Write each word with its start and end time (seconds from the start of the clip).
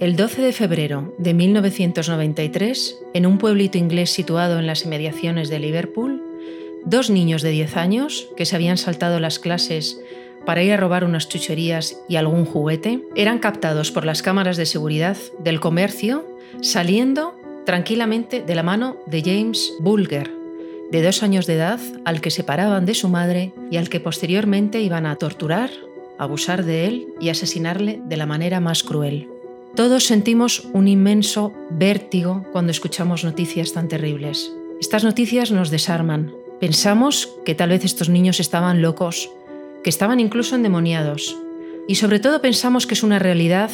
El 0.00 0.16
12 0.16 0.42
de 0.42 0.52
febrero 0.52 1.14
de 1.18 1.34
1993, 1.34 2.98
en 3.14 3.26
un 3.26 3.38
pueblito 3.38 3.78
inglés 3.78 4.10
situado 4.10 4.58
en 4.58 4.66
las 4.66 4.84
inmediaciones 4.84 5.48
de 5.48 5.60
Liverpool, 5.60 6.20
dos 6.84 7.10
niños 7.10 7.42
de 7.42 7.50
10 7.50 7.76
años, 7.76 8.28
que 8.36 8.44
se 8.44 8.56
habían 8.56 8.76
saltado 8.76 9.20
las 9.20 9.38
clases 9.38 10.00
para 10.44 10.64
ir 10.64 10.72
a 10.72 10.76
robar 10.76 11.04
unas 11.04 11.28
chucherías 11.28 11.96
y 12.08 12.16
algún 12.16 12.44
juguete, 12.44 13.04
eran 13.14 13.38
captados 13.38 13.92
por 13.92 14.04
las 14.04 14.20
cámaras 14.20 14.56
de 14.56 14.66
seguridad 14.66 15.16
del 15.38 15.60
comercio 15.60 16.26
saliendo 16.60 17.38
tranquilamente 17.64 18.42
de 18.42 18.54
la 18.56 18.64
mano 18.64 18.96
de 19.06 19.22
James 19.22 19.74
Bulger, 19.78 20.28
de 20.90 21.02
dos 21.02 21.22
años 21.22 21.46
de 21.46 21.54
edad, 21.54 21.80
al 22.04 22.20
que 22.20 22.32
separaban 22.32 22.84
de 22.84 22.94
su 22.94 23.08
madre 23.08 23.52
y 23.70 23.76
al 23.76 23.88
que 23.88 24.00
posteriormente 24.00 24.82
iban 24.82 25.06
a 25.06 25.16
torturar, 25.16 25.70
abusar 26.18 26.64
de 26.64 26.86
él 26.86 27.06
y 27.20 27.28
asesinarle 27.28 28.02
de 28.04 28.16
la 28.16 28.26
manera 28.26 28.58
más 28.58 28.82
cruel. 28.82 29.28
Todos 29.76 30.04
sentimos 30.04 30.68
un 30.72 30.86
inmenso 30.86 31.52
vértigo 31.68 32.46
cuando 32.52 32.70
escuchamos 32.70 33.24
noticias 33.24 33.72
tan 33.72 33.88
terribles. 33.88 34.52
Estas 34.80 35.02
noticias 35.02 35.50
nos 35.50 35.70
desarman. 35.70 36.32
Pensamos 36.60 37.34
que 37.44 37.56
tal 37.56 37.70
vez 37.70 37.84
estos 37.84 38.08
niños 38.08 38.38
estaban 38.38 38.82
locos, 38.82 39.30
que 39.82 39.90
estaban 39.90 40.20
incluso 40.20 40.54
endemoniados. 40.54 41.36
Y 41.88 41.96
sobre 41.96 42.20
todo 42.20 42.40
pensamos 42.40 42.86
que 42.86 42.94
es 42.94 43.02
una 43.02 43.18
realidad 43.18 43.70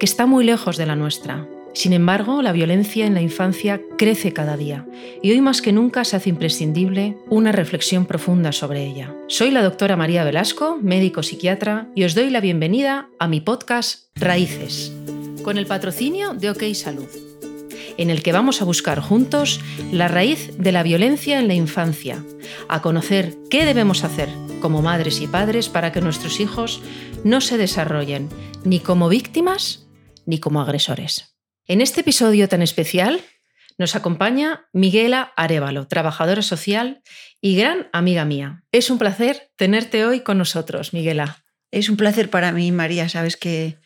que 0.00 0.06
está 0.06 0.26
muy 0.26 0.44
lejos 0.44 0.76
de 0.78 0.86
la 0.86 0.96
nuestra. 0.96 1.46
Sin 1.74 1.92
embargo, 1.92 2.42
la 2.42 2.52
violencia 2.52 3.06
en 3.06 3.14
la 3.14 3.22
infancia 3.22 3.80
crece 3.98 4.32
cada 4.32 4.56
día 4.56 4.84
y 5.22 5.30
hoy 5.30 5.40
más 5.42 5.62
que 5.62 5.72
nunca 5.72 6.04
se 6.04 6.16
hace 6.16 6.30
imprescindible 6.30 7.18
una 7.28 7.52
reflexión 7.52 8.06
profunda 8.06 8.50
sobre 8.50 8.84
ella. 8.84 9.14
Soy 9.28 9.52
la 9.52 9.62
doctora 9.62 9.96
María 9.96 10.24
Velasco, 10.24 10.78
médico 10.82 11.22
psiquiatra, 11.22 11.86
y 11.94 12.02
os 12.02 12.16
doy 12.16 12.30
la 12.30 12.40
bienvenida 12.40 13.10
a 13.20 13.28
mi 13.28 13.40
podcast 13.40 14.06
Raíces 14.16 14.90
con 15.46 15.58
el 15.58 15.66
patrocinio 15.68 16.34
de 16.34 16.50
OK 16.50 16.64
Salud, 16.74 17.06
en 17.98 18.10
el 18.10 18.24
que 18.24 18.32
vamos 18.32 18.60
a 18.60 18.64
buscar 18.64 18.98
juntos 18.98 19.60
la 19.92 20.08
raíz 20.08 20.50
de 20.58 20.72
la 20.72 20.82
violencia 20.82 21.38
en 21.38 21.46
la 21.46 21.54
infancia, 21.54 22.24
a 22.68 22.82
conocer 22.82 23.36
qué 23.48 23.64
debemos 23.64 24.02
hacer 24.02 24.28
como 24.60 24.82
madres 24.82 25.20
y 25.20 25.28
padres 25.28 25.68
para 25.68 25.92
que 25.92 26.00
nuestros 26.00 26.40
hijos 26.40 26.82
no 27.22 27.40
se 27.40 27.58
desarrollen 27.58 28.28
ni 28.64 28.80
como 28.80 29.08
víctimas 29.08 29.86
ni 30.24 30.40
como 30.40 30.60
agresores. 30.60 31.36
En 31.68 31.80
este 31.80 32.00
episodio 32.00 32.48
tan 32.48 32.60
especial 32.60 33.20
nos 33.78 33.94
acompaña 33.94 34.66
Miguela 34.72 35.32
Arevalo, 35.36 35.86
trabajadora 35.86 36.42
social 36.42 37.02
y 37.40 37.56
gran 37.56 37.88
amiga 37.92 38.24
mía. 38.24 38.64
Es 38.72 38.90
un 38.90 38.98
placer 38.98 39.52
tenerte 39.54 40.06
hoy 40.06 40.22
con 40.24 40.38
nosotros, 40.38 40.92
Miguela. 40.92 41.44
Es 41.70 41.88
un 41.88 41.96
placer 41.96 42.30
para 42.30 42.50
mí, 42.50 42.72
María. 42.72 43.08
Sabes 43.08 43.36
que 43.36 43.78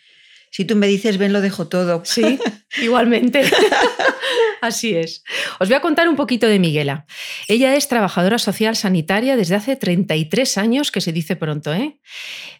si 0.50 0.64
tú 0.64 0.74
me 0.74 0.88
dices 0.88 1.16
ven, 1.16 1.32
lo 1.32 1.40
dejo 1.40 1.68
todo. 1.68 2.02
Sí, 2.04 2.38
igualmente. 2.82 3.42
Así 4.60 4.94
es. 4.94 5.24
Os 5.58 5.68
voy 5.68 5.76
a 5.76 5.80
contar 5.80 6.08
un 6.08 6.16
poquito 6.16 6.46
de 6.46 6.58
Miguela. 6.58 7.06
Ella 7.48 7.76
es 7.76 7.88
trabajadora 7.88 8.38
social 8.38 8.76
sanitaria 8.76 9.36
desde 9.36 9.54
hace 9.54 9.76
33 9.76 10.58
años, 10.58 10.90
que 10.90 11.00
se 11.00 11.12
dice 11.12 11.36
pronto, 11.36 11.72
¿eh? 11.72 11.98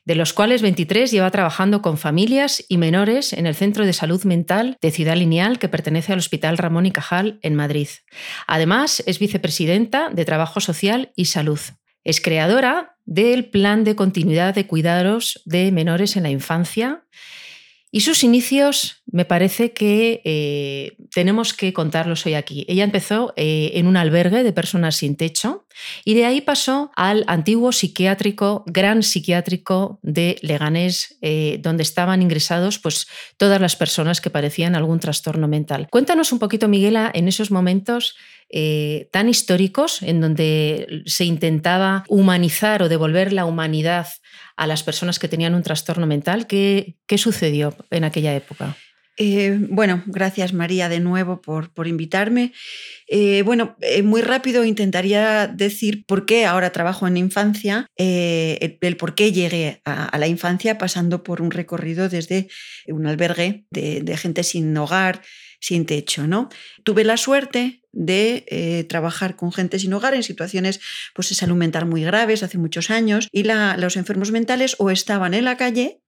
de 0.04 0.14
los 0.14 0.32
cuales 0.32 0.62
23 0.62 1.10
lleva 1.10 1.30
trabajando 1.30 1.82
con 1.82 1.98
familias 1.98 2.64
y 2.68 2.78
menores 2.78 3.32
en 3.32 3.46
el 3.46 3.54
Centro 3.54 3.84
de 3.84 3.92
Salud 3.92 4.24
Mental 4.24 4.78
de 4.80 4.90
Ciudad 4.90 5.16
Lineal, 5.16 5.58
que 5.58 5.68
pertenece 5.68 6.12
al 6.12 6.20
Hospital 6.20 6.56
Ramón 6.56 6.86
y 6.86 6.92
Cajal 6.92 7.38
en 7.42 7.54
Madrid. 7.54 7.88
Además, 8.46 9.02
es 9.06 9.18
vicepresidenta 9.18 10.08
de 10.10 10.24
Trabajo 10.24 10.60
Social 10.60 11.12
y 11.16 11.26
Salud. 11.26 11.60
Es 12.02 12.20
creadora 12.22 12.96
del 13.04 13.50
Plan 13.50 13.84
de 13.84 13.94
Continuidad 13.94 14.54
de 14.54 14.66
Cuidados 14.66 15.42
de 15.44 15.70
Menores 15.70 16.16
en 16.16 16.22
la 16.22 16.30
Infancia 16.30 17.04
y 17.92 18.02
sus 18.02 18.22
inicios 18.22 19.02
me 19.06 19.24
parece 19.24 19.72
que 19.72 20.22
eh, 20.24 20.96
tenemos 21.12 21.52
que 21.54 21.72
contarlos 21.72 22.24
hoy 22.24 22.34
aquí. 22.34 22.64
Ella 22.68 22.84
empezó 22.84 23.32
eh, 23.36 23.72
en 23.74 23.88
un 23.88 23.96
albergue 23.96 24.44
de 24.44 24.52
personas 24.52 24.96
sin 24.96 25.16
techo 25.16 25.66
y 26.04 26.14
de 26.14 26.24
ahí 26.24 26.40
pasó 26.40 26.92
al 26.94 27.24
antiguo 27.26 27.72
psiquiátrico, 27.72 28.62
gran 28.66 29.02
psiquiátrico 29.02 29.98
de 30.02 30.36
Leganés, 30.42 31.18
eh, 31.22 31.58
donde 31.60 31.82
estaban 31.82 32.22
ingresados 32.22 32.78
pues, 32.78 33.08
todas 33.36 33.60
las 33.60 33.74
personas 33.74 34.20
que 34.20 34.30
padecían 34.30 34.76
algún 34.76 35.00
trastorno 35.00 35.48
mental. 35.48 35.88
Cuéntanos 35.90 36.32
un 36.32 36.38
poquito, 36.38 36.68
Miguela, 36.68 37.10
en 37.12 37.26
esos 37.26 37.50
momentos 37.50 38.14
tan 39.12 39.28
históricos 39.28 40.02
en 40.02 40.20
donde 40.20 41.02
se 41.06 41.24
intentaba 41.24 42.04
humanizar 42.08 42.82
o 42.82 42.88
devolver 42.88 43.32
la 43.32 43.44
humanidad 43.44 44.08
a 44.56 44.66
las 44.66 44.82
personas 44.82 45.18
que 45.18 45.28
tenían 45.28 45.54
un 45.54 45.62
trastorno 45.62 46.06
mental. 46.06 46.46
¿Qué, 46.46 46.96
qué 47.06 47.18
sucedió 47.18 47.74
en 47.90 48.04
aquella 48.04 48.34
época? 48.34 48.76
Eh, 49.22 49.58
bueno, 49.68 50.02
gracias 50.06 50.54
María 50.54 50.88
de 50.88 50.98
nuevo 50.98 51.42
por, 51.42 51.74
por 51.74 51.86
invitarme. 51.86 52.54
Eh, 53.06 53.42
bueno, 53.42 53.76
eh, 53.82 54.02
muy 54.02 54.22
rápido 54.22 54.64
intentaría 54.64 55.46
decir 55.46 56.04
por 56.06 56.24
qué 56.24 56.46
ahora 56.46 56.72
trabajo 56.72 57.06
en 57.06 57.18
infancia, 57.18 57.86
el, 57.96 58.96
por 58.96 59.14
qué 59.14 59.30
llegué 59.30 59.82
a, 59.84 60.16
la 60.16 60.26
infancia 60.26 60.78
pasando 60.78 61.22
por 61.22 61.42
un 61.42 61.50
recorrido 61.50 62.08
desde 62.08 62.48
un 62.86 63.06
albergue 63.06 63.66
de 63.70 64.16
gente 64.16 64.42
sin 64.42 64.74
hogar, 64.78 65.20
sin 65.60 65.86
techo. 65.86 66.26
¿no? 66.26 66.48
Tuve 66.82 67.04
la 67.04 67.16
suerte 67.16 67.82
de 67.92 68.44
eh, 68.48 68.84
trabajar 68.84 69.36
con 69.36 69.52
gente 69.52 69.78
sin 69.78 69.92
hogar 69.92 70.14
en 70.14 70.22
situaciones 70.22 70.80
pues, 71.14 71.28
de 71.28 71.34
salud 71.34 71.56
mental 71.56 71.86
muy 71.86 72.02
graves 72.02 72.42
hace 72.42 72.58
muchos 72.58 72.90
años 72.90 73.28
y 73.32 73.44
los 73.44 73.96
enfermos 73.96 74.30
mentales 74.30 74.76
o 74.78 74.90
estaban 74.90 75.34
en 75.34 75.44
la 75.44 75.56
calle 75.56 76.00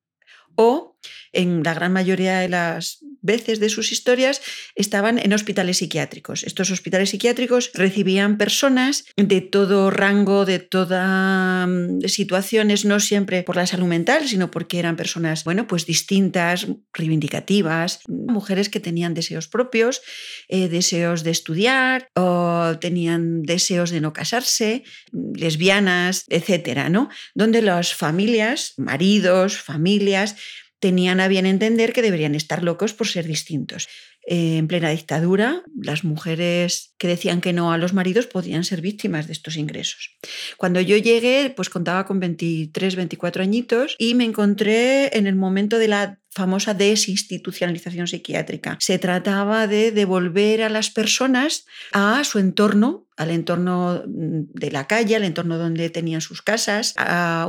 o 0.55 0.97
en 1.33 1.63
la 1.63 1.75
gran 1.75 1.93
mayoría 1.93 2.39
de 2.39 2.49
las 2.49 2.99
veces 3.23 3.61
de 3.61 3.69
sus 3.69 3.93
historias 3.93 4.43
estaban 4.75 5.19
en 5.19 5.33
hospitales 5.33 5.79
psiquiátricos. 5.79 6.43
Estos 6.43 6.71
hospitales 6.71 7.11
psiquiátricos 7.11 7.71
recibían 7.73 8.37
personas 8.37 9.05
de 9.17 9.41
todo 9.41 9.91
rango, 9.91 10.45
de 10.45 10.59
todas 10.59 11.69
mm, 11.69 12.01
situaciones, 12.07 12.85
no 12.85 13.01
siempre 13.01 13.45
por 13.45 13.57
la 13.57 13.67
salud 13.67 13.87
mental, 13.87 14.29
sino 14.29 14.51
porque 14.51 14.79
eran 14.79 14.97
personas, 14.97 15.45
bueno, 15.45 15.67
pues 15.67 15.87
distintas, 15.87 16.67
reivindicativas, 16.93 18.01
mujeres 18.09 18.69
que 18.69 18.81
tenían 18.81 19.15
deseos 19.15 19.49
propios, 19.49 20.03
eh, 20.49 20.69
deseos 20.69 21.23
de 21.23 21.31
estudiar 21.31 22.09
o 22.15 22.77
tenían 22.81 23.43
deseos 23.43 23.91
de 23.91 24.01
no 24.01 24.13
casarse, 24.13 24.83
lesbianas, 25.13 26.25
etcétera, 26.29 26.89
¿no? 26.89 27.09
Donde 27.35 27.63
las 27.63 27.95
familias, 27.95 28.75
maridos, 28.77 29.59
familias, 29.59 30.37
tenían 30.83 31.21
a 31.21 31.29
bien 31.29 31.47
entender 31.47 31.93
que 31.93 32.03
deberían 32.03 32.35
estar 32.35 32.65
locos 32.65 32.93
por 32.93 33.07
ser 33.07 33.25
distintos. 33.25 33.87
Eh, 34.27 34.57
en 34.59 34.67
plena 34.67 34.91
dictadura, 34.91 35.63
las 35.81 36.03
mujeres 36.03 36.95
que 36.99 37.07
decían 37.07 37.41
que 37.41 37.53
no 37.53 37.73
a 37.73 37.79
los 37.79 37.93
maridos 37.93 38.27
podían 38.27 38.65
ser 38.65 38.81
víctimas 38.81 39.29
de 39.29 39.33
estos 39.33 39.57
ingresos. 39.57 40.19
Cuando 40.57 40.81
yo 40.81 40.97
llegué, 40.97 41.53
pues 41.55 41.71
contaba 41.71 42.05
con 42.05 42.19
23, 42.19 42.97
24 42.97 43.45
añitos 43.45 43.95
y 43.97 44.15
me 44.15 44.25
encontré 44.25 45.17
en 45.17 45.29
el 45.29 45.37
momento 45.37 45.79
de 45.79 45.87
la 45.87 46.19
famosa 46.31 46.75
desinstitucionalización 46.75 48.09
psiquiátrica. 48.09 48.77
Se 48.81 48.99
trataba 48.99 49.69
de 49.69 49.93
devolver 49.93 50.63
a 50.63 50.69
las 50.69 50.91
personas 50.91 51.67
a 51.93 52.25
su 52.25 52.41
entorno, 52.41 53.07
al 53.23 53.31
entorno 53.31 54.03
mm, 54.07 54.53
de 54.55 54.71
la 54.71 54.87
calle, 54.87 55.17
al 55.17 55.25
entorno 55.25 55.59
donde 55.59 55.91
tenían 55.91 56.21
sus 56.21 56.43
casas, 56.43 56.95
a 56.97 57.49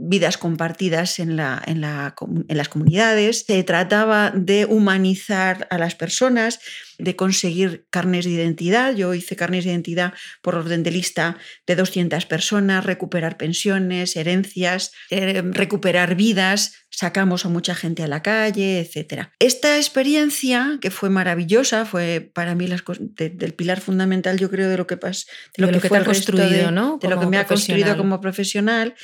vidas 0.00 0.38
compartidas 0.38 1.18
en, 1.18 1.36
la, 1.36 1.60
en, 1.66 1.82
en 1.84 2.56
las 2.56 2.68
comunidades. 2.68 3.44
Se 3.46 3.62
trataba 3.64 4.30
de 4.30 4.64
humanizar 4.64 5.66
a 5.70 5.78
las 5.78 5.94
personas, 5.94 6.60
de 6.98 7.16
conseguir 7.16 7.86
carnes 7.90 8.24
de 8.24 8.32
identidad. 8.32 8.94
Yo 8.94 9.14
hice 9.14 9.36
carnes 9.36 9.64
de 9.64 9.70
identidad 9.70 10.14
por 10.42 10.54
orden 10.54 10.82
de 10.82 10.90
lista 10.90 11.36
de 11.66 11.76
200 11.76 12.26
personas, 12.26 12.84
recuperar 12.84 13.36
pensiones, 13.36 14.16
herencias, 14.16 14.92
eh, 15.10 15.42
recuperar 15.44 16.14
vidas, 16.14 16.74
sacamos 16.90 17.44
a 17.44 17.48
mucha 17.48 17.74
gente 17.74 18.02
a 18.02 18.08
la 18.08 18.22
calle, 18.22 18.80
etc. 18.80 19.28
Esta 19.38 19.76
experiencia, 19.76 20.78
que 20.80 20.90
fue 20.90 21.10
maravillosa, 21.10 21.84
fue 21.84 22.30
para 22.34 22.54
mí 22.54 22.66
las, 22.66 22.82
del 22.88 23.54
pilar 23.54 23.80
fundamental, 23.80 24.38
yo 24.38 24.50
creo, 24.50 24.68
de 24.68 24.76
lo 24.76 24.86
que, 24.86 24.96
de 25.56 25.66
lo, 25.66 25.80
que, 25.80 25.88
fue 25.88 26.04
construido, 26.04 26.70
¿no? 26.70 26.98
de 27.00 27.08
lo 27.08 27.20
que 27.20 27.26
me 27.26 27.38
ha 27.38 27.46
construido 27.46 27.96
como 27.96 28.20
profesional. 28.20 28.94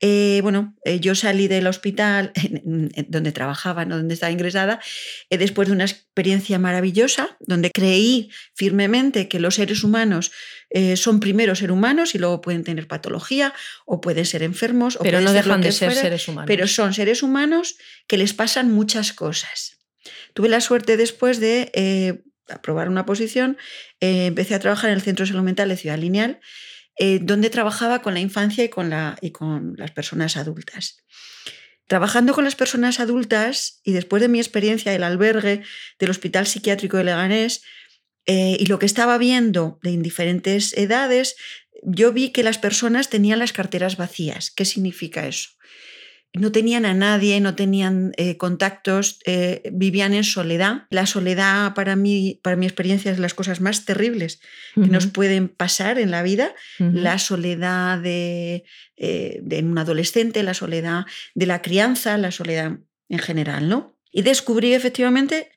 Eh, 0.00 0.40
bueno, 0.42 0.74
eh, 0.84 1.00
yo 1.00 1.14
salí 1.14 1.48
del 1.48 1.66
hospital 1.66 2.32
donde 3.08 3.32
trabajaba, 3.32 3.84
¿no? 3.84 3.96
donde 3.96 4.14
estaba 4.14 4.32
ingresada, 4.32 4.80
eh, 5.30 5.38
después 5.38 5.68
de 5.68 5.72
una 5.72 5.84
experiencia 5.84 6.58
maravillosa, 6.58 7.36
donde 7.40 7.70
creí 7.70 8.30
firmemente 8.54 9.28
que 9.28 9.40
los 9.40 9.54
seres 9.54 9.82
humanos 9.82 10.32
son 10.96 11.20
primero 11.20 11.54
seres 11.54 11.72
humanos 11.72 12.16
y 12.16 12.18
luego 12.18 12.40
pueden 12.40 12.64
tener 12.64 12.88
patología 12.88 13.54
o 13.86 14.00
pueden 14.00 14.26
ser 14.26 14.42
enfermos. 14.42 14.98
Pero 15.00 15.20
no 15.20 15.32
dejan 15.32 15.60
de 15.60 15.70
ser 15.70 15.94
seres 15.94 16.26
humanos. 16.26 16.48
Pero 16.48 16.66
son 16.66 16.92
seres 16.92 17.22
humanos 17.22 17.76
que 18.08 18.18
les 18.18 18.34
pasan 18.34 18.72
muchas 18.72 19.12
cosas. 19.12 19.78
Tuve 20.34 20.48
la 20.48 20.60
suerte 20.60 20.96
después 20.96 21.38
de 21.38 22.24
aprobar 22.48 22.88
una 22.88 23.06
posición, 23.06 23.56
empecé 24.00 24.54
a 24.54 24.58
trabajar 24.58 24.90
en 24.90 24.96
el 24.96 25.02
Centro 25.02 25.24
de 25.24 25.32
Salud 25.32 25.44
Mental 25.44 25.68
de 25.68 25.76
Ciudad 25.76 25.98
Lineal 25.98 26.40
eh, 26.96 27.18
donde 27.20 27.50
trabajaba 27.50 28.02
con 28.02 28.14
la 28.14 28.20
infancia 28.20 28.62
y 28.62 28.68
con, 28.68 28.88
la, 28.88 29.16
y 29.20 29.32
con 29.32 29.74
las 29.76 29.90
personas 29.90 30.36
adultas. 30.36 31.02
Trabajando 31.88 32.34
con 32.34 32.44
las 32.44 32.54
personas 32.54 33.00
adultas 33.00 33.80
y 33.82 33.92
después 33.92 34.22
de 34.22 34.28
mi 34.28 34.38
experiencia 34.38 34.92
del 34.92 35.02
albergue 35.02 35.62
del 35.98 36.10
Hospital 36.10 36.46
Psiquiátrico 36.46 36.96
de 36.96 37.04
Leganés 37.04 37.62
eh, 38.26 38.56
y 38.60 38.66
lo 38.66 38.78
que 38.78 38.86
estaba 38.86 39.18
viendo 39.18 39.80
de 39.82 39.96
diferentes 39.96 40.72
edades, 40.78 41.34
yo 41.82 42.12
vi 42.12 42.30
que 42.30 42.44
las 42.44 42.58
personas 42.58 43.10
tenían 43.10 43.40
las 43.40 43.52
carteras 43.52 43.96
vacías. 43.96 44.52
¿Qué 44.52 44.64
significa 44.64 45.26
eso? 45.26 45.50
No 46.34 46.50
tenían 46.50 46.84
a 46.84 46.94
nadie, 46.94 47.40
no 47.40 47.54
tenían 47.54 48.12
eh, 48.16 48.36
contactos, 48.36 49.20
eh, 49.24 49.62
vivían 49.72 50.14
en 50.14 50.24
soledad. 50.24 50.86
La 50.90 51.06
soledad 51.06 51.74
para 51.74 51.94
mí, 51.94 52.40
para 52.42 52.56
mi 52.56 52.66
experiencia, 52.66 53.12
es 53.12 53.18
de 53.18 53.22
las 53.22 53.34
cosas 53.34 53.60
más 53.60 53.84
terribles 53.84 54.40
que 54.74 54.88
nos 54.88 55.06
pueden 55.06 55.48
pasar 55.48 55.98
en 55.98 56.10
la 56.10 56.24
vida. 56.24 56.52
La 56.78 57.20
soledad 57.20 58.00
de, 58.00 58.64
eh, 58.96 59.38
de, 59.42 59.60
un 59.60 59.78
adolescente, 59.78 60.42
la 60.42 60.54
soledad 60.54 61.06
de 61.34 61.46
la 61.46 61.62
crianza, 61.62 62.18
la 62.18 62.32
soledad 62.32 62.78
en 63.08 63.18
general, 63.20 63.68
¿no? 63.68 63.96
Y 64.10 64.22
descubrí 64.22 64.74
efectivamente 64.74 65.52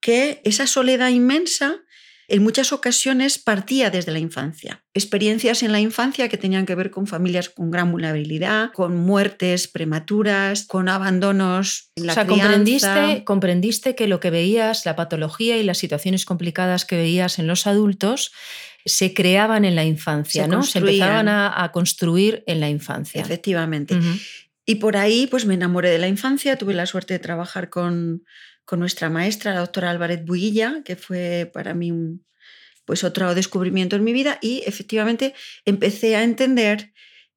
que 0.00 0.40
esa 0.44 0.66
soledad 0.66 1.10
inmensa 1.10 1.82
en 2.28 2.42
muchas 2.42 2.72
ocasiones 2.72 3.38
partía 3.38 3.90
desde 3.90 4.12
la 4.12 4.18
infancia. 4.18 4.84
Experiencias 4.94 5.62
en 5.62 5.72
la 5.72 5.80
infancia 5.80 6.28
que 6.28 6.36
tenían 6.36 6.66
que 6.66 6.74
ver 6.74 6.90
con 6.90 7.06
familias 7.06 7.48
con 7.48 7.70
gran 7.70 7.90
vulnerabilidad, 7.90 8.72
con 8.72 8.96
muertes 8.96 9.68
prematuras, 9.68 10.64
con 10.66 10.88
abandonos 10.88 11.90
en 11.96 12.06
la 12.06 12.12
o 12.12 12.14
sea, 12.14 12.26
comprendiste, 12.26 13.24
comprendiste 13.24 13.94
que 13.94 14.06
lo 14.06 14.20
que 14.20 14.30
veías, 14.30 14.86
la 14.86 14.96
patología 14.96 15.58
y 15.58 15.62
las 15.62 15.78
situaciones 15.78 16.24
complicadas 16.24 16.84
que 16.84 16.96
veías 16.96 17.38
en 17.38 17.46
los 17.46 17.66
adultos, 17.66 18.32
se 18.84 19.14
creaban 19.14 19.64
en 19.64 19.76
la 19.76 19.84
infancia, 19.84 20.46
¿no? 20.46 20.62
Se 20.62 20.78
empezaban 20.78 21.28
a, 21.28 21.70
construir 21.72 22.42
en 22.46 22.60
la 22.60 22.68
infancia. 22.68 23.20
Efectivamente. 23.20 23.96
Y 24.64 24.76
por 24.76 24.96
ahí 24.96 25.26
pues 25.26 25.44
me 25.44 25.54
enamoré 25.54 25.90
de 25.90 25.98
la 25.98 26.08
infancia, 26.08 26.56
tuve 26.56 26.74
la 26.74 26.86
suerte 26.86 27.14
de 27.14 27.18
trabajar 27.18 27.68
con, 27.68 28.24
con 28.64 28.80
nuestra 28.80 29.10
maestra, 29.10 29.54
la 29.54 29.60
doctora 29.60 29.90
Álvarez 29.90 30.24
Builla, 30.24 30.82
que 30.84 30.96
fue 30.96 31.50
para 31.52 31.74
mí 31.74 31.92
pues 32.84 33.04
otro 33.04 33.34
descubrimiento 33.34 33.96
en 33.96 34.04
mi 34.04 34.12
vida 34.12 34.38
y 34.42 34.62
efectivamente 34.66 35.34
empecé 35.64 36.16
a 36.16 36.24
entender 36.24 36.92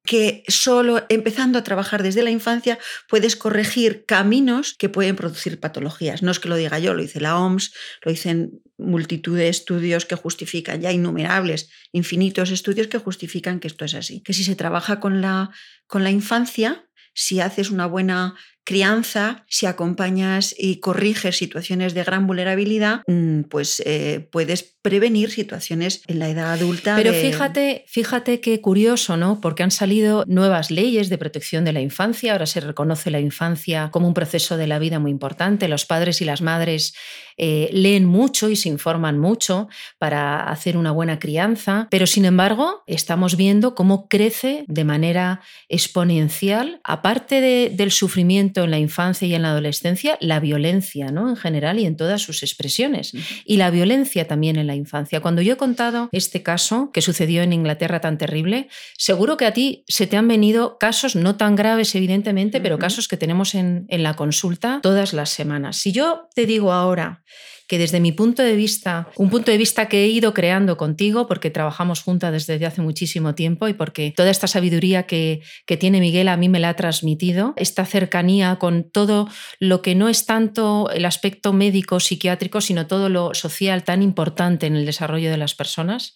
que 0.06 0.44
solo 0.48 1.04
empezando 1.08 1.58
a 1.58 1.64
trabajar 1.64 2.02
desde 2.02 2.22
la 2.22 2.30
infancia 2.30 2.78
puedes 3.08 3.36
corregir 3.36 4.04
caminos 4.06 4.74
que 4.78 4.88
pueden 4.88 5.16
producir 5.16 5.60
patologías. 5.60 6.22
No 6.22 6.30
es 6.30 6.38
que 6.38 6.48
lo 6.48 6.56
diga 6.56 6.78
yo, 6.78 6.94
lo 6.94 7.02
dice 7.02 7.20
la 7.20 7.38
OMS, 7.38 7.74
lo 8.02 8.12
dicen 8.12 8.62
multitud 8.78 9.36
de 9.36 9.48
estudios 9.48 10.06
que 10.06 10.14
justifican, 10.14 10.80
ya 10.80 10.92
innumerables, 10.92 11.68
infinitos 11.92 12.50
estudios 12.50 12.86
que 12.86 12.98
justifican 12.98 13.58
que 13.58 13.66
esto 13.66 13.84
es 13.84 13.94
así. 13.94 14.22
Que 14.22 14.32
si 14.32 14.44
se 14.44 14.54
trabaja 14.54 15.00
con 15.00 15.20
la, 15.20 15.50
con 15.86 16.04
la 16.04 16.10
infancia, 16.10 16.86
si 17.12 17.40
haces 17.40 17.70
una 17.70 17.86
buena 17.86 18.36
crianza, 18.66 19.44
si 19.48 19.64
acompañas 19.66 20.54
y 20.58 20.80
corriges 20.80 21.38
situaciones 21.38 21.94
de 21.94 22.02
gran 22.02 22.26
vulnerabilidad, 22.26 23.02
mm, 23.06 23.42
pues 23.42 23.80
eh, 23.86 24.28
puedes 24.32 24.76
prevenir 24.82 25.30
situaciones 25.30 26.02
en 26.08 26.18
la 26.18 26.28
edad 26.28 26.52
adulta. 26.52 26.96
Pero 26.96 27.12
fíjate, 27.12 27.84
fíjate 27.86 28.40
qué 28.40 28.60
curioso, 28.60 29.16
¿no? 29.16 29.40
Porque 29.40 29.62
han 29.62 29.70
salido 29.70 30.24
nuevas 30.26 30.70
leyes 30.70 31.08
de 31.08 31.16
protección 31.16 31.64
de 31.64 31.72
la 31.72 31.80
infancia, 31.80 32.32
ahora 32.32 32.46
se 32.46 32.60
reconoce 32.60 33.10
la 33.10 33.20
infancia 33.20 33.88
como 33.92 34.08
un 34.08 34.14
proceso 34.14 34.56
de 34.56 34.66
la 34.66 34.80
vida 34.80 34.98
muy 34.98 35.12
importante, 35.12 35.68
los 35.68 35.86
padres 35.86 36.20
y 36.20 36.24
las 36.24 36.42
madres 36.42 36.92
eh, 37.36 37.68
leen 37.72 38.04
mucho 38.04 38.48
y 38.48 38.56
se 38.56 38.68
informan 38.68 39.18
mucho 39.18 39.68
para 39.98 40.48
hacer 40.48 40.76
una 40.76 40.90
buena 40.90 41.18
crianza, 41.18 41.88
pero 41.90 42.06
sin 42.06 42.24
embargo 42.24 42.82
estamos 42.86 43.36
viendo 43.36 43.74
cómo 43.74 44.08
crece 44.08 44.64
de 44.68 44.84
manera 44.84 45.40
exponencial, 45.68 46.80
aparte 46.84 47.70
del 47.70 47.90
sufrimiento 47.90 48.64
en 48.64 48.70
la 48.70 48.78
infancia 48.78 49.28
y 49.28 49.34
en 49.34 49.42
la 49.42 49.50
adolescencia 49.50 50.16
la 50.20 50.40
violencia, 50.40 51.10
¿no? 51.10 51.28
En 51.28 51.36
general 51.36 51.78
y 51.78 51.86
en 51.86 51.96
todas 51.96 52.22
sus 52.22 52.42
expresiones. 52.42 53.12
Y 53.44 53.56
la 53.56 53.70
violencia 53.70 54.26
también 54.26 54.56
en 54.56 54.66
la 54.66 54.74
infancia. 54.74 55.20
Cuando 55.20 55.42
yo 55.42 55.54
he 55.54 55.56
contado 55.56 56.08
este 56.12 56.42
caso 56.42 56.90
que 56.92 57.02
sucedió 57.02 57.42
en 57.42 57.52
Inglaterra 57.52 58.00
tan 58.00 58.18
terrible, 58.18 58.68
seguro 58.96 59.36
que 59.36 59.46
a 59.46 59.52
ti 59.52 59.84
se 59.88 60.06
te 60.06 60.16
han 60.16 60.28
venido 60.28 60.78
casos 60.78 61.16
no 61.16 61.36
tan 61.36 61.56
graves, 61.56 61.94
evidentemente, 61.94 62.60
pero 62.60 62.78
casos 62.78 63.08
que 63.08 63.16
tenemos 63.16 63.54
en, 63.54 63.86
en 63.88 64.02
la 64.02 64.14
consulta 64.14 64.80
todas 64.82 65.12
las 65.12 65.30
semanas. 65.30 65.76
Si 65.76 65.92
yo 65.92 66.28
te 66.34 66.46
digo 66.46 66.72
ahora 66.72 67.22
que 67.66 67.78
desde 67.78 68.00
mi 68.00 68.12
punto 68.12 68.42
de 68.42 68.54
vista, 68.54 69.08
un 69.16 69.30
punto 69.30 69.50
de 69.50 69.58
vista 69.58 69.88
que 69.88 70.04
he 70.04 70.08
ido 70.08 70.34
creando 70.34 70.76
contigo, 70.76 71.26
porque 71.26 71.50
trabajamos 71.50 72.02
juntas 72.02 72.46
desde 72.46 72.64
hace 72.64 72.82
muchísimo 72.82 73.34
tiempo 73.34 73.68
y 73.68 73.74
porque 73.74 74.12
toda 74.16 74.30
esta 74.30 74.46
sabiduría 74.46 75.04
que, 75.04 75.40
que 75.66 75.76
tiene 75.76 76.00
Miguel 76.00 76.28
a 76.28 76.36
mí 76.36 76.48
me 76.48 76.60
la 76.60 76.70
ha 76.70 76.74
transmitido, 76.74 77.54
esta 77.56 77.84
cercanía 77.84 78.56
con 78.56 78.88
todo 78.90 79.28
lo 79.58 79.82
que 79.82 79.94
no 79.94 80.08
es 80.08 80.26
tanto 80.26 80.90
el 80.90 81.04
aspecto 81.04 81.52
médico, 81.52 81.98
psiquiátrico, 82.00 82.60
sino 82.60 82.86
todo 82.86 83.08
lo 83.08 83.34
social 83.34 83.84
tan 83.84 84.02
importante 84.02 84.66
en 84.66 84.76
el 84.76 84.86
desarrollo 84.86 85.30
de 85.30 85.36
las 85.36 85.54
personas. 85.54 86.14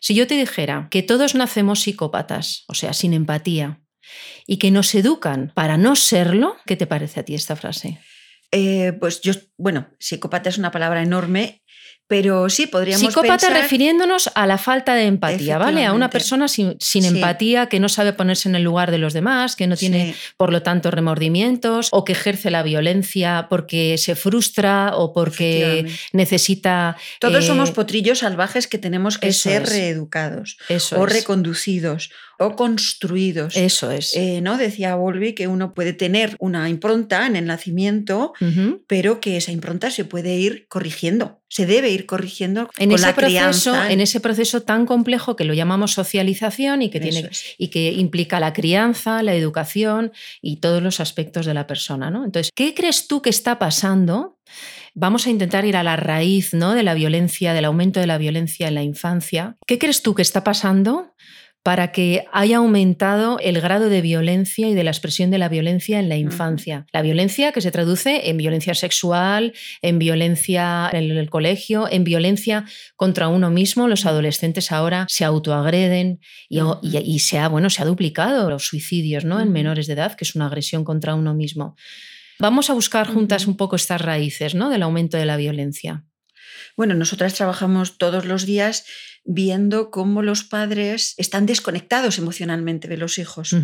Si 0.00 0.14
yo 0.14 0.26
te 0.26 0.36
dijera 0.36 0.88
que 0.90 1.02
todos 1.02 1.34
nacemos 1.34 1.80
psicópatas, 1.80 2.64
o 2.68 2.74
sea, 2.74 2.92
sin 2.92 3.14
empatía, 3.14 3.80
y 4.46 4.56
que 4.56 4.70
nos 4.70 4.94
educan 4.94 5.52
para 5.54 5.76
no 5.76 5.94
serlo, 5.96 6.56
¿qué 6.66 6.76
te 6.76 6.86
parece 6.86 7.20
a 7.20 7.24
ti 7.24 7.34
esta 7.34 7.56
frase? 7.56 8.00
Eh, 8.52 8.92
pues 8.98 9.20
yo, 9.20 9.32
bueno, 9.56 9.88
psicópata 9.98 10.48
es 10.48 10.58
una 10.58 10.70
palabra 10.70 11.02
enorme, 11.02 11.62
pero 12.10 12.50
sí 12.50 12.66
podríamos 12.66 13.06
Psicópata 13.06 13.50
refiriéndonos 13.50 14.32
a 14.34 14.44
la 14.48 14.58
falta 14.58 14.96
de 14.96 15.04
empatía, 15.04 15.58
¿vale? 15.58 15.86
A 15.86 15.92
una 15.92 16.10
persona 16.10 16.48
sin, 16.48 16.76
empatía 16.92 17.66
que 17.66 17.78
no 17.78 17.88
sabe 17.88 18.12
ponerse 18.12 18.48
en 18.48 18.56
el 18.56 18.64
lugar 18.64 18.90
de 18.90 18.98
los 18.98 19.12
demás, 19.12 19.54
que 19.54 19.68
no 19.68 19.76
tiene, 19.76 20.16
por 20.36 20.50
lo 20.50 20.60
tanto, 20.64 20.90
remordimientos 20.90 21.86
o 21.92 22.04
que 22.04 22.10
ejerce 22.10 22.50
la 22.50 22.64
violencia 22.64 23.46
porque 23.48 23.96
se 23.96 24.16
frustra 24.16 24.96
o 24.96 25.12
porque 25.12 25.86
necesita. 26.12 26.96
Todos 27.20 27.46
somos 27.46 27.68
eh, 27.68 27.74
potrillos 27.74 28.18
salvajes 28.18 28.66
que 28.66 28.78
tenemos 28.78 29.16
que 29.16 29.32
ser 29.32 29.68
reeducados 29.68 30.58
o 30.96 31.06
reconducidos 31.06 32.10
o 32.40 32.56
construidos. 32.56 33.54
Eso 33.54 33.90
es. 33.90 34.16
Eh, 34.16 34.40
¿no? 34.40 34.56
Decía 34.56 34.94
Volvi 34.94 35.34
que 35.34 35.46
uno 35.46 35.74
puede 35.74 35.92
tener 35.92 36.36
una 36.38 36.70
impronta 36.70 37.26
en 37.26 37.36
el 37.36 37.44
nacimiento, 37.44 38.32
pero 38.86 39.20
que 39.20 39.36
esa 39.36 39.52
impronta 39.52 39.90
se 39.90 40.06
puede 40.06 40.36
ir 40.36 40.66
corrigiendo, 40.68 41.42
se 41.48 41.66
debe 41.66 41.90
ir 41.90 42.06
corrigiendo 42.06 42.70
en 42.78 42.92
ese 42.92 43.12
proceso, 43.12 43.74
En 43.84 44.00
ese 44.00 44.20
proceso 44.20 44.62
tan 44.62 44.86
complejo 44.86 45.36
que 45.36 45.44
lo 45.44 45.52
llamamos 45.52 45.92
socialización 45.92 46.80
y 46.80 46.88
que, 46.88 47.00
tiene, 47.00 47.28
y 47.58 47.68
que 47.68 47.92
implica 47.92 48.40
la 48.40 48.54
crianza, 48.54 49.22
la 49.22 49.34
educación 49.34 50.12
y 50.40 50.56
todos 50.56 50.82
los 50.82 50.98
aspectos 50.98 51.44
de 51.44 51.52
la 51.52 51.66
persona. 51.66 52.10
¿no? 52.10 52.24
Entonces, 52.24 52.50
¿qué 52.54 52.72
crees 52.72 53.06
tú 53.06 53.20
que 53.20 53.30
está 53.30 53.58
pasando? 53.58 54.38
Vamos 54.94 55.26
a 55.26 55.30
intentar 55.30 55.66
ir 55.66 55.76
a 55.76 55.82
la 55.82 55.96
raíz 55.96 56.54
¿no? 56.54 56.74
de 56.74 56.84
la 56.84 56.94
violencia, 56.94 57.52
del 57.52 57.66
aumento 57.66 58.00
de 58.00 58.06
la 58.06 58.16
violencia 58.16 58.66
en 58.66 58.74
la 58.74 58.82
infancia. 58.82 59.56
¿Qué 59.66 59.78
crees 59.78 60.02
tú 60.02 60.14
que 60.14 60.22
está 60.22 60.42
pasando 60.42 61.14
para 61.62 61.92
que 61.92 62.24
haya 62.32 62.56
aumentado 62.56 63.38
el 63.40 63.60
grado 63.60 63.90
de 63.90 64.00
violencia 64.00 64.68
y 64.68 64.74
de 64.74 64.82
la 64.82 64.90
expresión 64.90 65.30
de 65.30 65.38
la 65.38 65.50
violencia 65.50 66.00
en 66.00 66.08
la 66.08 66.16
infancia. 66.16 66.86
La 66.92 67.02
violencia 67.02 67.52
que 67.52 67.60
se 67.60 67.70
traduce 67.70 68.30
en 68.30 68.38
violencia 68.38 68.74
sexual, 68.74 69.52
en 69.82 69.98
violencia 69.98 70.88
en 70.90 71.10
el 71.10 71.28
colegio, 71.28 71.86
en 71.90 72.04
violencia 72.04 72.64
contra 72.96 73.28
uno 73.28 73.50
mismo. 73.50 73.88
Los 73.88 74.06
adolescentes 74.06 74.72
ahora 74.72 75.06
se 75.08 75.24
autoagreden 75.24 76.20
y, 76.48 77.18
se, 77.18 77.38
ha, 77.38 77.48
bueno, 77.48 77.68
se 77.68 77.82
ha 77.82 77.84
duplicado 77.84 78.48
los 78.48 78.64
suicidios 78.64 79.26
¿no? 79.26 79.38
en 79.40 79.52
menores 79.52 79.86
de 79.86 79.92
edad, 79.92 80.14
que 80.14 80.24
es 80.24 80.34
una 80.34 80.46
agresión 80.46 80.84
contra 80.84 81.14
uno 81.14 81.34
mismo. 81.34 81.76
Vamos 82.38 82.70
a 82.70 82.74
buscar 82.74 83.06
juntas 83.06 83.46
un 83.46 83.58
poco 83.58 83.76
estas 83.76 84.00
raíces 84.00 84.54
¿no? 84.54 84.70
del 84.70 84.82
aumento 84.82 85.18
de 85.18 85.26
la 85.26 85.36
violencia. 85.36 86.04
Bueno, 86.76 86.94
nosotras 86.94 87.34
trabajamos 87.34 87.98
todos 87.98 88.24
los 88.24 88.46
días 88.46 88.86
viendo 89.32 89.92
cómo 89.92 90.22
los 90.22 90.42
padres 90.42 91.14
están 91.16 91.46
desconectados 91.46 92.18
emocionalmente 92.18 92.88
de 92.88 92.96
los 92.96 93.16
hijos. 93.18 93.54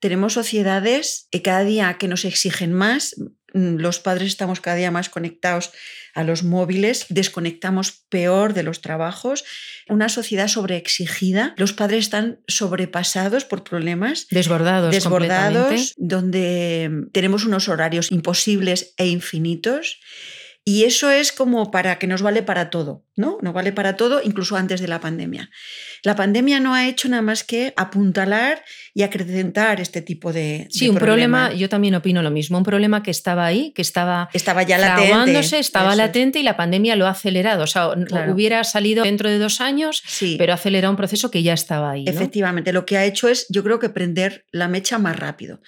Tenemos 0.00 0.32
sociedades 0.32 1.28
que 1.30 1.40
cada 1.40 1.62
día 1.62 1.96
que 1.98 2.08
nos 2.08 2.24
exigen 2.24 2.72
más, 2.72 3.14
mm, 3.54 3.76
los 3.76 4.00
padres 4.00 4.26
estamos 4.26 4.60
cada 4.60 4.76
día 4.76 4.90
más 4.90 5.08
conectados 5.08 5.70
a 6.14 6.24
los 6.24 6.42
móviles, 6.42 7.06
desconectamos 7.10 7.92
peor 8.08 8.54
de 8.54 8.64
los 8.64 8.80
trabajos, 8.80 9.44
una 9.88 10.08
sociedad 10.08 10.48
sobreexigida, 10.48 11.54
los 11.58 11.72
padres 11.72 12.06
están 12.06 12.40
sobrepasados 12.48 13.44
por 13.44 13.62
problemas, 13.62 14.26
desbordados, 14.30 14.90
desbordados 14.92 15.94
donde 15.96 16.90
tenemos 17.12 17.44
unos 17.44 17.68
horarios 17.68 18.10
imposibles 18.10 18.94
e 18.96 19.06
infinitos. 19.06 20.00
Y 20.66 20.84
eso 20.84 21.10
es 21.10 21.30
como 21.30 21.70
para 21.70 21.98
que 21.98 22.06
nos 22.06 22.22
vale 22.22 22.42
para 22.42 22.70
todo. 22.70 23.04
¿No? 23.16 23.38
No 23.42 23.52
vale 23.52 23.72
para 23.72 23.96
todo, 23.96 24.20
incluso 24.22 24.56
antes 24.56 24.80
de 24.80 24.88
la 24.88 25.00
pandemia. 25.00 25.50
La 26.02 26.16
pandemia 26.16 26.60
no 26.60 26.74
ha 26.74 26.86
hecho 26.86 27.08
nada 27.08 27.22
más 27.22 27.44
que 27.44 27.72
apuntalar 27.76 28.62
y 28.92 29.02
acrecentar 29.02 29.80
este 29.80 30.02
tipo 30.02 30.32
de. 30.32 30.66
Sí, 30.70 30.88
un 30.88 30.96
problema. 30.96 31.52
yo 31.52 31.68
también 31.68 31.94
opino 31.94 32.22
lo 32.22 32.30
mismo, 32.30 32.58
un 32.58 32.64
problema 32.64 33.02
que 33.02 33.10
estaba 33.10 33.46
ahí, 33.46 33.72
que 33.74 33.82
estaba. 33.82 34.28
Estaba 34.32 34.62
ya 34.62 34.78
latente. 34.78 35.58
estaba 35.58 35.94
latente 35.94 36.40
y 36.40 36.42
la 36.42 36.56
pandemia 36.56 36.96
lo 36.96 37.06
ha 37.06 37.10
acelerado. 37.10 37.64
O 37.64 37.66
sea, 37.66 37.88
hubiera 38.28 38.64
salido 38.64 39.04
dentro 39.04 39.28
de 39.28 39.38
dos 39.38 39.60
años, 39.60 40.02
sí. 40.06 40.36
pero 40.38 40.52
ha 40.52 40.56
acelerado 40.56 40.90
un 40.90 40.96
proceso 40.96 41.30
que 41.30 41.42
ya 41.42 41.54
estaba 41.54 41.92
ahí. 41.92 42.04
Efectivamente, 42.06 42.72
lo 42.72 42.84
que 42.84 42.98
ha 42.98 43.04
hecho 43.04 43.28
es, 43.28 43.46
yo 43.48 43.62
creo 43.62 43.78
que 43.78 43.88
prender 43.88 44.44
la 44.50 44.68
mecha 44.68 44.98
más 44.98 45.18
rápido. 45.18 45.60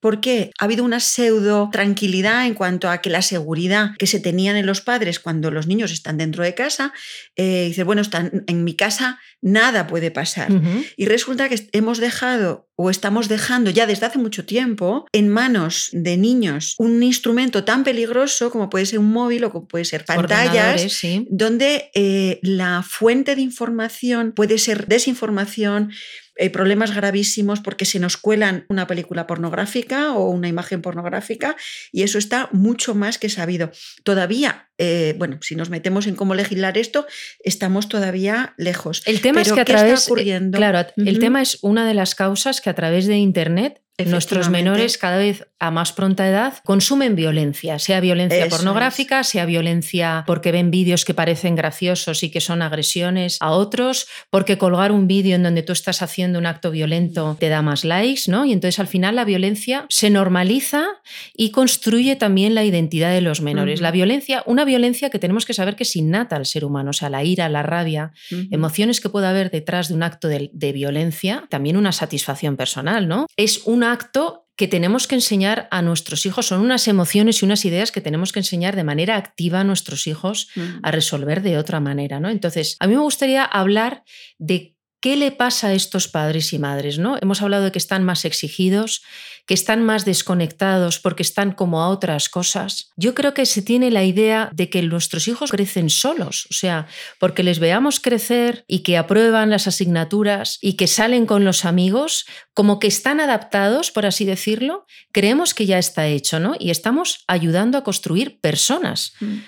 Porque 0.00 0.50
ha 0.58 0.64
habido 0.64 0.84
una 0.84 1.00
pseudo 1.00 1.68
tranquilidad 1.72 2.46
en 2.46 2.54
cuanto 2.54 2.88
a 2.88 3.00
que 3.00 3.10
la 3.10 3.22
seguridad 3.22 3.90
que 3.98 4.06
se 4.06 4.20
tenían 4.20 4.56
en 4.56 4.66
los 4.66 4.80
padres 4.80 5.20
cuando 5.20 5.50
los 5.50 5.66
niños 5.66 5.92
están 5.92 6.16
dentro 6.16 6.44
de 6.44 6.54
casa, 6.54 6.89
eh, 7.36 7.66
dice, 7.68 7.84
bueno, 7.84 8.02
están 8.02 8.44
en 8.46 8.64
mi 8.64 8.74
casa, 8.74 9.18
nada 9.40 9.86
puede 9.86 10.10
pasar. 10.10 10.48
Y 10.96 11.06
resulta 11.06 11.48
que 11.48 11.68
hemos 11.72 11.98
dejado 11.98 12.68
o 12.76 12.88
estamos 12.88 13.28
dejando 13.28 13.70
ya 13.70 13.86
desde 13.86 14.06
hace 14.06 14.18
mucho 14.18 14.46
tiempo 14.46 15.06
en 15.12 15.28
manos 15.28 15.90
de 15.92 16.16
niños 16.16 16.76
un 16.78 17.02
instrumento 17.02 17.62
tan 17.62 17.84
peligroso 17.84 18.50
como 18.50 18.70
puede 18.70 18.86
ser 18.86 18.98
un 18.98 19.12
móvil 19.12 19.44
o 19.44 19.52
como 19.52 19.68
puede 19.68 19.84
ser 19.84 20.06
pantallas, 20.06 21.02
donde 21.28 21.90
eh, 21.94 22.38
la 22.42 22.82
fuente 22.82 23.36
de 23.36 23.42
información 23.42 24.32
puede 24.32 24.56
ser 24.56 24.86
desinformación, 24.86 25.92
hay 26.38 26.48
problemas 26.48 26.94
gravísimos 26.94 27.60
porque 27.60 27.84
se 27.84 27.98
nos 27.98 28.16
cuelan 28.16 28.64
una 28.68 28.86
película 28.86 29.26
pornográfica 29.26 30.12
o 30.12 30.30
una 30.30 30.48
imagen 30.48 30.80
pornográfica 30.80 31.54
y 31.92 32.02
eso 32.02 32.16
está 32.16 32.48
mucho 32.52 32.94
más 32.94 33.18
que 33.18 33.28
sabido. 33.28 33.70
Todavía, 34.04 34.69
eh, 34.82 35.14
bueno, 35.18 35.36
si 35.42 35.56
nos 35.56 35.68
metemos 35.68 36.06
en 36.06 36.16
cómo 36.16 36.34
legislar 36.34 36.78
esto, 36.78 37.06
estamos 37.44 37.90
todavía 37.90 38.54
lejos. 38.56 39.02
El 39.04 39.20
tema 39.20 39.42
es 39.42 39.52
que 39.52 39.60
a 39.60 39.64
través, 39.66 40.06
ocurriendo? 40.06 40.56
claro, 40.56 40.88
el 40.96 41.18
tema 41.18 41.42
es 41.42 41.58
una 41.60 41.86
de 41.86 41.92
las 41.92 42.14
causas 42.14 42.62
que 42.62 42.70
a 42.70 42.74
través 42.74 43.06
de 43.06 43.18
Internet 43.18 43.82
Nuestros 44.06 44.48
menores 44.48 44.98
cada 44.98 45.18
vez 45.18 45.46
a 45.58 45.70
más 45.70 45.92
pronta 45.92 46.26
edad 46.26 46.54
consumen 46.64 47.16
violencia, 47.16 47.78
sea 47.78 48.00
violencia 48.00 48.48
pornográfica, 48.48 49.24
sea 49.24 49.44
violencia 49.44 50.24
porque 50.26 50.52
ven 50.52 50.70
vídeos 50.70 51.04
que 51.04 51.12
parecen 51.12 51.54
graciosos 51.54 52.22
y 52.22 52.30
que 52.30 52.40
son 52.40 52.62
agresiones 52.62 53.36
a 53.40 53.50
otros, 53.50 54.06
porque 54.30 54.58
colgar 54.58 54.92
un 54.92 55.06
vídeo 55.06 55.36
en 55.36 55.42
donde 55.42 55.62
tú 55.62 55.72
estás 55.72 56.02
haciendo 56.02 56.38
un 56.38 56.46
acto 56.46 56.70
violento 56.70 57.36
te 57.38 57.48
da 57.48 57.62
más 57.62 57.84
likes, 57.84 58.22
¿no? 58.28 58.44
Y 58.44 58.52
entonces 58.52 58.78
al 58.78 58.86
final 58.86 59.16
la 59.16 59.24
violencia 59.24 59.86
se 59.88 60.08
normaliza 60.08 60.86
y 61.34 61.50
construye 61.50 62.16
también 62.16 62.54
la 62.54 62.64
identidad 62.64 63.12
de 63.12 63.20
los 63.20 63.40
menores. 63.40 63.80
La 63.80 63.90
violencia, 63.90 64.42
una 64.46 64.64
violencia 64.70 65.10
que 65.10 65.18
tenemos 65.18 65.44
que 65.44 65.54
saber 65.54 65.76
que 65.76 65.84
es 65.84 65.94
innata 65.94 66.36
al 66.36 66.46
ser 66.46 66.64
humano, 66.64 66.90
o 66.90 66.94
sea, 66.94 67.10
la 67.10 67.22
ira, 67.22 67.48
la 67.48 67.62
rabia, 67.62 68.12
emociones 68.50 69.00
que 69.00 69.10
puede 69.10 69.26
haber 69.26 69.50
detrás 69.50 69.88
de 69.88 69.94
un 69.94 70.02
acto 70.02 70.28
de, 70.28 70.50
de 70.52 70.72
violencia, 70.72 71.44
también 71.50 71.76
una 71.76 71.92
satisfacción 71.92 72.56
personal, 72.56 73.06
¿no? 73.06 73.26
Es 73.36 73.62
una 73.66 73.92
acto 73.92 74.46
que 74.60 74.68
tenemos 74.68 75.06
que 75.06 75.14
enseñar 75.14 75.68
a 75.70 75.80
nuestros 75.80 76.26
hijos, 76.26 76.46
son 76.46 76.60
unas 76.60 76.86
emociones 76.86 77.40
y 77.40 77.46
unas 77.46 77.64
ideas 77.64 77.92
que 77.92 78.02
tenemos 78.02 78.30
que 78.30 78.40
enseñar 78.40 78.76
de 78.76 78.84
manera 78.84 79.16
activa 79.16 79.60
a 79.60 79.64
nuestros 79.64 80.06
hijos 80.06 80.48
a 80.82 80.90
resolver 80.90 81.40
de 81.40 81.56
otra 81.56 81.80
manera. 81.80 82.20
¿no? 82.20 82.28
Entonces, 82.28 82.76
a 82.78 82.86
mí 82.86 82.94
me 82.94 83.00
gustaría 83.00 83.42
hablar 83.42 84.04
de 84.38 84.76
¿Qué 85.00 85.16
le 85.16 85.32
pasa 85.32 85.68
a 85.68 85.72
estos 85.72 86.08
padres 86.08 86.52
y 86.52 86.58
madres? 86.58 86.98
¿no? 86.98 87.16
Hemos 87.20 87.40
hablado 87.40 87.64
de 87.64 87.72
que 87.72 87.78
están 87.78 88.04
más 88.04 88.26
exigidos, 88.26 89.02
que 89.46 89.54
están 89.54 89.82
más 89.82 90.04
desconectados 90.04 90.98
porque 90.98 91.22
están 91.22 91.52
como 91.52 91.80
a 91.80 91.88
otras 91.88 92.28
cosas. 92.28 92.90
Yo 92.96 93.14
creo 93.14 93.32
que 93.32 93.46
se 93.46 93.62
tiene 93.62 93.90
la 93.90 94.04
idea 94.04 94.50
de 94.52 94.68
que 94.68 94.82
nuestros 94.82 95.26
hijos 95.26 95.50
crecen 95.50 95.88
solos, 95.88 96.46
o 96.50 96.54
sea, 96.54 96.86
porque 97.18 97.42
les 97.42 97.58
veamos 97.58 97.98
crecer 97.98 98.64
y 98.68 98.80
que 98.80 98.98
aprueban 98.98 99.50
las 99.50 99.66
asignaturas 99.66 100.58
y 100.60 100.74
que 100.74 100.86
salen 100.86 101.24
con 101.24 101.44
los 101.44 101.64
amigos, 101.64 102.26
como 102.52 102.78
que 102.78 102.86
están 102.86 103.20
adaptados, 103.20 103.90
por 103.90 104.06
así 104.06 104.24
decirlo, 104.24 104.86
creemos 105.12 105.54
que 105.54 105.66
ya 105.66 105.78
está 105.78 106.06
hecho, 106.06 106.40
¿no? 106.40 106.54
Y 106.58 106.70
estamos 106.70 107.24
ayudando 107.26 107.78
a 107.78 107.84
construir 107.84 108.38
personas. 108.40 109.14
Mm. 109.20 109.38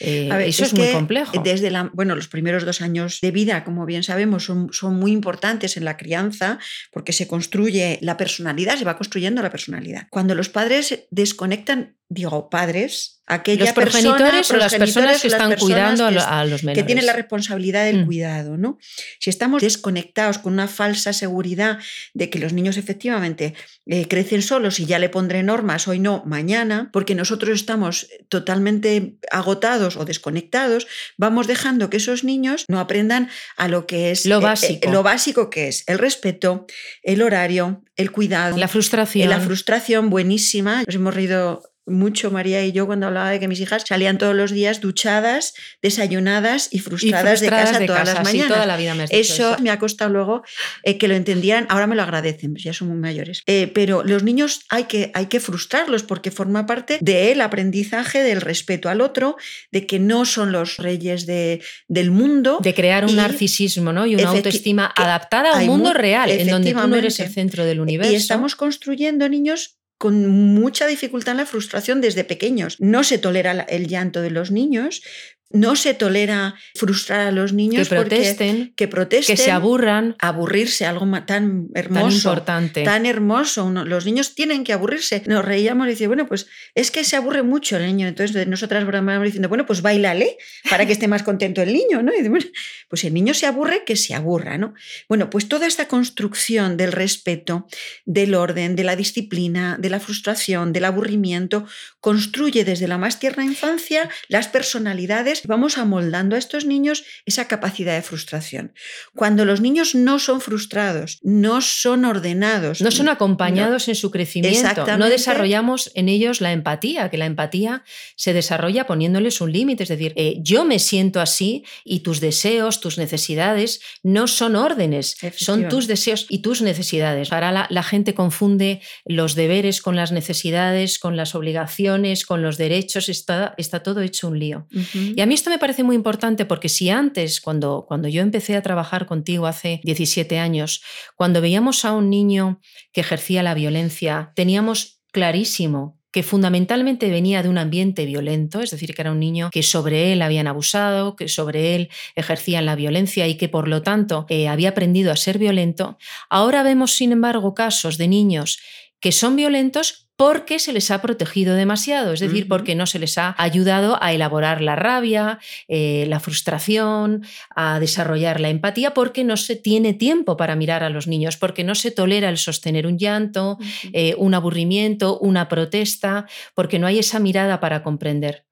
Eh, 0.00 0.30
eso 0.46 0.64
es, 0.64 0.72
muy 0.74 0.90
complejo. 0.92 1.40
Desde 1.42 1.70
la, 1.70 1.90
bueno, 1.92 2.14
los 2.14 2.28
primeros 2.28 2.64
dos 2.64 2.80
años 2.80 3.20
de 3.20 3.30
vida, 3.30 3.64
como 3.64 3.86
bien 3.86 4.02
sabemos, 4.02 4.44
son, 4.44 4.72
son 4.72 4.94
muy 4.94 5.12
importantes 5.12 5.76
en 5.76 5.84
la 5.84 5.96
crianza 5.96 6.58
porque 6.90 7.12
se 7.12 7.28
construye 7.28 7.98
la 8.00 8.16
personalidad, 8.16 8.76
se 8.76 8.84
va 8.84 8.96
construyendo 8.96 9.42
la 9.42 9.50
personalidad. 9.50 10.06
Cuando 10.10 10.34
los 10.34 10.48
padres 10.48 11.06
desconectan 11.10 11.96
digo, 12.10 12.50
padres, 12.50 13.22
aquellos 13.30 13.68
los 13.68 13.74
progenitores 13.74 14.50
o 14.50 14.56
las 14.56 14.74
personas 14.74 15.22
que 15.22 15.28
están 15.28 15.54
cuidando 15.56 16.04
a 16.04 16.10
los 16.44 16.64
menores. 16.64 16.82
Que 16.82 16.82
tienen 16.82 17.06
la 17.06 17.12
responsabilidad 17.12 17.84
del 17.84 18.02
mm. 18.02 18.06
cuidado, 18.06 18.56
¿no? 18.56 18.78
Si 19.20 19.30
estamos 19.30 19.62
desconectados 19.62 20.38
con 20.38 20.52
una 20.52 20.66
falsa 20.66 21.12
seguridad 21.12 21.78
de 22.12 22.28
que 22.28 22.40
los 22.40 22.52
niños 22.52 22.76
efectivamente 22.76 23.54
eh, 23.86 24.08
crecen 24.08 24.42
solos 24.42 24.80
y 24.80 24.86
ya 24.86 24.98
le 24.98 25.08
pondré 25.08 25.44
normas 25.44 25.86
hoy 25.86 26.00
no, 26.00 26.24
mañana, 26.26 26.90
porque 26.92 27.14
nosotros 27.14 27.54
estamos 27.54 28.08
totalmente 28.28 29.14
agotados 29.30 29.96
o 29.96 30.04
desconectados, 30.04 30.88
vamos 31.16 31.46
dejando 31.46 31.90
que 31.90 31.98
esos 31.98 32.24
niños 32.24 32.64
no 32.68 32.80
aprendan 32.80 33.30
a 33.56 33.68
lo 33.68 33.86
que 33.86 34.10
es 34.10 34.26
lo 34.26 34.36
eh, 34.36 34.38
eh, 34.38 34.42
básico, 34.42 34.90
lo 34.90 35.04
básico 35.04 35.48
que 35.48 35.68
es 35.68 35.84
el 35.86 35.98
respeto, 36.00 36.66
el 37.04 37.22
horario, 37.22 37.84
el 37.94 38.10
cuidado, 38.10 38.56
la 38.56 38.66
frustración, 38.66 39.28
la 39.28 39.38
frustración 39.38 40.10
buenísima. 40.10 40.82
Nos 40.84 40.96
hemos 40.96 41.14
reído 41.14 41.69
mucho 41.90 42.30
María 42.30 42.64
y 42.64 42.72
yo 42.72 42.86
cuando 42.86 43.06
hablaba 43.06 43.30
de 43.30 43.40
que 43.40 43.48
mis 43.48 43.60
hijas 43.60 43.84
salían 43.86 44.18
todos 44.18 44.34
los 44.34 44.50
días 44.50 44.80
duchadas, 44.80 45.54
desayunadas 45.82 46.68
y 46.70 46.78
frustradas, 46.78 47.40
de 47.40 47.48
casa 47.48 47.84
todas 47.84 48.14
las 48.14 48.24
mañanas. 48.24 48.48
toda 48.48 48.66
la 48.66 48.76
vida 48.76 48.94
me 48.94 49.04
eso, 49.10 49.56
me 49.60 49.70
ha 49.70 49.78
costado 49.78 50.10
luego 50.10 50.42
eh, 50.82 50.98
que 50.98 51.08
lo 51.08 51.14
entendieran. 51.14 51.66
Ahora 51.68 51.86
me 51.86 51.96
lo 51.96 52.02
agradecen, 52.02 52.52
pues 52.52 52.64
ya 52.64 52.72
son 52.72 52.88
muy 52.88 52.96
mayores. 52.96 53.42
Eh, 53.46 53.70
pero 53.74 54.02
los 54.04 54.22
niños 54.22 54.60
hay 54.68 54.84
que, 54.84 55.10
hay 55.14 55.26
que 55.26 55.40
frustrarlos 55.40 56.02
porque 56.02 56.30
forma 56.30 56.66
parte 56.66 56.98
del 57.00 57.40
aprendizaje 57.40 58.22
del 58.22 58.40
respeto 58.40 58.88
al 58.88 59.00
otro, 59.00 59.36
de 59.70 59.86
que 59.86 59.98
no 59.98 60.24
son 60.24 60.52
los 60.52 60.76
reyes 60.76 61.26
de, 61.26 61.62
del 61.88 62.10
mundo. 62.10 62.58
De 62.62 62.74
crear 62.74 63.04
un 63.04 63.16
narcisismo 63.16 63.92
¿no? 63.92 64.06
y 64.06 64.14
una 64.14 64.30
autoestima 64.30 64.92
adaptada 64.96 65.52
a 65.52 65.60
un 65.60 65.66
mundo 65.66 65.92
real, 65.92 66.30
en 66.30 66.48
donde 66.48 66.72
tú 66.72 66.86
no 66.86 66.96
eres 66.96 67.20
el 67.20 67.28
centro 67.28 67.64
del 67.64 67.80
universo. 67.80 68.12
Y 68.12 68.16
estamos 68.16 68.56
construyendo 68.56 69.28
niños 69.28 69.79
con 70.00 70.26
mucha 70.26 70.86
dificultad 70.86 71.32
en 71.32 71.36
la 71.36 71.46
frustración 71.46 72.00
desde 72.00 72.24
pequeños. 72.24 72.76
No 72.80 73.04
se 73.04 73.18
tolera 73.18 73.52
el 73.68 73.86
llanto 73.86 74.22
de 74.22 74.30
los 74.30 74.50
niños, 74.50 75.02
no 75.50 75.74
se 75.74 75.94
tolera 75.94 76.54
frustrar 76.76 77.20
a 77.20 77.32
los 77.32 77.52
niños 77.52 77.88
que 77.88 77.96
protesten, 77.96 78.72
que 78.76 78.86
protesten, 78.86 79.36
que 79.36 79.42
se 79.42 79.50
aburran, 79.50 80.14
aburrirse, 80.20 80.86
algo 80.86 81.06
tan 81.24 81.68
hermoso, 81.74 82.06
tan 82.06 82.12
importante, 82.12 82.84
tan 82.84 83.06
hermoso. 83.06 83.70
los 83.70 84.06
niños 84.06 84.36
tienen 84.36 84.62
que 84.62 84.72
aburrirse. 84.72 85.22
Nos 85.26 85.44
reíamos 85.44 85.88
y 85.88 85.90
decía, 85.90 86.06
bueno, 86.06 86.26
pues 86.28 86.46
es 86.74 86.92
que 86.92 87.02
se 87.02 87.16
aburre 87.16 87.42
mucho 87.42 87.76
el 87.76 87.86
niño. 87.86 88.06
Entonces 88.06 88.46
nosotras 88.46 88.86
bromeamos 88.86 89.24
diciendo, 89.24 89.48
bueno, 89.48 89.66
pues 89.66 89.82
bailale 89.82 90.36
para 90.70 90.86
que 90.86 90.92
esté 90.92 91.08
más 91.08 91.24
contento 91.24 91.60
el 91.62 91.72
niño, 91.72 92.02
¿no? 92.02 92.12
Y 92.14 92.26
bueno, 92.28 92.46
pues 92.88 93.02
el 93.02 93.12
niño 93.12 93.34
se 93.34 93.46
aburre, 93.46 93.82
que 93.84 93.96
se 93.96 94.14
aburra, 94.14 94.56
¿no? 94.56 94.74
Bueno, 95.08 95.30
pues 95.30 95.48
toda 95.48 95.66
esta 95.66 95.88
construcción 95.88 96.76
del 96.76 96.92
respeto, 96.92 97.66
del 98.04 98.34
orden, 98.34 98.76
de 98.76 98.84
la 98.84 98.94
disciplina, 98.94 99.76
de 99.80 99.90
la 99.90 99.98
frustración, 99.98 100.72
del 100.72 100.84
aburrimiento, 100.84 101.66
construye 102.00 102.64
desde 102.64 102.86
la 102.86 102.98
más 102.98 103.18
tierna 103.18 103.44
infancia 103.44 104.08
las 104.28 104.46
personalidades 104.46 105.39
vamos 105.46 105.78
amoldando 105.78 106.36
a 106.36 106.38
estos 106.38 106.64
niños 106.64 107.04
esa 107.26 107.48
capacidad 107.48 107.94
de 107.94 108.02
frustración. 108.02 108.72
Cuando 109.14 109.44
los 109.44 109.60
niños 109.60 109.94
no 109.94 110.18
son 110.18 110.40
frustrados, 110.40 111.18
no 111.22 111.60
son 111.60 112.04
ordenados, 112.04 112.80
no 112.80 112.90
son 112.90 113.08
acompañados 113.08 113.88
en 113.88 113.94
su 113.94 114.10
crecimiento, 114.10 114.86
no 114.96 115.08
desarrollamos 115.08 115.90
en 115.94 116.08
ellos 116.08 116.40
la 116.40 116.52
empatía, 116.52 117.10
que 117.10 117.18
la 117.18 117.26
empatía 117.26 117.84
se 118.16 118.32
desarrolla 118.32 118.86
poniéndoles 118.86 119.40
un 119.40 119.52
límite, 119.52 119.82
es 119.84 119.88
decir, 119.88 120.12
eh, 120.16 120.36
yo 120.40 120.64
me 120.64 120.78
siento 120.78 121.20
así 121.20 121.64
y 121.84 122.00
tus 122.00 122.20
deseos, 122.20 122.80
tus 122.80 122.98
necesidades 122.98 123.80
no 124.02 124.26
son 124.26 124.56
órdenes, 124.56 125.16
son 125.36 125.68
tus 125.68 125.86
deseos 125.86 126.26
y 126.28 126.38
tus 126.38 126.62
necesidades. 126.62 127.32
Ahora 127.32 127.66
la, 127.68 127.82
gente 127.82 128.14
confunde 128.14 128.80
los 129.04 129.34
deberes 129.34 129.80
con 129.80 129.96
las 129.96 130.12
necesidades, 130.12 130.98
con 130.98 131.16
las 131.16 131.34
obligaciones, 131.34 132.24
con 132.24 132.42
los 132.42 132.58
derechos, 132.58 133.08
está, 133.08 133.54
está 133.56 133.82
todo 133.82 134.00
hecho 134.00 134.28
un 134.28 134.38
lío. 134.38 134.66
Y 134.94 135.20
a 135.20 135.26
mí 135.30 135.34
esto 135.34 135.48
me 135.48 135.60
parece 135.60 135.84
muy 135.84 135.94
importante 135.94 136.44
porque 136.44 136.68
si 136.68 136.90
antes, 136.90 137.40
cuando, 137.40 137.84
cuando 137.86 138.08
yo 138.08 138.20
empecé 138.20 138.56
a 138.56 138.62
trabajar 138.62 139.06
contigo 139.06 139.46
hace 139.46 139.80
17 139.84 140.40
años, 140.40 140.82
cuando 141.14 141.40
veíamos 141.40 141.84
a 141.84 141.92
un 141.92 142.10
niño 142.10 142.60
que 142.92 143.02
ejercía 143.02 143.44
la 143.44 143.54
violencia, 143.54 144.32
teníamos 144.34 145.02
clarísimo 145.12 146.00
que 146.10 146.24
fundamentalmente 146.24 147.08
venía 147.10 147.44
de 147.44 147.48
un 147.48 147.58
ambiente 147.58 148.06
violento, 148.06 148.60
es 148.60 148.72
decir, 148.72 148.92
que 148.92 149.02
era 149.02 149.12
un 149.12 149.20
niño 149.20 149.50
que 149.52 149.62
sobre 149.62 150.12
él 150.12 150.20
habían 150.22 150.48
abusado, 150.48 151.14
que 151.14 151.28
sobre 151.28 151.76
él 151.76 151.90
ejercían 152.16 152.66
la 152.66 152.74
violencia 152.74 153.28
y 153.28 153.36
que 153.36 153.48
por 153.48 153.68
lo 153.68 153.82
tanto 153.82 154.26
eh, 154.30 154.48
había 154.48 154.70
aprendido 154.70 155.12
a 155.12 155.16
ser 155.16 155.38
violento, 155.38 155.96
ahora 156.28 156.64
vemos 156.64 156.90
sin 156.90 157.12
embargo 157.12 157.54
casos 157.54 157.98
de 157.98 158.08
niños 158.08 158.58
que 158.98 159.12
son 159.12 159.36
violentos 159.36 160.09
porque 160.20 160.58
se 160.58 160.74
les 160.74 160.90
ha 160.90 161.00
protegido 161.00 161.54
demasiado, 161.54 162.12
es 162.12 162.20
decir, 162.20 162.46
porque 162.46 162.74
no 162.74 162.84
se 162.84 162.98
les 162.98 163.16
ha 163.16 163.34
ayudado 163.38 163.96
a 164.02 164.12
elaborar 164.12 164.60
la 164.60 164.76
rabia, 164.76 165.38
eh, 165.66 166.04
la 166.10 166.20
frustración, 166.20 167.24
a 167.56 167.80
desarrollar 167.80 168.38
la 168.38 168.50
empatía, 168.50 168.92
porque 168.92 169.24
no 169.24 169.38
se 169.38 169.56
tiene 169.56 169.94
tiempo 169.94 170.36
para 170.36 170.56
mirar 170.56 170.82
a 170.82 170.90
los 170.90 171.06
niños, 171.06 171.38
porque 171.38 171.64
no 171.64 171.74
se 171.74 171.90
tolera 171.90 172.28
el 172.28 172.36
sostener 172.36 172.86
un 172.86 172.98
llanto, 172.98 173.56
eh, 173.94 174.14
un 174.18 174.34
aburrimiento, 174.34 175.18
una 175.20 175.48
protesta, 175.48 176.26
porque 176.54 176.78
no 176.78 176.86
hay 176.86 176.98
esa 176.98 177.18
mirada 177.18 177.58
para 177.58 177.82
comprender. 177.82 178.44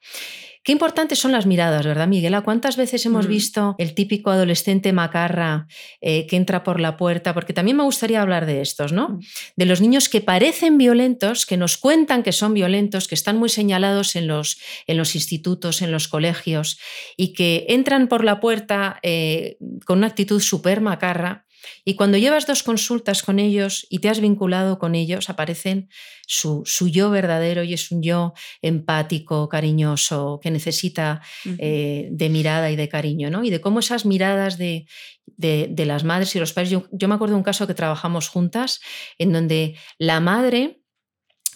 Qué 0.69 0.73
importantes 0.73 1.19
son 1.19 1.33
las 1.33 1.47
miradas, 1.47 1.87
¿verdad, 1.87 2.07
Miguela? 2.07 2.43
¿Cuántas 2.43 2.77
veces 2.77 3.07
hemos 3.07 3.25
mm. 3.25 3.31
visto 3.31 3.75
el 3.79 3.95
típico 3.95 4.31
adolescente 4.31 4.93
macarra 4.93 5.67
eh, 6.03 6.27
que 6.27 6.37
entra 6.37 6.63
por 6.63 6.79
la 6.79 6.99
puerta? 6.99 7.33
Porque 7.33 7.55
también 7.55 7.79
me 7.79 7.85
gustaría 7.85 8.21
hablar 8.21 8.45
de 8.45 8.61
estos, 8.61 8.93
¿no? 8.93 9.09
Mm. 9.09 9.21
De 9.57 9.65
los 9.65 9.81
niños 9.81 10.11
que 10.11 10.21
parecen 10.21 10.77
violentos, 10.77 11.47
que 11.47 11.57
nos 11.57 11.79
cuentan 11.79 12.23
que 12.23 12.33
son 12.33 12.53
violentos, 12.53 13.09
que 13.09 13.15
están 13.15 13.39
muy 13.39 13.49
señalados 13.49 14.15
en 14.15 14.27
los, 14.27 14.61
en 14.87 14.99
los 14.99 15.15
institutos, 15.15 15.81
en 15.81 15.91
los 15.91 16.07
colegios, 16.07 16.79
y 17.17 17.33
que 17.33 17.65
entran 17.71 18.07
por 18.07 18.23
la 18.23 18.39
puerta 18.39 19.01
eh, 19.03 19.57
con 19.87 19.97
una 19.97 20.09
actitud 20.09 20.39
súper 20.39 20.83
macarra 20.83 21.47
y 21.85 21.95
cuando 21.97 22.19
llevas 22.19 22.47
dos 22.47 22.63
consultas 22.63 23.23
con 23.23 23.39
ellos 23.39 23.87
y 23.91 23.99
te 23.99 24.09
has 24.09 24.21
vinculado 24.21 24.79
con 24.79 24.95
ellos, 24.95 25.31
aparecen 25.31 25.89
su, 26.27 26.65
yo 26.91 27.11
verdadero 27.11 27.63
y 27.63 27.75
es 27.75 27.91
un 27.91 28.03
yo 28.03 28.35
empático, 28.63 29.49
cariñoso, 29.49 30.41
que 30.43 30.51
necesita 30.51 31.23
eh, 31.59 32.09
de 32.11 32.29
mirada 32.29 32.71
y 32.71 32.77
de 32.77 32.89
cariño, 32.89 33.31
¿no? 33.31 33.45
Y 33.45 33.51
de 33.51 33.61
cómo 33.61 33.81
esas 33.81 34.05
miradas 34.05 34.59
de, 34.59 34.87
de, 35.37 35.87
las 35.87 36.05
madres 36.05 36.35
y 36.35 36.39
los 36.39 36.53
padres. 36.53 36.71
Yo, 36.71 36.87
yo 36.93 37.09
me 37.09 37.15
acuerdo 37.15 37.35
de 37.35 37.39
un 37.39 37.45
caso 37.45 37.67
que 37.67 37.75
trabajamos 37.75 38.29
juntas 38.29 38.81
en 39.19 39.33
donde 39.33 39.77
la 39.99 40.21
madre 40.21 40.78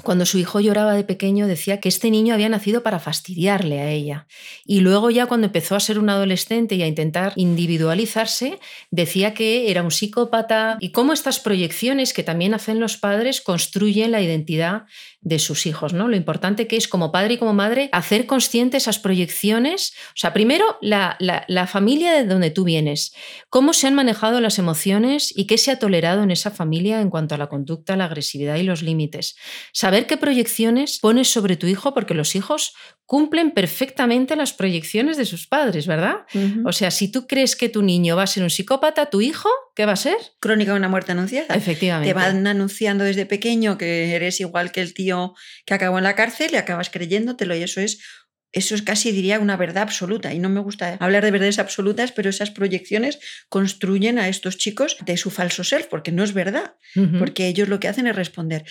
cuando 0.03 0.25
su 0.25 0.39
hijo 0.39 0.59
lloraba 0.59 0.95
de 0.95 1.05
pequeño 1.05 1.47
decía 1.47 1.79
que 1.79 1.89
este 1.89 2.11
niño 2.11 2.33
había 2.33 2.49
nacido 2.49 2.83
para 2.83 2.99
fastidiarle 2.99 3.81
a 3.81 3.91
ella. 3.91 4.27
Y 4.65 4.81
luego 4.81 5.11
ya 5.11 5.27
cuando 5.27 5.47
empezó 5.47 5.77
a 5.77 5.81
ser 5.81 5.99
un 5.99 6.09
adolescente 6.09 6.77
y 6.77 6.83
a 6.83 6.87
intentar 6.87 7.35
individualizarse, 7.37 8.59
decía 8.91 9.35
que 9.35 9.71
era 9.71 9.83
un 9.83 9.91
psicópata 9.91 10.79
y 10.81 10.93
cómo 10.93 11.13
estas 11.13 11.41
proyecciones 11.41 12.15
que 12.15 12.23
también 12.23 12.55
hacen 12.55 12.81
los 12.81 12.97
padres 12.97 13.43
construyen 13.43 14.13
la 14.13 14.23
identidad 14.23 14.85
de 15.23 15.39
sus 15.39 15.67
hijos, 15.67 15.93
¿no? 15.93 16.09
Lo 16.09 16.17
importante 16.17 16.67
que 16.67 16.77
es 16.77 16.89
como 16.89 17.13
padre 17.13 17.35
y 17.35 17.39
como 17.39 17.55
madre 17.55 17.89
hacer 17.93 18.27
consciente 18.27 18.77
esas 18.77 18.99
proyecciones. 18.99 19.93
O 20.09 20.17
sea, 20.17 20.33
primero 20.33 20.79
la, 20.81 21.17
la, 21.21 21.67
familia 21.69 22.13
de 22.13 22.25
donde 22.25 22.51
tú 22.51 22.65
vienes, 22.65 23.15
cómo 23.49 23.73
se 23.73 23.87
han 23.87 23.95
manejado 23.95 24.41
las 24.41 24.59
emociones 24.59 25.33
y 25.35 25.47
qué 25.47 25.59
se 25.59 25.71
ha 25.71 25.79
tolerado 25.79 26.25
en 26.25 26.33
esa 26.33 26.51
familia 26.51 27.01
en 27.01 27.09
cuanto 27.09 27.37
a 27.37 27.39
la 27.39 27.49
conducta, 27.49 27.97
la 27.97 28.07
agresividad 28.07 28.57
y 28.57 28.65
los 28.65 28.83
límites. 28.83 29.37
Saber 29.73 30.07
qué 30.07 30.17
proyecciones 30.17 30.99
pones 30.99 31.29
sobre 31.29 31.57
tu 31.57 31.69
hijo, 31.69 31.95
porque 31.95 32.15
los 32.15 32.35
hijos 32.35 32.75
cumplen 33.07 33.51
perfectamente 33.51 34.35
las 34.37 34.53
proyecciones 34.53 35.17
de 35.19 35.27
sus 35.27 35.47
padres, 35.47 35.87
¿verdad? 35.87 36.21
O 36.65 36.73
sea, 36.73 36.91
si 36.91 37.13
tú 37.13 37.27
crees 37.27 37.57
que 37.57 37.69
tu 37.69 37.83
niño 37.83 38.17
va 38.17 38.23
a 38.23 38.27
ser 38.27 38.43
un 38.43 38.51
psicópata, 38.51 39.11
tu 39.11 39.21
hijo, 39.21 39.51
¿qué 39.77 39.85
va 39.87 39.93
a 39.93 39.97
ser? 39.97 40.17
Crónica 40.41 40.73
de 40.73 40.79
una 40.79 40.89
muerte 40.89 41.13
anunciada. 41.13 41.55
Efectivamente. 41.55 42.09
Te 42.09 42.15
van 42.15 42.47
anunciando 42.47 43.05
desde 43.05 43.27
pequeño 43.27 43.77
que 43.77 44.15
eres 44.15 44.41
igual 44.41 44.73
que 44.73 44.81
el 44.81 44.95
tío 44.95 45.12
que 45.65 45.75
acabó 45.75 45.99
en 45.99 46.05
la 46.05 46.15
cárcel 46.15 46.51
y 46.53 46.57
acabas 46.57 46.91
creyéndotelo 46.91 47.55
y 47.55 47.63
eso 47.63 47.81
es 47.81 48.01
eso 48.53 48.75
es 48.75 48.83
casi, 48.83 49.13
diría, 49.13 49.41
una 49.41 49.57
verdad 49.57 49.83
absoluta. 49.83 50.35
Y 50.35 50.39
no 50.39 50.51
me 50.51 50.61
gusta 50.61 50.99
hablar 51.01 51.25
de 51.25 51.31
verdades 51.31 51.59
absolutas, 51.59 52.13
pero 52.13 52.29
esas 52.29 52.51
proyecciones 52.51 53.19
construyen 53.49 54.19
a 54.19 54.29
estos 54.29 54.59
chicos 54.59 54.99
de 55.07 55.17
su 55.17 55.31
falso 55.31 55.65
ser, 55.65 55.89
porque 55.89 56.13
no 56.13 56.23
es 56.23 56.35
verdad, 56.35 56.75
porque 57.19 57.49
ellos 57.49 57.69
lo 57.69 57.81
que 57.81 57.89
hacen 57.89 58.07
es 58.07 58.15
responder. 58.15 58.65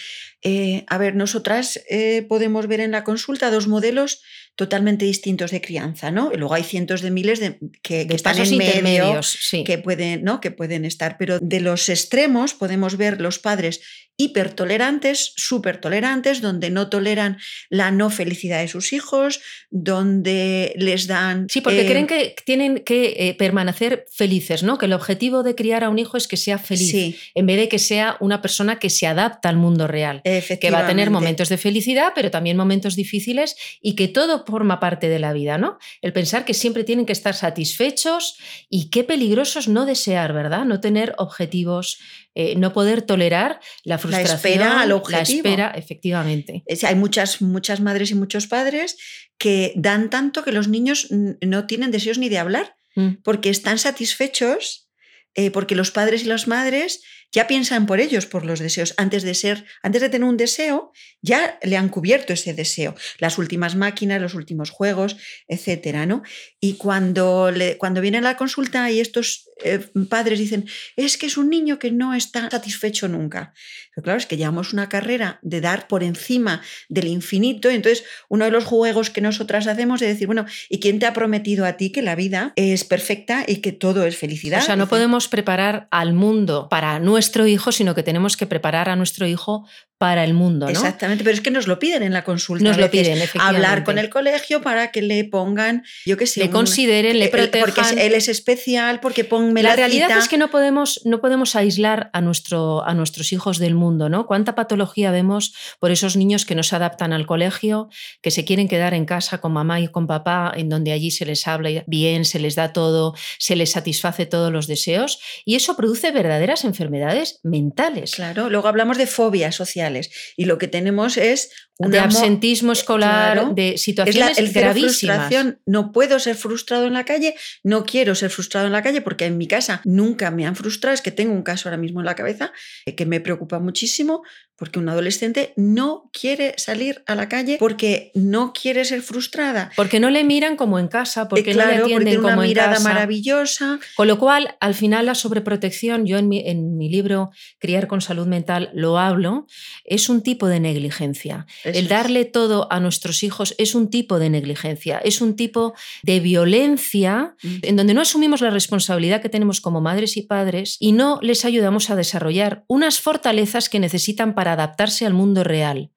Eh, 0.44 0.86
a 0.88 1.00
ver, 1.00 1.16
nosotras 1.16 1.82
eh, 1.90 2.24
podemos 2.30 2.68
ver 2.68 2.80
en 2.80 2.92
la 2.92 3.04
consulta 3.04 3.50
dos 3.50 3.68
modelos 3.68 4.22
totalmente 4.56 5.06
distintos 5.06 5.52
de 5.52 5.62
crianza, 5.62 6.12
¿no? 6.12 6.32
Y 6.34 6.38
luego 6.38 6.54
hay 6.54 6.64
cientos 6.64 7.02
de 7.02 7.12
miles 7.12 7.40
de, 7.40 7.58
que, 7.82 8.02
están 8.10 8.38
en 8.38 8.58
medio, 8.58 9.20
que, 9.66 9.78
pueden, 9.78 10.24
¿no? 10.24 10.42
que 10.42 10.52
pueden 10.52 10.86
estar. 10.86 11.18
Pero 11.18 11.40
de 11.40 11.62
los 11.62 11.90
extremos 11.90 12.54
podemos 12.54 12.98
ver 12.98 13.22
los 13.22 13.40
padres 13.40 13.82
hipertolerantes, 14.18 15.34
súper 15.36 15.82
tolerantes, 15.82 16.42
donde 16.42 16.70
no 16.70 16.90
toleran 16.90 17.40
la 17.70 17.90
no 17.90 18.12
felicidad 18.12 18.60
de 18.60 18.68
sus 18.68 18.94
hijos, 18.94 19.42
donde 19.72 20.74
les 20.76 21.08
dan... 21.08 21.48
Sí, 21.50 21.62
porque 21.62 21.82
eh, 21.82 21.88
creen 21.88 22.06
que 22.06 22.36
tienen 22.46 22.84
que 22.84 23.16
eh, 23.18 23.34
permanecer 23.34 24.06
felices, 24.12 24.62
¿no? 24.62 24.78
Que 24.78 24.86
el 24.86 24.94
objetivo 24.94 25.42
de 25.42 25.56
criar 25.56 25.84
a 25.84 25.90
un 25.90 25.98
hijo 25.98 26.18
es 26.18 26.28
que 26.28 26.38
sea 26.38 26.60
feliz, 26.60 27.32
en 27.34 27.46
vez 27.48 27.58
de 27.58 27.68
que 27.68 27.80
sea 27.80 28.18
una 28.20 28.44
persona 28.44 28.78
que 28.78 28.92
se 28.92 29.08
adapta 29.08 29.50
al 29.50 29.56
mundo 29.56 29.88
real, 29.88 30.22
que 30.24 30.72
va 30.72 30.86
a 30.86 30.88
tener 30.88 31.10
momentos 31.10 31.50
de 31.50 31.58
felicidad, 31.58 32.12
pero 32.14 32.30
también 32.30 32.58
momentos 32.58 32.96
difíciles 32.96 33.56
y 33.82 33.96
que 33.96 34.08
todo 34.08 34.41
forma 34.46 34.80
parte 34.80 35.10
de 35.10 35.20
la 35.20 35.34
vida, 35.34 35.58
¿no? 35.58 35.78
El 36.02 36.14
pensar 36.14 36.46
que 36.46 36.54
siempre 36.54 36.84
tienen 36.84 37.06
que 37.06 37.14
estar 37.14 37.36
satisfechos 37.36 38.38
y 38.70 38.90
qué 38.90 39.04
peligrosos 39.04 39.68
no 39.68 39.86
desear, 39.86 40.34
¿verdad? 40.34 40.66
No 40.66 40.80
tener 40.80 41.14
objetivos 41.18 42.00
eh, 42.34 42.56
no 42.56 42.72
poder 42.72 43.02
tolerar 43.02 43.60
la 43.84 43.98
frustración. 43.98 44.30
La 44.30 44.36
espera 44.36 44.82
al 44.82 44.94
objetivo. 44.94 45.44
La 45.44 45.50
espera, 45.50 45.72
efectivamente. 45.76 46.64
hay 46.84 46.96
muchas, 46.96 47.42
muchas 47.42 47.82
madres 47.82 48.12
y 48.12 48.16
muchos 48.16 48.48
padres 48.48 48.98
que 49.38 49.74
dan 49.76 50.10
tanto 50.10 50.44
que 50.44 50.54
los 50.54 50.70
niños 50.70 51.08
no 51.10 51.68
tienen 51.68 51.92
deseos 51.92 52.18
ni 52.18 52.30
de 52.30 52.38
hablar, 52.38 52.76
mm. 52.96 53.16
porque 53.24 53.50
están 53.50 53.80
satisfechos, 53.80 54.90
eh, 55.36 55.52
porque 55.52 55.76
los 55.76 55.92
padres 55.92 56.24
y 56.24 56.28
las 56.28 56.48
madres 56.48 57.02
ya 57.34 57.48
piensan 57.48 57.86
por 57.86 58.00
ellos, 58.00 58.26
por 58.26 58.46
los 58.46 58.60
deseos. 58.60 58.94
Antes 58.96 59.24
de 59.24 59.34
ser, 59.34 59.66
antes 59.84 60.02
de 60.02 60.08
tener 60.08 60.28
un 60.28 60.38
deseo, 60.38 60.94
ya 61.22 61.60
le 61.62 61.78
han 61.78 61.90
cubierto 61.90 62.34
ese 62.34 62.54
deseo. 62.54 62.96
Las 63.20 63.38
últimas 63.38 63.76
máquinas, 63.76 64.22
los 64.22 64.34
últimos 64.34 64.70
juegos, 64.70 65.18
etcétera, 65.48 66.06
¿no? 66.06 66.24
Y 66.60 66.74
cuando, 66.74 67.52
le, 67.52 67.78
cuando 67.78 68.02
viene 68.02 68.18
a 68.18 68.22
la 68.22 68.38
consulta 68.38 68.90
y 68.92 69.00
estos 69.00 69.50
eh, 69.64 69.80
padres 70.10 70.40
dicen, 70.40 70.66
es 70.96 71.18
que 71.18 71.28
es 71.28 71.38
un 71.38 71.50
niño 71.50 71.80
que 71.80 71.92
no 71.92 72.14
está 72.14 72.50
satisfecho 72.50 73.08
nunca. 73.08 73.54
Pero 73.94 74.04
claro, 74.04 74.18
es 74.20 74.26
que 74.26 74.38
llevamos 74.38 74.74
una 74.74 74.90
carrera 74.90 75.40
de 75.42 75.62
dar 75.62 75.88
por 75.88 76.04
encima 76.04 76.62
del 76.90 77.08
infinito. 77.08 77.70
Entonces, 77.70 78.04
uno 78.30 78.46
de 78.46 78.52
los 78.52 78.64
juegos 78.64 79.10
que 79.10 79.22
nosotras 79.22 79.68
hacemos 79.68 80.02
es 80.02 80.10
decir, 80.10 80.28
bueno, 80.28 80.46
¿y 80.70 80.80
quién 80.80 81.00
te 81.00 81.06
ha 81.06 81.14
prometido 81.14 81.66
a 81.66 81.74
ti 81.74 81.92
que 81.92 82.02
la 82.02 82.16
vida 82.16 82.54
es 82.56 82.84
perfecta 82.84 83.44
y 83.48 83.58
que 83.58 83.72
todo 83.72 84.06
es 84.06 84.18
felicidad? 84.18 84.62
O 84.62 84.66
sea, 84.66 84.76
no 84.76 84.88
podemos 84.88 85.28
preparar 85.28 85.88
al 85.92 86.14
mundo 86.14 86.68
para 86.70 87.00
nuestro 87.00 87.46
hijo, 87.48 87.72
sino 87.72 87.94
que 87.94 88.04
tenemos 88.04 88.38
que 88.38 88.48
preparar 88.48 88.90
a 88.90 88.96
nuestro 88.96 89.28
hijo 89.28 89.68
para 90.02 90.24
el 90.24 90.34
mundo. 90.34 90.66
¿no? 90.66 90.72
Exactamente, 90.72 91.24
pero 91.24 91.36
es 91.36 91.42
que 91.42 91.52
nos 91.52 91.68
lo 91.68 91.78
piden 91.78 92.02
en 92.02 92.12
la 92.12 92.24
consulta. 92.24 92.64
Nos 92.64 92.80
lo 92.80 92.90
piden, 92.90 93.20
efectivamente. 93.20 93.64
Hablar 93.68 93.84
con 93.84 94.00
el 94.00 94.10
colegio 94.10 94.60
para 94.60 94.90
que 94.90 95.04
le 95.04 95.26
pongan, 95.26 95.84
yo 96.08 96.18
qué 96.18 96.26
sé. 96.26 96.40
Le 96.40 96.50
consideren, 96.50 97.20
le 97.20 97.28
protejan. 97.28 97.70
Porque 97.70 98.08
él 98.08 98.16
es 98.16 98.28
especial, 98.28 99.00
porque 99.00 99.26
ponme 99.26 99.62
la, 99.62 99.70
la 99.70 99.76
realidad 99.76 100.18
es 100.18 100.28
que 100.28 100.40
no 100.40 100.50
podemos, 100.50 101.02
no 101.06 101.22
podemos 101.22 101.56
aislar 101.56 102.10
a, 102.14 102.22
nuestro, 102.22 102.84
a 102.84 102.96
nuestros 102.96 103.32
hijos 103.32 103.60
del 103.60 103.76
mundo, 103.76 104.10
¿no? 104.10 104.26
¿Cuánta 104.26 104.56
patología 104.56 105.12
vemos 105.12 105.54
por 105.80 105.92
esos 105.92 106.16
niños 106.16 106.48
que 106.48 106.56
no 106.56 106.64
se 106.64 106.76
adaptan 106.76 107.14
al 107.14 107.28
colegio, 107.28 107.88
que 108.24 108.32
se 108.32 108.44
quieren 108.44 108.68
quedar 108.68 108.96
en 108.96 109.06
casa 109.06 109.38
con 109.38 109.54
mamá 109.54 109.82
y 109.82 109.88
con 109.88 110.08
papá, 110.08 110.52
en 110.56 110.68
donde 110.68 110.94
allí 110.94 111.12
se 111.12 111.28
les 111.28 111.46
habla 111.46 111.84
bien, 111.86 112.26
se 112.26 112.40
les 112.40 112.56
da 112.56 112.74
todo, 112.74 113.14
se 113.38 113.56
les 113.56 113.70
satisface 113.70 114.26
todos 114.26 114.52
los 114.52 114.66
deseos, 114.66 115.20
y 115.46 115.54
eso 115.54 115.78
produce 115.78 116.10
verdaderas 116.10 116.66
enfermedades 116.66 117.40
mentales. 117.44 118.16
Claro, 118.16 118.50
luego 118.50 118.68
hablamos 118.68 118.98
de 118.98 119.06
fobia 119.06 119.52
social 119.52 119.91
y 120.38 120.46
lo 120.46 120.58
que 120.58 120.68
tenemos 120.68 121.18
es 121.18 121.52
un 121.78 121.92
de 121.92 122.00
absentismo 122.00 122.72
escolar, 122.72 123.56
de 123.56 123.78
situaciones 123.78 124.38
es 124.38 124.54
la, 124.54 124.62
gravísimas. 124.62 125.34
No 125.66 125.92
puedo 125.92 126.20
ser 126.20 126.36
frustrado 126.36 126.86
en 126.86 126.94
la 126.94 127.06
calle, 127.06 127.36
no 127.64 127.86
quiero 127.86 128.14
ser 128.14 128.30
frustrado 128.30 128.68
en 128.68 128.74
la 128.74 128.84
calle 128.84 129.02
porque 129.02 129.26
en 129.26 129.38
mi 129.38 129.48
casa 129.48 129.82
nunca 129.84 130.30
me 130.32 130.46
han 130.46 130.56
frustrado. 130.56 130.94
Es 130.94 131.02
que 131.02 131.12
tengo 131.12 131.34
un 131.34 131.44
caso 131.44 131.70
ahora 131.70 131.78
mismo 131.78 132.00
en 132.00 132.06
la 132.06 132.16
cabeza 132.16 132.52
eh, 132.86 132.96
que 132.96 133.06
me 133.06 133.20
preocupa 133.20 133.60
muchísimo 133.60 134.22
porque 134.62 134.78
un 134.78 134.90
adolescente 134.90 135.54
no 135.56 136.12
quiere 136.14 136.54
salir 136.58 137.02
a 137.08 137.16
la 137.16 137.28
calle 137.28 137.58
porque 137.60 138.12
no 138.14 138.54
quiere 138.54 138.86
ser 138.86 139.02
frustrada. 139.02 139.72
Porque 139.76 140.00
no 140.00 140.12
le 140.12 140.24
miran 140.24 140.56
como 140.56 140.78
en 140.78 140.88
casa, 140.88 141.28
porque 141.28 141.56
no 141.56 141.66
le 141.66 141.78
atienden 141.78 142.22
como 142.22 142.34
una 142.34 142.44
mirada 142.44 142.80
maravillosa. 142.82 143.80
Con 143.96 144.08
lo 144.08 144.20
cual, 144.20 144.56
al 144.60 144.76
final, 144.76 145.08
la 145.08 145.16
sobreprotección, 145.16 146.06
yo 146.06 146.20
en 146.20 146.30
mi, 146.30 146.48
en 146.48 146.78
mi 146.78 146.90
libro 146.90 147.32
Criar 147.58 147.88
con 147.88 148.02
Salud 148.02 148.28
Mental 148.28 148.70
lo 148.76 149.00
hablo, 149.00 149.48
es 149.86 150.10
un 150.10 150.22
tipo 150.22 150.48
de 150.48 150.60
negligencia. 150.60 151.46
El 151.64 151.88
darle 151.88 152.26
todo 152.26 152.68
a 152.72 152.80
nuestros 152.80 153.24
hijos 153.24 153.56
es 153.58 153.76
un 153.76 153.90
tipo 153.90 154.20
de 154.20 154.30
negligencia, 154.30 155.00
es 155.00 155.22
un 155.22 155.36
tipo 155.36 155.74
de 156.04 156.20
violencia 156.20 157.36
mm. 157.42 157.56
en 157.64 157.76
donde 157.76 157.94
no 157.94 158.02
asumimos 158.02 158.42
la 158.42 158.50
responsabilidad 158.50 159.22
que 159.22 159.30
tenemos 159.30 159.62
como 159.62 159.82
madres 159.82 160.18
y 160.18 160.24
padres 160.24 160.78
y 160.80 160.92
no 160.92 161.20
les 161.22 161.46
ayudamos 161.46 161.90
a 161.90 161.96
desarrollar 161.96 162.64
unas 162.68 163.00
fortalezas 163.00 163.70
que 163.70 163.80
necesitan 163.80 164.36
para 164.36 164.54
adaptarse 164.54 165.06
al 165.06 165.14
mundo 165.14 165.44
real. 165.44 165.92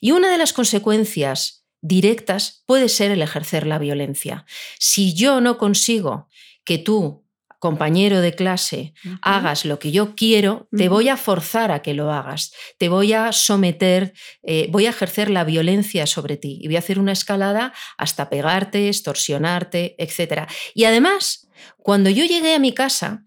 Y 0.00 0.12
una 0.12 0.30
de 0.30 0.38
las 0.38 0.52
consecuencias 0.52 1.64
directas 1.82 2.62
puede 2.66 2.88
ser 2.88 3.10
el 3.10 3.22
ejercer 3.22 3.66
la 3.66 3.78
violencia. 3.78 4.44
Si 4.78 5.14
yo 5.14 5.40
no 5.40 5.58
consigo 5.58 6.28
que 6.64 6.78
tú 6.78 7.24
compañero 7.60 8.22
de 8.22 8.34
clase, 8.34 8.94
hagas 9.20 9.66
lo 9.66 9.78
que 9.78 9.92
yo 9.92 10.16
quiero, 10.16 10.66
te 10.76 10.88
voy 10.88 11.10
a 11.10 11.18
forzar 11.18 11.70
a 11.70 11.82
que 11.82 11.92
lo 11.92 12.10
hagas, 12.10 12.52
te 12.78 12.88
voy 12.88 13.12
a 13.12 13.32
someter, 13.32 14.14
eh, 14.42 14.66
voy 14.70 14.86
a 14.86 14.90
ejercer 14.90 15.28
la 15.28 15.44
violencia 15.44 16.06
sobre 16.06 16.38
ti 16.38 16.58
y 16.60 16.68
voy 16.68 16.76
a 16.76 16.80
hacer 16.80 16.98
una 16.98 17.12
escalada 17.12 17.74
hasta 17.98 18.30
pegarte, 18.30 18.88
extorsionarte, 18.88 19.94
etc. 19.98 20.48
Y 20.74 20.84
además, 20.84 21.48
cuando 21.76 22.08
yo 22.08 22.24
llegué 22.24 22.54
a 22.54 22.58
mi 22.58 22.72
casa 22.72 23.24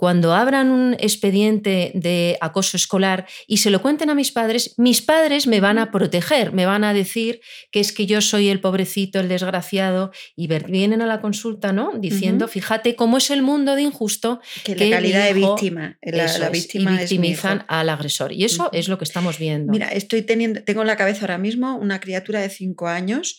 cuando 0.00 0.32
abran 0.32 0.70
un 0.70 0.94
expediente 0.94 1.92
de 1.94 2.38
acoso 2.40 2.78
escolar 2.78 3.26
y 3.46 3.58
se 3.58 3.68
lo 3.68 3.82
cuenten 3.82 4.08
a 4.08 4.14
mis 4.14 4.32
padres, 4.32 4.72
mis 4.78 5.02
padres 5.02 5.46
me 5.46 5.60
van 5.60 5.76
a 5.76 5.90
proteger, 5.90 6.54
me 6.54 6.64
van 6.64 6.84
a 6.84 6.94
decir 6.94 7.42
que 7.70 7.80
es 7.80 7.92
que 7.92 8.06
yo 8.06 8.22
soy 8.22 8.48
el 8.48 8.62
pobrecito, 8.62 9.20
el 9.20 9.28
desgraciado, 9.28 10.10
y 10.34 10.46
vienen 10.46 11.02
a 11.02 11.06
la 11.06 11.20
consulta, 11.20 11.74
¿no? 11.74 11.92
Diciendo, 11.98 12.48
fíjate 12.48 12.96
cómo 12.96 13.18
es 13.18 13.28
el 13.28 13.42
mundo 13.42 13.76
de 13.76 13.82
injusto. 13.82 14.40
Que, 14.64 14.74
la 14.74 14.88
calidad 14.88 15.26
de 15.26 15.34
víctima, 15.34 15.98
la, 16.00 16.48
víctima 16.48 16.94
y 16.94 16.96
victimizan 17.00 17.66
al 17.68 17.90
agresor. 17.90 18.32
Y 18.32 18.44
eso 18.44 18.70
es 18.72 18.88
lo 18.88 18.96
que 18.96 19.04
estamos 19.04 19.38
viendo. 19.38 19.70
Mira, 19.70 19.88
estoy 19.88 20.22
teniendo, 20.22 20.62
tengo 20.64 20.80
en 20.80 20.86
la 20.86 20.96
cabeza 20.96 21.26
ahora 21.26 21.36
mismo 21.36 21.76
una 21.76 22.00
criatura 22.00 22.40
de 22.40 22.48
cinco 22.48 22.88
años 22.88 23.38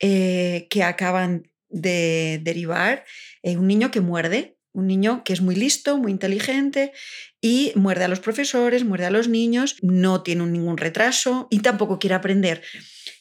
eh, 0.00 0.66
que 0.70 0.82
acaban 0.82 1.52
de 1.68 2.40
derivar, 2.42 3.04
eh, 3.44 3.56
un 3.56 3.68
niño 3.68 3.92
que 3.92 4.00
muerde 4.00 4.56
un 4.72 4.86
niño 4.86 5.22
que 5.24 5.32
es 5.32 5.40
muy 5.40 5.56
listo, 5.56 5.98
muy 5.98 6.12
inteligente 6.12 6.92
y 7.40 7.72
muerde 7.74 8.04
a 8.04 8.08
los 8.08 8.20
profesores, 8.20 8.84
muerde 8.84 9.06
a 9.06 9.10
los 9.10 9.28
niños, 9.28 9.76
no 9.82 10.22
tiene 10.22 10.46
ningún 10.46 10.76
retraso 10.76 11.48
y 11.50 11.60
tampoco 11.60 11.98
quiere 11.98 12.14
aprender. 12.14 12.62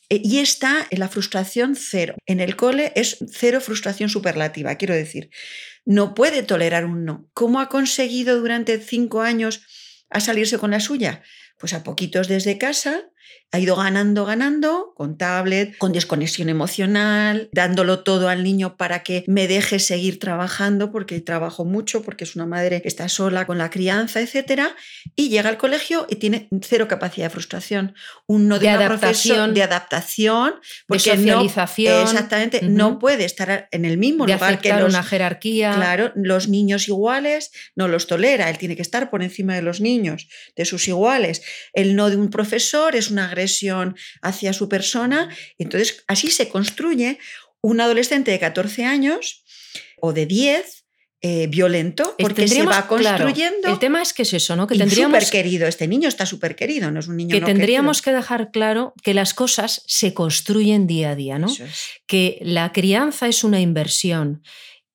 E, 0.10 0.22
y 0.24 0.40
está 0.40 0.88
en 0.90 1.00
la 1.00 1.10
frustración 1.10 1.76
cero. 1.76 2.16
En 2.26 2.40
el 2.40 2.56
cole 2.56 2.92
es 2.96 3.18
cero 3.32 3.62
frustración 3.62 4.10
superlativa, 4.10 4.76
quiero 4.76 4.96
decir. 4.96 5.30
No 5.86 6.14
puede 6.14 6.44
tolerar 6.44 6.86
un 6.86 7.06
no. 7.06 7.30
¿Cómo 7.34 7.60
ha 7.60 7.70
conseguido 7.70 8.40
durante 8.40 8.80
cinco 8.80 9.22
años 9.22 9.62
a 10.10 10.20
salirse 10.20 10.58
con 10.58 10.72
la 10.72 10.80
suya? 10.80 11.24
Pues 11.58 11.74
a 11.74 11.84
poquitos 11.84 12.28
desde 12.28 12.58
casa, 12.58 13.10
ha 13.52 13.60
ido 13.60 13.76
ganando, 13.76 14.26
ganando, 14.26 14.94
con 14.96 15.18
tablet, 15.18 15.76
con 15.80 15.92
desconexión 15.92 16.50
emocional, 16.50 17.50
dándolo 17.52 18.04
todo 18.04 18.30
al 18.30 18.44
niño 18.44 18.78
para 18.78 19.02
que 19.02 19.24
me 19.28 19.48
deje 19.48 19.80
seguir 19.80 20.20
trabajando, 20.20 20.92
porque 20.92 21.20
trabajo 21.20 21.66
mucho, 21.66 22.04
porque 22.04 22.26
es 22.26 22.36
una 22.36 22.46
madre 22.46 22.84
que 22.84 22.88
está 22.88 23.10
sola 23.10 23.48
con 23.48 23.58
la 23.58 23.72
crianza, 23.72 24.22
etc. 24.22 24.62
Y 25.16 25.30
llega 25.30 25.50
al 25.50 25.58
colegio 25.58 26.06
y 26.10 26.18
tiene 26.18 26.48
cero 26.62 26.88
capacidad 26.88 27.26
de 27.26 27.32
frustración. 27.32 27.96
Un 28.28 28.48
no 28.48 28.60
de, 28.60 28.70
adaptación, 28.70 29.56
de 29.56 29.64
adaptación, 29.64 30.54
porque 30.88 31.12
de 31.12 31.18
socialización. 31.18 32.04
exactamente, 32.04 32.62
no 32.62 33.00
puede 33.00 33.26
estar 33.26 33.68
en 33.72 33.86
el 33.86 33.98
mismo 33.98 34.28
lugar 34.28 34.60
que 34.60 34.72
los, 34.74 34.90
una 34.90 35.02
jerarquía. 35.02 35.74
Claro, 35.74 36.12
los 36.16 36.50
niños 36.50 36.88
iguales 36.88 37.52
no 37.76 37.88
los 37.88 38.06
tolera, 38.06 38.52
él 38.52 38.60
tiene 38.60 38.76
que 38.76 38.84
estar 38.84 39.10
por 39.10 39.24
encima 39.24 39.56
de 39.56 39.64
los 39.64 39.82
niños, 39.82 40.28
de 40.56 40.66
sus 40.66 40.88
iguales. 40.88 41.42
El 41.74 41.96
no 41.96 42.12
de 42.12 42.16
un 42.16 42.30
profesor 42.30 42.96
es 42.96 43.09
una 43.10 43.26
agresión 43.26 43.96
hacia 44.22 44.54
su 44.54 44.70
persona. 44.70 45.30
Entonces, 45.58 46.04
así 46.08 46.30
se 46.32 46.50
construye 46.50 47.20
un 47.62 47.82
adolescente 47.82 48.32
de 48.32 48.40
14 48.40 48.86
años 48.86 49.44
o 50.02 50.14
de 50.14 50.26
10 50.26 50.86
eh, 51.22 51.48
violento 51.48 52.16
porque 52.18 52.48
se 52.48 52.64
va 52.64 52.88
construyendo. 52.88 53.68
el 53.68 53.78
tema 53.78 54.02
es 54.02 54.14
que 54.14 54.22
es 54.22 54.32
eso, 54.34 54.56
¿no? 54.56 54.68
Que 54.68 54.78
tendríamos 54.78 55.22
súper 55.22 55.30
querido. 55.30 55.68
Este 55.68 55.86
niño 55.86 56.08
está 56.08 56.26
súper 56.26 56.56
querido, 56.56 56.92
no 56.92 57.02
es 57.02 57.10
un 57.10 57.18
niño 57.18 57.34
que 57.38 57.42
tendríamos 57.42 58.02
que 58.02 58.14
dejar 58.14 58.52
claro 58.52 58.94
que 59.04 59.14
las 59.14 59.34
cosas 59.34 59.84
se 59.86 60.14
construyen 60.14 60.88
día 60.88 61.10
a 61.10 61.16
día, 61.16 61.38
¿no? 61.38 61.54
Que 62.08 62.40
la 62.42 62.72
crianza 62.72 63.28
es 63.28 63.44
una 63.44 63.60
inversión 63.60 64.44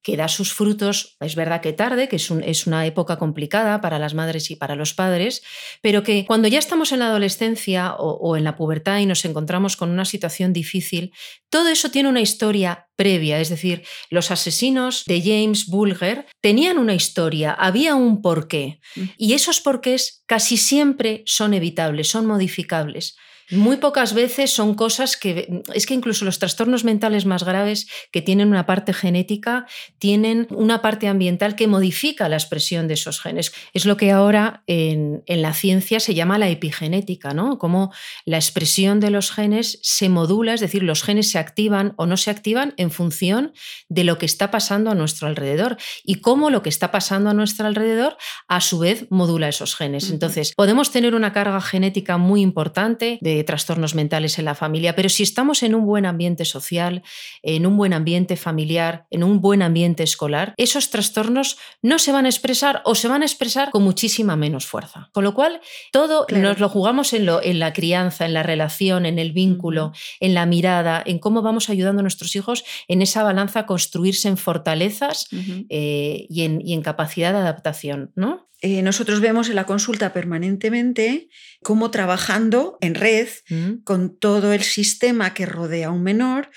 que 0.05 0.19
da 0.19 0.29
sus 0.29 0.53
frutos, 0.53 1.17
es 1.21 1.35
verdad 1.35 1.63
que 1.63 1.73
tarde, 1.73 2.09
que 2.09 2.17
es, 2.17 2.31
es, 2.31 2.67
una 2.67 2.85
época 2.85 3.17
complicada 3.17 3.81
para 3.81 3.99
las 3.99 4.13
madres 4.13 4.51
y 4.51 4.57
para 4.57 4.77
los 4.77 4.93
padres, 4.93 5.43
pero 5.81 6.03
que 6.03 6.27
cuando 6.27 6.47
ya 6.47 6.59
estamos 6.59 6.93
en 6.93 6.99
la 6.99 7.07
adolescencia 7.07 7.95
o, 7.95 8.37
en 8.37 8.45
la 8.45 8.55
pubertad 8.55 8.99
y 8.99 9.07
nos 9.07 9.25
encontramos 9.25 9.79
con 9.79 9.89
una 9.89 10.05
situación 10.05 10.53
difícil, 10.53 11.13
todo 11.49 11.69
eso 11.69 11.91
tiene 11.91 12.11
una 12.11 12.21
historia 12.21 12.89
previa, 12.97 13.41
es 13.41 13.49
decir, 13.49 13.83
los 14.11 14.31
asesinos 14.31 15.05
de 15.07 15.23
James 15.23 15.67
Bulger 15.67 16.27
tenían 16.43 16.77
una 16.77 16.95
historia, 16.95 17.53
había 17.53 17.95
un 17.95 18.21
porqué, 18.21 18.81
mm. 18.97 19.05
y 19.17 19.33
esos 19.33 19.63
porqués 19.63 20.23
casi 20.27 20.59
siempre 20.59 21.23
son 21.25 21.55
evitables, 21.55 22.09
son 22.09 22.27
modificables. 22.27 23.17
Muy 23.51 23.77
pocas 23.77 24.15
veces 24.15 24.51
son 24.51 24.75
cosas 24.75 25.17
que, 25.17 25.63
es 25.75 25.87
que 25.87 25.95
incluso 25.95 26.25
los 26.25 26.39
trastornos 26.39 26.85
mentales 26.85 27.27
más 27.27 27.45
graves 27.45 27.87
que 28.11 28.23
tienen 28.23 28.49
una 28.49 28.67
parte 28.67 28.93
genética, 28.93 29.67
tienen 29.99 30.47
una 30.51 30.81
parte 30.83 31.09
ambiental 31.09 31.57
que 31.57 31.67
modifica 31.67 32.29
la 32.29 32.37
expresión 32.37 32.89
de 32.89 32.95
esos 32.95 33.21
genes. 33.21 33.53
Es 33.73 33.85
lo 33.85 33.97
que 33.97 34.13
ahora 34.13 34.63
en, 34.67 35.23
la 35.27 35.53
ciencia 35.53 36.01
se 36.01 36.15
llama 36.15 36.39
la 36.39 36.49
epigenética, 36.49 37.35
¿no? 37.35 37.59
Cómo 37.59 37.93
la 38.25 38.37
expresión 38.37 39.01
de 39.01 39.11
los 39.11 39.31
genes 39.31 39.79
se 39.83 40.09
modula, 40.09 40.55
es 40.55 40.61
decir, 40.61 40.83
los 40.83 41.03
genes 41.03 41.31
se 41.31 41.39
activan 41.39 41.95
o 41.97 42.07
no 42.07 42.17
se 42.17 42.31
activan 42.31 42.75
en 42.77 42.91
función 42.91 43.53
de 43.89 44.05
lo 44.05 44.19
que 44.19 44.27
está 44.27 44.51
pasando 44.51 44.91
a 44.91 44.95
nuestro 44.95 45.29
alrededor 45.29 45.77
y 46.05 46.17
cómo 46.17 46.51
lo 46.51 46.63
que 46.63 46.69
está 46.69 46.91
pasando 46.91 47.31
a 47.31 47.35
nuestro 47.35 47.67
alrededor 47.67 48.17
a 48.49 48.61
su 48.61 48.79
vez 48.79 49.07
modula 49.11 49.49
esos 49.49 49.77
genes. 49.77 50.11
Entonces, 50.11 50.53
podemos 50.55 50.91
tener 50.91 51.15
una 51.15 51.33
carga 51.33 51.61
genética 51.61 52.17
muy 52.17 52.41
importante 52.41 53.19
de 53.21 53.34
trastornos 53.43 53.95
mentales 53.95 54.39
en 54.39 54.45
la 54.45 54.55
familia, 54.55 54.95
pero 54.95 55.09
si 55.09 55.23
estamos 55.25 55.63
en 55.63 55.75
un 55.75 55.87
buen 55.87 56.07
ambiente 56.07 56.45
social, 56.45 57.03
en 57.43 57.67
un 57.67 57.77
buen 57.77 57.93
ambiente 57.93 58.37
familiar, 58.37 59.07
en 59.11 59.25
un 59.25 59.41
buen 59.41 59.63
ambiente 59.63 60.03
escolar, 60.03 60.55
esos 60.57 60.91
trastornos 60.91 61.59
no 61.83 61.99
se 61.99 62.13
van 62.13 62.27
a 62.27 62.29
expresar 62.29 62.83
o 62.85 62.95
se 62.95 63.09
van 63.09 63.23
a 63.23 63.25
expresar 63.25 63.71
con 63.71 63.83
muchísima 63.83 64.37
menos 64.37 64.67
fuerza. 64.67 65.09
Con 65.13 65.25
lo 65.25 65.35
cual, 65.35 65.61
todo 65.91 66.27
nos 66.31 66.61
lo 66.61 66.69
jugamos 66.69 67.13
en, 67.13 67.27
lo, 67.27 67.43
en 67.43 67.59
la 67.59 67.73
crianza, 67.73 68.27
en 68.27 68.35
la 68.35 68.43
relación, 68.43 69.07
en 69.07 69.19
el 69.19 69.33
vínculo, 69.33 69.93
en 70.21 70.35
la 70.35 70.47
mirada, 70.47 71.03
en 71.05 71.19
cómo 71.19 71.43
vamos 71.43 71.71
ayudando 71.71 72.01
a 72.01 72.03
nuestros 72.03 72.37
hijos 72.37 72.65
en 72.89 73.03
esa 73.03 73.23
balanza 73.23 73.61
a 73.61 73.67
construirse 73.67 74.29
en 74.29 74.37
fortalezas 74.37 75.29
eh, 75.69 76.27
y, 76.29 76.43
en, 76.43 76.61
y 76.61 76.75
en 76.75 76.83
capacidad 76.83 77.33
de 77.33 77.39
adaptación, 77.39 78.13
¿no? 78.15 78.49
Eh, 78.67 78.81
nosotros 78.81 79.21
vemos 79.21 79.51
en 79.51 79.57
la 79.57 79.67
consulta 79.67 80.15
permanentemente 80.15 81.29
cómo 81.63 81.91
trabajando 81.91 82.79
en 82.81 82.95
red 82.95 83.29
mm. 83.51 83.83
con 83.85 84.19
todo 84.19 84.55
el 84.55 84.63
sistema 84.63 85.35
que 85.35 85.45
rodea 85.45 85.89
a 85.89 85.91
un 85.91 86.03
menor, 86.03 86.51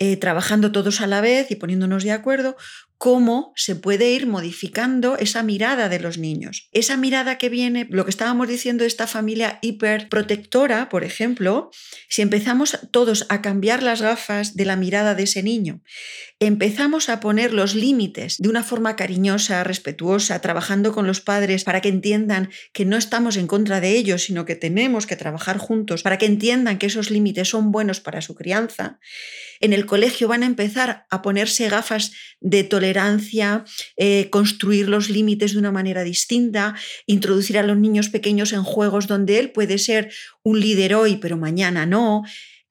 eh, 0.00 0.16
trabajando 0.16 0.72
todos 0.72 1.00
a 1.00 1.06
la 1.06 1.20
vez 1.20 1.52
y 1.52 1.54
poniéndonos 1.54 2.02
de 2.02 2.10
acuerdo, 2.10 2.56
cómo 3.02 3.52
se 3.56 3.74
puede 3.74 4.12
ir 4.12 4.28
modificando 4.28 5.18
esa 5.18 5.42
mirada 5.42 5.88
de 5.88 5.98
los 5.98 6.18
niños. 6.18 6.68
Esa 6.70 6.96
mirada 6.96 7.36
que 7.36 7.48
viene, 7.48 7.88
lo 7.90 8.04
que 8.04 8.12
estábamos 8.12 8.46
diciendo 8.46 8.82
de 8.82 8.86
esta 8.86 9.08
familia 9.08 9.58
hiperprotectora, 9.60 10.88
por 10.88 11.02
ejemplo, 11.02 11.72
si 12.08 12.22
empezamos 12.22 12.78
todos 12.92 13.26
a 13.28 13.42
cambiar 13.42 13.82
las 13.82 14.02
gafas 14.02 14.54
de 14.54 14.66
la 14.66 14.76
mirada 14.76 15.16
de 15.16 15.24
ese 15.24 15.42
niño, 15.42 15.82
empezamos 16.38 17.08
a 17.08 17.18
poner 17.18 17.52
los 17.52 17.74
límites 17.74 18.36
de 18.38 18.48
una 18.48 18.62
forma 18.62 18.94
cariñosa, 18.94 19.64
respetuosa, 19.64 20.40
trabajando 20.40 20.92
con 20.92 21.08
los 21.08 21.20
padres 21.20 21.64
para 21.64 21.80
que 21.80 21.88
entiendan 21.88 22.50
que 22.72 22.84
no 22.84 22.96
estamos 22.96 23.36
en 23.36 23.48
contra 23.48 23.80
de 23.80 23.96
ellos, 23.96 24.22
sino 24.22 24.44
que 24.44 24.54
tenemos 24.54 25.08
que 25.08 25.16
trabajar 25.16 25.58
juntos 25.58 26.04
para 26.04 26.18
que 26.18 26.26
entiendan 26.26 26.78
que 26.78 26.86
esos 26.86 27.10
límites 27.10 27.48
son 27.48 27.72
buenos 27.72 27.98
para 27.98 28.22
su 28.22 28.36
crianza, 28.36 29.00
en 29.62 29.72
el 29.72 29.86
colegio 29.86 30.26
van 30.26 30.42
a 30.42 30.46
empezar 30.46 31.06
a 31.08 31.22
ponerse 31.22 31.68
gafas 31.68 32.12
de 32.40 32.64
tolerancia, 32.64 32.91
eh, 33.96 34.28
construir 34.30 34.88
los 34.88 35.08
límites 35.08 35.52
de 35.52 35.58
una 35.58 35.72
manera 35.72 36.04
distinta, 36.04 36.74
introducir 37.06 37.58
a 37.58 37.62
los 37.62 37.76
niños 37.76 38.08
pequeños 38.08 38.52
en 38.52 38.62
juegos 38.62 39.06
donde 39.06 39.38
él 39.38 39.50
puede 39.50 39.78
ser 39.78 40.12
un 40.42 40.60
líder 40.60 40.94
hoy, 40.94 41.16
pero 41.16 41.36
mañana 41.36 41.86
no. 41.86 42.24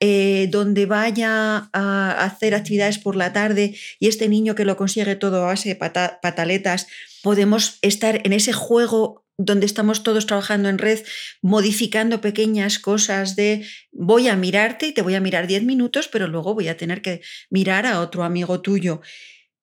Eh, 0.04 0.48
donde 0.50 0.88
vaya 0.88 1.70
a 1.74 2.26
hacer 2.26 2.56
actividades 2.56 2.98
por 2.98 3.16
la 3.16 3.34
tarde 3.34 3.76
y 4.00 4.08
este 4.08 4.28
niño 4.30 4.56
que 4.56 4.66
lo 4.66 4.76
consigue 4.76 5.16
todo 5.16 5.44
a 5.44 5.46
base 5.46 5.70
de 5.70 5.76
pataletas, 5.76 6.88
podemos 7.22 7.78
estar 7.84 8.20
en 8.24 8.34
ese 8.34 8.52
juego 8.52 9.22
donde 9.46 9.66
estamos 9.66 10.04
todos 10.04 10.26
trabajando 10.26 10.70
en 10.70 10.78
red, 10.78 11.00
modificando 11.42 12.22
pequeñas 12.22 12.80
cosas 12.80 13.36
de 13.36 13.66
voy 13.92 14.28
a 14.28 14.36
mirarte 14.36 14.88
y 14.88 14.92
te 14.92 15.02
voy 15.02 15.16
a 15.16 15.20
mirar 15.20 15.48
10 15.48 15.64
minutos, 15.64 16.08
pero 16.08 16.28
luego 16.28 16.54
voy 16.54 16.68
a 16.68 16.78
tener 16.78 17.02
que 17.02 17.22
mirar 17.50 17.86
a 17.86 18.02
otro 18.02 18.24
amigo 18.24 18.62
tuyo. 18.62 19.02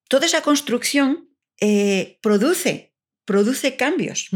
Toda 0.09 0.25
esa 0.25 0.41
construcción 0.41 1.29
eh, 1.61 2.19
produce 2.21 2.89
produce 3.25 3.75
cambios 3.75 4.29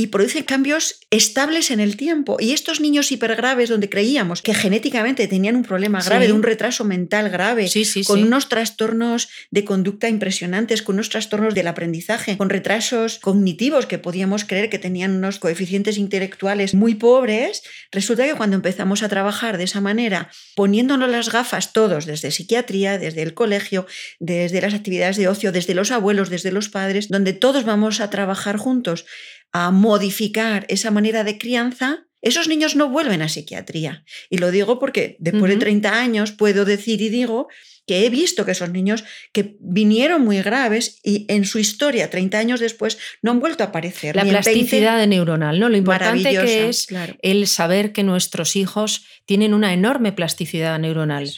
y 0.00 0.06
produce 0.06 0.46
cambios 0.46 1.00
estables 1.10 1.70
en 1.70 1.78
el 1.78 1.98
tiempo. 1.98 2.38
Y 2.40 2.52
estos 2.52 2.80
niños 2.80 3.12
hipergraves, 3.12 3.68
donde 3.68 3.90
creíamos 3.90 4.40
que 4.40 4.54
genéticamente 4.54 5.28
tenían 5.28 5.56
un 5.56 5.62
problema 5.62 6.02
grave, 6.02 6.26
de 6.26 6.32
un 6.32 6.42
retraso 6.42 6.86
mental 6.86 7.28
grave, 7.28 7.68
con 8.06 8.22
unos 8.22 8.48
trastornos 8.48 9.28
de 9.50 9.66
conducta 9.66 10.08
impresionantes, 10.08 10.80
con 10.80 10.94
unos 10.94 11.10
trastornos 11.10 11.54
del 11.54 11.68
aprendizaje, 11.68 12.38
con 12.38 12.48
retrasos 12.48 13.18
cognitivos 13.18 13.84
que 13.84 13.98
podíamos 13.98 14.46
creer 14.46 14.70
que 14.70 14.78
tenían 14.78 15.10
unos 15.10 15.38
coeficientes 15.38 15.98
intelectuales 15.98 16.72
muy 16.72 16.94
pobres, 16.94 17.62
resulta 17.92 18.26
que 18.26 18.34
cuando 18.34 18.56
empezamos 18.56 19.02
a 19.02 19.10
trabajar 19.10 19.58
de 19.58 19.64
esa 19.64 19.82
manera, 19.82 20.30
poniéndonos 20.54 21.10
las 21.10 21.30
gafas 21.30 21.74
todos, 21.74 22.06
desde 22.06 22.30
psiquiatría, 22.30 22.96
desde 22.96 23.20
el 23.20 23.34
colegio, 23.34 23.86
desde 24.18 24.62
las 24.62 24.72
actividades 24.72 25.18
de 25.18 25.28
ocio, 25.28 25.52
desde 25.52 25.74
los 25.74 25.90
abuelos, 25.90 26.30
desde 26.30 26.52
los 26.52 26.70
padres, 26.70 27.08
donde 27.08 27.34
todos 27.34 27.64
vamos 27.64 28.00
a 28.00 28.08
trabajar 28.08 28.56
juntos 28.56 29.04
a 29.52 29.70
modificar 29.70 30.66
esa 30.68 30.90
manera 30.90 31.24
de 31.24 31.38
crianza, 31.38 32.06
esos 32.22 32.48
niños 32.48 32.76
no 32.76 32.88
vuelven 32.88 33.22
a 33.22 33.28
psiquiatría. 33.28 34.04
Y 34.28 34.38
lo 34.38 34.50
digo 34.50 34.78
porque 34.78 35.16
después 35.20 35.52
de 35.52 35.58
30 35.58 35.98
años 35.98 36.32
puedo 36.32 36.64
decir 36.64 37.00
y 37.00 37.08
digo 37.08 37.48
que 37.86 38.06
he 38.06 38.10
visto 38.10 38.44
que 38.44 38.52
esos 38.52 38.70
niños 38.70 39.04
que 39.32 39.56
vinieron 39.58 40.22
muy 40.22 40.40
graves 40.42 41.00
y 41.02 41.24
en 41.28 41.44
su 41.44 41.58
historia 41.58 42.10
30 42.10 42.38
años 42.38 42.60
después 42.60 42.98
no 43.22 43.32
han 43.32 43.40
vuelto 43.40 43.64
a 43.64 43.68
aparecer. 43.68 44.14
La 44.14 44.24
plasticidad 44.24 45.04
neuronal, 45.06 45.58
¿no? 45.58 45.68
Lo 45.68 45.76
importante 45.76 46.30
que 46.30 46.68
es 46.68 46.86
el 47.22 47.46
saber 47.46 47.92
que 47.92 48.04
nuestros 48.04 48.54
hijos 48.54 49.06
tienen 49.24 49.54
una 49.54 49.72
enorme 49.72 50.12
plasticidad 50.12 50.78
neuronal. 50.78 51.32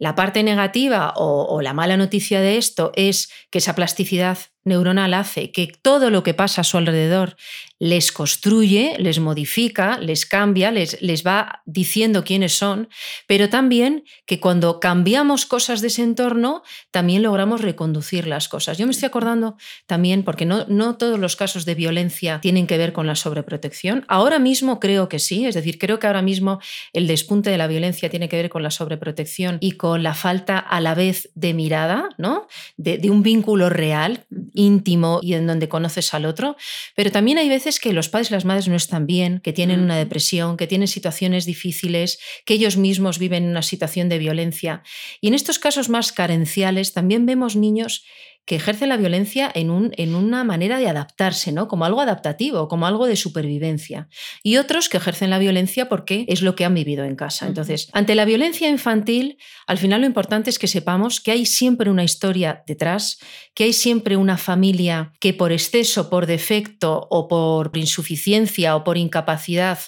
La 0.00 0.14
parte 0.14 0.42
negativa 0.42 1.12
o, 1.14 1.60
la 1.60 1.74
mala 1.74 1.98
noticia 1.98 2.40
de 2.40 2.56
esto 2.56 2.90
es 2.94 3.30
que 3.50 3.58
esa 3.58 3.74
plasticidad 3.74 4.38
neuronal 4.64 5.12
hace 5.12 5.52
que 5.52 5.66
todo 5.66 6.08
lo 6.08 6.22
que 6.22 6.32
pasa 6.32 6.62
a 6.62 6.64
su 6.64 6.78
alrededor 6.78 7.36
les 7.80 8.12
construye, 8.12 8.94
les 8.98 9.18
modifica, 9.20 9.98
les 9.98 10.26
cambia, 10.26 10.70
les, 10.70 11.00
les, 11.00 11.26
va 11.26 11.62
diciendo 11.64 12.24
quiénes 12.24 12.52
son, 12.52 12.90
pero 13.26 13.48
también 13.48 14.04
que 14.26 14.38
cuando 14.38 14.80
cambiamos 14.80 15.46
cosas 15.46 15.80
de 15.80 15.86
ese 15.86 16.02
entorno, 16.02 16.62
también 16.90 17.22
logramos 17.22 17.62
reconducir 17.62 18.26
las 18.26 18.48
cosas. 18.48 18.76
Yo 18.76 18.86
me 18.86 18.92
estoy 18.92 19.06
acordando 19.06 19.56
también, 19.86 20.24
porque 20.24 20.44
no, 20.44 20.66
no 20.68 20.98
todos 20.98 21.18
los 21.18 21.36
casos 21.36 21.64
de 21.64 21.74
violencia 21.74 22.40
tienen 22.42 22.66
que 22.66 22.76
ver 22.76 22.92
con 22.92 23.06
la 23.06 23.16
sobreprotección. 23.16 24.04
Ahora 24.08 24.38
mismo 24.38 24.78
creo 24.78 25.08
que 25.08 25.18
sí, 25.18 25.46
es 25.46 25.54
decir, 25.54 25.78
creo 25.78 25.98
que 25.98 26.06
ahora 26.06 26.22
mismo 26.22 26.60
el 26.92 27.06
despunte 27.06 27.48
de 27.48 27.56
la 27.56 27.66
violencia 27.66 28.10
tiene 28.10 28.28
que 28.28 28.36
ver 28.36 28.50
con 28.50 28.62
la 28.62 28.70
sobreprotección 28.70 29.56
y 29.60 29.72
con 29.72 30.02
la 30.02 30.12
falta 30.12 30.58
a 30.58 30.82
la 30.82 30.94
vez 30.94 31.30
de 31.34 31.54
mirada, 31.54 32.10
¿no? 32.18 32.46
de, 32.76 32.98
de 32.98 33.08
un 33.08 33.22
vínculo 33.22 33.70
real, 33.70 34.26
íntimo 34.52 35.20
y 35.22 35.32
en 35.32 35.46
donde 35.46 35.70
conoces 35.70 36.12
al 36.12 36.26
otro, 36.26 36.56
pero 36.94 37.10
también 37.10 37.38
hay 37.38 37.48
veces 37.48 37.69
que 37.78 37.92
los 37.92 38.08
padres 38.08 38.30
y 38.30 38.34
las 38.34 38.44
madres 38.44 38.68
no 38.68 38.74
están 38.76 39.06
bien, 39.06 39.40
que 39.40 39.52
tienen 39.52 39.80
una 39.80 39.96
depresión, 39.96 40.56
que 40.56 40.66
tienen 40.66 40.88
situaciones 40.88 41.44
difíciles, 41.44 42.18
que 42.44 42.54
ellos 42.54 42.76
mismos 42.76 43.18
viven 43.18 43.44
una 43.44 43.62
situación 43.62 44.08
de 44.08 44.18
violencia. 44.18 44.82
Y 45.20 45.28
en 45.28 45.34
estos 45.34 45.58
casos 45.58 45.88
más 45.88 46.12
carenciales 46.12 46.92
también 46.92 47.26
vemos 47.26 47.54
niños 47.54 48.04
que 48.44 48.56
ejercen 48.56 48.88
la 48.88 48.96
violencia 48.96 49.50
en, 49.54 49.70
un, 49.70 49.92
en 49.96 50.14
una 50.14 50.42
manera 50.44 50.78
de 50.78 50.88
adaptarse, 50.88 51.52
¿no? 51.52 51.68
como 51.68 51.84
algo 51.84 52.00
adaptativo, 52.00 52.68
como 52.68 52.86
algo 52.86 53.06
de 53.06 53.16
supervivencia. 53.16 54.08
Y 54.42 54.56
otros 54.56 54.88
que 54.88 54.96
ejercen 54.96 55.30
la 55.30 55.38
violencia 55.38 55.88
porque 55.88 56.24
es 56.28 56.42
lo 56.42 56.56
que 56.56 56.64
han 56.64 56.74
vivido 56.74 57.04
en 57.04 57.16
casa. 57.16 57.46
Entonces, 57.46 57.88
ante 57.92 58.14
la 58.14 58.24
violencia 58.24 58.68
infantil, 58.68 59.38
al 59.66 59.78
final 59.78 60.00
lo 60.00 60.06
importante 60.06 60.50
es 60.50 60.58
que 60.58 60.66
sepamos 60.66 61.20
que 61.20 61.30
hay 61.30 61.46
siempre 61.46 61.90
una 61.90 62.02
historia 62.02 62.64
detrás, 62.66 63.18
que 63.54 63.64
hay 63.64 63.72
siempre 63.72 64.16
una 64.16 64.36
familia 64.36 65.12
que 65.20 65.34
por 65.34 65.52
exceso, 65.52 66.10
por 66.10 66.26
defecto 66.26 67.06
o 67.10 67.28
por 67.28 67.76
insuficiencia 67.76 68.74
o 68.76 68.84
por 68.84 68.96
incapacidad 68.96 69.78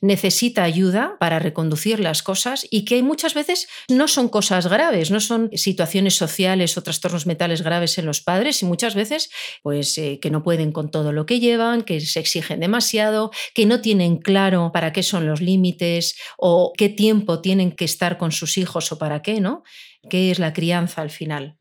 necesita 0.00 0.62
ayuda 0.62 1.16
para 1.18 1.38
reconducir 1.38 2.00
las 2.00 2.22
cosas 2.22 2.66
y 2.70 2.84
que 2.84 3.02
muchas 3.02 3.34
veces 3.34 3.68
no 3.88 4.08
son 4.08 4.28
cosas 4.28 4.66
graves, 4.66 5.10
no 5.10 5.20
son 5.20 5.50
situaciones 5.54 6.14
sociales 6.14 6.76
o 6.76 6.82
trastornos 6.82 7.26
mentales 7.26 7.62
graves 7.62 7.98
en 8.00 8.06
los 8.06 8.20
padres 8.20 8.62
y 8.62 8.66
muchas 8.66 8.94
veces 8.94 9.30
pues 9.62 9.96
eh, 9.98 10.18
que 10.20 10.30
no 10.30 10.42
pueden 10.42 10.72
con 10.72 10.90
todo 10.90 11.12
lo 11.12 11.26
que 11.26 11.38
llevan, 11.38 11.82
que 11.82 12.00
se 12.00 12.18
exigen 12.18 12.60
demasiado, 12.60 13.30
que 13.54 13.66
no 13.66 13.80
tienen 13.80 14.18
claro 14.18 14.72
para 14.72 14.92
qué 14.92 15.02
son 15.02 15.26
los 15.26 15.40
límites 15.40 16.18
o 16.36 16.72
qué 16.76 16.88
tiempo 16.88 17.40
tienen 17.40 17.72
que 17.72 17.84
estar 17.84 18.18
con 18.18 18.32
sus 18.32 18.58
hijos 18.58 18.90
o 18.92 18.98
para 18.98 19.22
qué, 19.22 19.40
¿no? 19.40 19.62
¿Qué 20.08 20.30
es 20.30 20.38
la 20.38 20.52
crianza 20.52 21.02
al 21.02 21.10
final? 21.10 21.56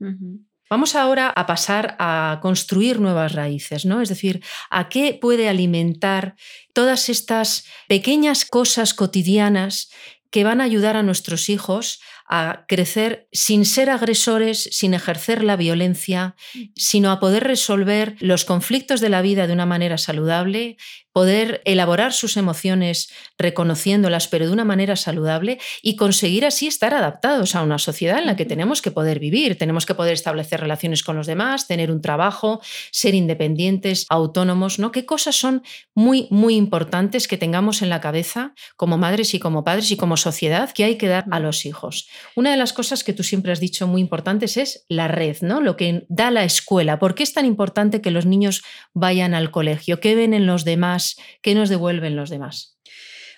Vamos 0.69 0.95
ahora 0.95 1.29
a 1.29 1.47
pasar 1.47 1.95
a 1.97 2.37
construir 2.43 2.99
nuevas 2.99 3.33
raíces, 3.33 3.85
¿no? 3.85 4.01
Es 4.01 4.09
decir, 4.09 4.43
a 4.69 4.87
qué 4.87 5.17
puede 5.19 5.49
alimentar 5.49 6.35
todas 6.73 7.09
estas 7.09 7.65
pequeñas 7.87 8.45
cosas 8.45 8.93
cotidianas 8.93 9.89
que 10.29 10.43
van 10.43 10.61
a 10.61 10.65
ayudar 10.65 10.95
a 10.95 11.01
nuestros 11.01 11.49
hijos 11.49 12.01
a 12.29 12.65
crecer 12.67 13.27
sin 13.31 13.65
ser 13.65 13.89
agresores, 13.89 14.69
sin 14.71 14.93
ejercer 14.93 15.43
la 15.43 15.55
violencia, 15.55 16.35
sino 16.75 17.11
a 17.11 17.19
poder 17.19 17.43
resolver 17.43 18.15
los 18.19 18.45
conflictos 18.45 19.01
de 19.01 19.09
la 19.09 19.23
vida 19.23 19.47
de 19.47 19.53
una 19.53 19.65
manera 19.65 19.97
saludable, 19.97 20.77
poder 21.11 21.61
elaborar 21.65 22.13
sus 22.13 22.37
emociones 22.37 23.09
reconociéndolas, 23.37 24.27
pero 24.27 24.45
de 24.45 24.53
una 24.53 24.65
manera 24.65 24.95
saludable 24.95 25.59
y 25.81 25.95
conseguir 25.95 26.45
así 26.45 26.67
estar 26.67 26.93
adaptados 26.93 27.55
a 27.55 27.63
una 27.63 27.79
sociedad 27.79 28.19
en 28.19 28.25
la 28.25 28.35
que 28.35 28.45
tenemos 28.45 28.81
que 28.81 28.91
poder 28.91 29.19
vivir, 29.19 29.57
tenemos 29.57 29.85
que 29.85 29.95
poder 29.95 30.13
establecer 30.13 30.59
relaciones 30.59 31.03
con 31.03 31.15
los 31.15 31.27
demás, 31.27 31.67
tener 31.67 31.91
un 31.91 32.01
trabajo, 32.01 32.61
ser 32.91 33.15
independientes, 33.15 34.05
autónomos, 34.09 34.79
¿no? 34.79 34.91
¿Qué 34.91 35.05
cosas 35.05 35.35
son 35.35 35.63
muy, 35.95 36.27
muy 36.29 36.55
importantes 36.55 37.27
que 37.27 37.37
tengamos 37.37 37.81
en 37.81 37.89
la 37.89 38.01
cabeza 38.01 38.53
como 38.75 38.97
madres 38.97 39.33
y 39.33 39.39
como 39.39 39.63
padres 39.63 39.91
y 39.91 39.97
como 39.97 40.17
sociedad 40.17 40.71
que 40.71 40.83
hay 40.83 40.97
que 40.97 41.07
dar 41.07 41.25
a 41.31 41.39
los 41.39 41.65
hijos? 41.65 42.07
Una 42.35 42.51
de 42.51 42.57
las 42.57 42.73
cosas 42.73 43.03
que 43.03 43.13
tú 43.13 43.23
siempre 43.23 43.51
has 43.51 43.59
dicho 43.59 43.87
muy 43.87 44.01
importantes 44.01 44.57
es 44.57 44.85
la 44.89 45.07
red, 45.07 45.37
¿no? 45.41 45.61
Lo 45.61 45.75
que 45.75 46.05
da 46.09 46.31
la 46.31 46.43
escuela. 46.43 46.99
¿Por 46.99 47.15
qué 47.15 47.23
es 47.23 47.33
tan 47.33 47.45
importante 47.45 48.01
que 48.01 48.11
los 48.11 48.25
niños 48.25 48.63
vayan 48.93 49.33
al 49.33 49.51
colegio? 49.51 49.99
¿Qué 49.99 50.15
ven 50.15 50.33
en 50.33 50.45
los 50.45 50.65
demás? 50.65 50.98
¿Qué 51.41 51.55
nos 51.55 51.69
devuelven 51.69 52.15
los 52.15 52.29
demás? 52.29 52.79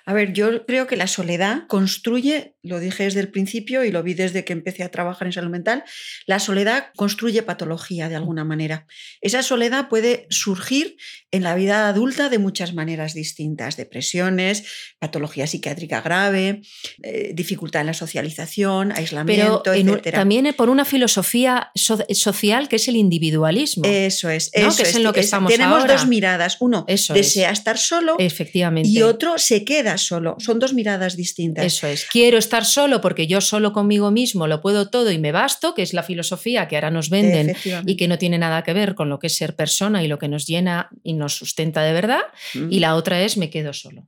A 0.06 0.14
ver, 0.14 0.34
yo 0.34 0.66
creo 0.66 0.88
que 0.88 0.96
la 0.96 1.08
soledad 1.08 1.68
construye, 1.68 2.56
lo 2.64 2.80
dije 2.80 3.04
desde 3.04 3.20
el 3.20 3.30
principio 3.30 3.84
y 3.84 3.92
lo 3.92 4.04
vi 4.04 4.14
desde 4.14 4.46
que 4.46 4.54
empecé 4.54 4.84
a 4.84 4.90
trabajar 4.90 5.28
en 5.28 5.34
salud 5.34 5.50
mental, 5.50 5.84
la 6.28 6.40
soledad 6.40 6.88
construye 6.96 7.42
patología 7.42 8.08
de 8.08 8.16
alguna 8.16 8.44
manera. 8.44 8.86
Esa 9.22 9.42
soledad 9.42 9.90
puede 9.90 10.28
surgir 10.30 10.98
en 11.32 11.44
la 11.44 11.56
vida 11.56 11.88
adulta 11.88 12.30
de 12.30 12.38
muchas 12.38 12.74
maneras 12.74 13.14
distintas, 13.14 13.78
depresiones, 13.78 14.64
patología 15.00 15.48
psiquiátrica 15.48 16.02
grave, 16.02 16.62
eh, 17.02 17.32
dificultad 17.34 17.82
en 17.82 17.88
la 17.88 17.94
socialización, 17.94 18.92
aislamiento, 18.92 19.64
Pero 19.66 20.02
también 20.12 20.54
por 20.56 20.70
una 20.70 20.86
filosofía 20.86 21.72
social 21.76 22.68
que 22.70 22.76
es 22.76 22.88
el 22.88 22.96
individualismo. 22.96 23.84
Eso 23.86 24.30
es, 24.30 24.52
eso 24.54 24.84
es, 24.84 24.96
en 24.96 25.04
lo 25.04 25.14
que 25.14 25.22
estamos 25.22 25.52
Tenemos 25.52 25.88
dos 25.88 26.06
miradas, 26.06 26.58
uno 26.60 26.86
desea 26.88 27.52
estar 27.52 27.78
solo 27.78 28.16
Efectivamente. 28.20 28.90
y 28.90 29.02
otro 29.02 29.38
se 29.38 29.64
queda 29.64 29.98
solo. 29.98 30.36
Son 30.40 30.60
dos 30.60 30.74
miradas 30.74 31.16
distintas. 31.16 31.66
Eso 31.66 31.88
es. 31.88 32.06
Quiero 32.06 32.38
estar 32.38 32.51
solo 32.66 33.02
porque 33.02 33.28
yo 33.28 33.42
solo 33.42 33.74
conmigo 33.74 34.12
mismo 34.12 34.48
lo 34.48 34.62
puedo 34.62 34.90
todo 34.90 35.12
y 35.12 35.18
me 35.18 35.32
basto, 35.32 35.74
que 35.74 35.82
es 35.82 35.94
la 35.94 36.04
filosofía 36.04 36.68
que 36.68 36.76
ahora 36.76 36.92
nos 36.92 37.10
venden 37.10 37.56
y 37.86 37.96
que 37.96 38.08
no 38.08 38.18
tiene 38.18 38.38
nada 38.38 38.64
que 38.64 38.74
ver 38.74 38.96
con 38.96 39.10
lo 39.10 39.20
que 39.20 39.28
es 39.28 39.38
ser 39.38 39.56
persona 39.56 40.04
y 40.04 40.08
lo 40.08 40.20
que 40.20 40.28
nos 40.28 40.46
llena 40.46 40.90
y 41.04 41.14
nos 41.14 41.36
sustenta 41.36 41.82
de 41.82 41.94
verdad. 41.94 42.22
Y 42.70 42.80
la 42.80 42.96
otra 42.96 43.22
es 43.22 43.38
me 43.38 43.50
quedo 43.50 43.74
solo. 43.74 44.08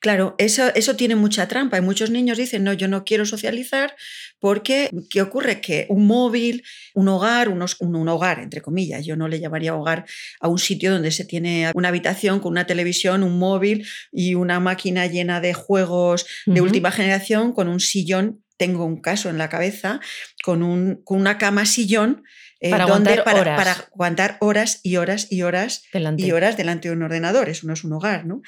Claro, 0.00 0.34
eso, 0.38 0.72
eso 0.74 0.96
tiene 0.96 1.16
mucha 1.16 1.48
trampa 1.48 1.78
y 1.78 1.80
muchos 1.80 2.10
niños 2.10 2.38
dicen, 2.38 2.64
no, 2.64 2.72
yo 2.72 2.88
no 2.88 3.04
quiero 3.04 3.26
socializar 3.26 3.94
porque, 4.38 4.90
¿qué 5.10 5.22
ocurre? 5.22 5.60
Que 5.60 5.86
un 5.88 6.06
móvil, 6.06 6.62
un 6.94 7.08
hogar, 7.08 7.48
unos, 7.48 7.76
un, 7.80 8.08
hogar, 8.08 8.40
entre 8.40 8.60
comillas, 8.60 9.04
yo 9.04 9.16
no 9.16 9.28
le 9.28 9.40
llamaría 9.40 9.74
hogar 9.74 10.04
a 10.40 10.48
un 10.48 10.58
sitio 10.58 10.92
donde 10.92 11.10
se 11.10 11.24
tiene 11.24 11.70
una 11.74 11.88
habitación 11.88 12.40
con 12.40 12.52
una 12.52 12.66
televisión, 12.66 13.22
un 13.22 13.38
móvil 13.38 13.86
y 14.12 14.34
una 14.34 14.60
máquina 14.60 15.06
llena 15.06 15.40
de 15.40 15.54
juegos 15.54 16.26
de 16.46 16.60
última 16.60 16.90
generación 16.90 17.52
con 17.52 17.68
un 17.68 17.80
sillón 17.80 18.44
tengo 18.56 18.84
un 18.84 19.00
caso 19.00 19.30
en 19.30 19.38
la 19.38 19.48
cabeza 19.48 20.00
con, 20.44 20.62
un, 20.62 21.02
con 21.04 21.18
una 21.18 21.38
cama 21.38 21.66
sillón 21.66 22.22
eh, 22.60 22.70
para, 22.70 22.84
aguantar 22.84 23.24
para, 23.24 23.40
horas. 23.40 23.56
para, 23.56 23.72
aguantar 23.72 24.36
horas 24.40 24.80
y 24.82 24.96
horas 24.96 25.26
y 25.30 25.42
horas 25.42 25.82
y 26.16 26.30
horas 26.30 26.56
delante 26.56 26.88
de 26.88 26.94
un 26.94 27.02
ordenador. 27.02 27.48
Eso 27.48 27.66
no 27.66 27.74
es 27.74 27.84
un 27.84 27.92
hogar, 27.92 28.26
¿no? 28.26 28.42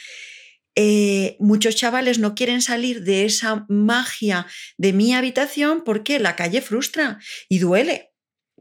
Eh, 0.78 1.36
muchos 1.40 1.74
chavales 1.74 2.18
no 2.18 2.34
quieren 2.34 2.60
salir 2.60 3.02
de 3.02 3.24
esa 3.24 3.64
magia 3.68 4.46
de 4.76 4.92
mi 4.92 5.14
habitación 5.14 5.82
porque 5.84 6.18
la 6.18 6.36
calle 6.36 6.60
frustra 6.60 7.18
y 7.48 7.60
duele, 7.60 8.12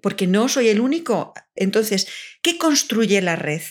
porque 0.02 0.26
no 0.26 0.48
soy 0.48 0.70
el 0.70 0.80
único. 0.80 1.34
Entonces, 1.56 2.08
¿qué 2.42 2.58
construye 2.58 3.22
la 3.22 3.36
red? 3.36 3.62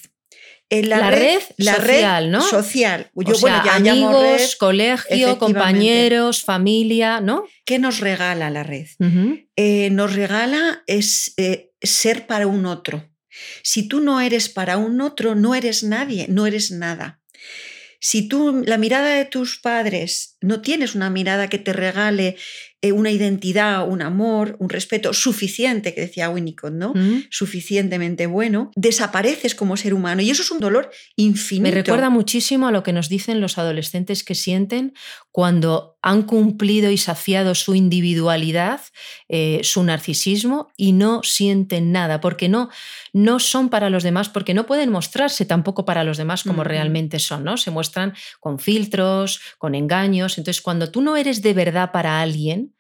En 0.71 0.89
la, 0.89 1.11
red, 1.11 1.41
la 1.57 1.77
social, 1.77 2.31
¿no? 2.31 2.41
Social. 2.41 3.11
Yo, 3.15 3.39
bueno, 3.39 3.63
ya 3.65 3.77
amigos, 3.77 4.57
colegio, 4.57 5.39
compañeros, 5.39 6.43
familia, 6.43 7.21
¿no? 7.21 7.45
¿Qué 7.65 7.79
nos 7.79 8.01
regala 8.01 8.51
la 8.51 8.63
red? 8.63 8.87
Eh, 9.57 9.91
nos 9.91 10.15
regala 10.15 10.83
es, 10.87 11.35
eh, 11.37 11.71
ser 11.81 12.27
para 12.27 12.47
un 12.47 12.67
otro 12.67 13.09
Si 13.63 13.89
tú 13.89 14.01
no 14.01 14.21
eres 14.21 14.49
para 14.49 14.79
un 14.79 15.01
otro, 15.01 15.35
no 15.35 15.55
eres 15.55 15.83
nadie, 15.83 16.27
no 16.29 16.47
eres 16.47 16.71
nada. 16.71 17.21
Si 18.07 18.29
tú, 18.29 18.63
la 18.67 18.77
mirada 18.77 19.15
de 19.15 19.25
tus 19.25 19.59
padres, 19.59 20.37
no 20.43 20.61
tienes 20.61 20.95
una 20.95 21.09
mirada 21.09 21.49
que 21.49 21.57
te 21.57 21.73
regale 21.73 22.37
una 22.93 23.11
identidad, 23.11 23.89
un 23.89 24.03
amor, 24.03 24.57
un 24.59 24.69
respeto 24.69 25.13
suficiente, 25.13 25.95
que 25.95 26.03
decía 26.03 26.31
Winnicott, 26.31 26.73
¿no? 26.73 26.93
Mm. 26.95 27.25
Suficientemente 27.31 28.27
bueno, 28.27 28.71
desapareces 28.77 29.55
como 29.55 29.77
ser 29.77 29.95
humano 29.95 30.23
y 30.23 30.31
eso 30.31 30.43
es 30.43 30.51
un 30.51 30.61
dolor 30.61 30.91
infinito. 31.17 31.75
Me 31.75 31.83
recuerda 31.83 32.11
muchísimo 32.11 32.69
a 32.69 32.73
lo 32.73 32.83
que 32.83 32.93
nos 32.93 33.09
dicen 33.09 33.41
los 33.41 33.59
adolescentes 33.59 34.25
que 34.25 34.35
sienten 34.35 34.95
cuando 35.31 35.97
han 36.03 36.23
cumplido 36.23 36.91
y 36.91 36.99
saciado 36.99 37.55
su 37.55 37.75
individualidad, 37.75 38.83
eh, 39.29 39.61
su 39.63 39.83
narcisismo 39.83 40.69
y 40.77 40.93
no 40.93 41.23
sienten 41.23 41.93
nada, 41.93 42.21
porque 42.21 42.49
no, 42.49 42.69
no 43.15 43.39
son 43.39 43.71
para 43.71 43.89
los 43.89 44.03
demás, 44.03 44.29
porque 44.29 44.53
no 44.53 44.67
pueden 44.67 44.91
mostrarse 44.91 45.47
tampoco 45.47 45.87
para 45.87 46.05
los 46.05 46.19
demás 46.19 46.45
como 46.45 46.63
realmente 46.63 47.19
son, 47.19 47.43
¿no? 47.43 47.57
Se 47.57 47.71
muestran 47.71 48.13
con 48.39 48.59
filtros, 48.59 49.41
con 49.57 49.75
engaños. 49.75 50.37
Entonces, 50.37 50.63
cuando 50.63 50.91
tú 50.91 51.01
no 51.01 51.17
eres 51.17 51.41
de 51.41 51.55
verdad 51.55 51.91
para 51.91 52.21
alguien, 52.21 52.74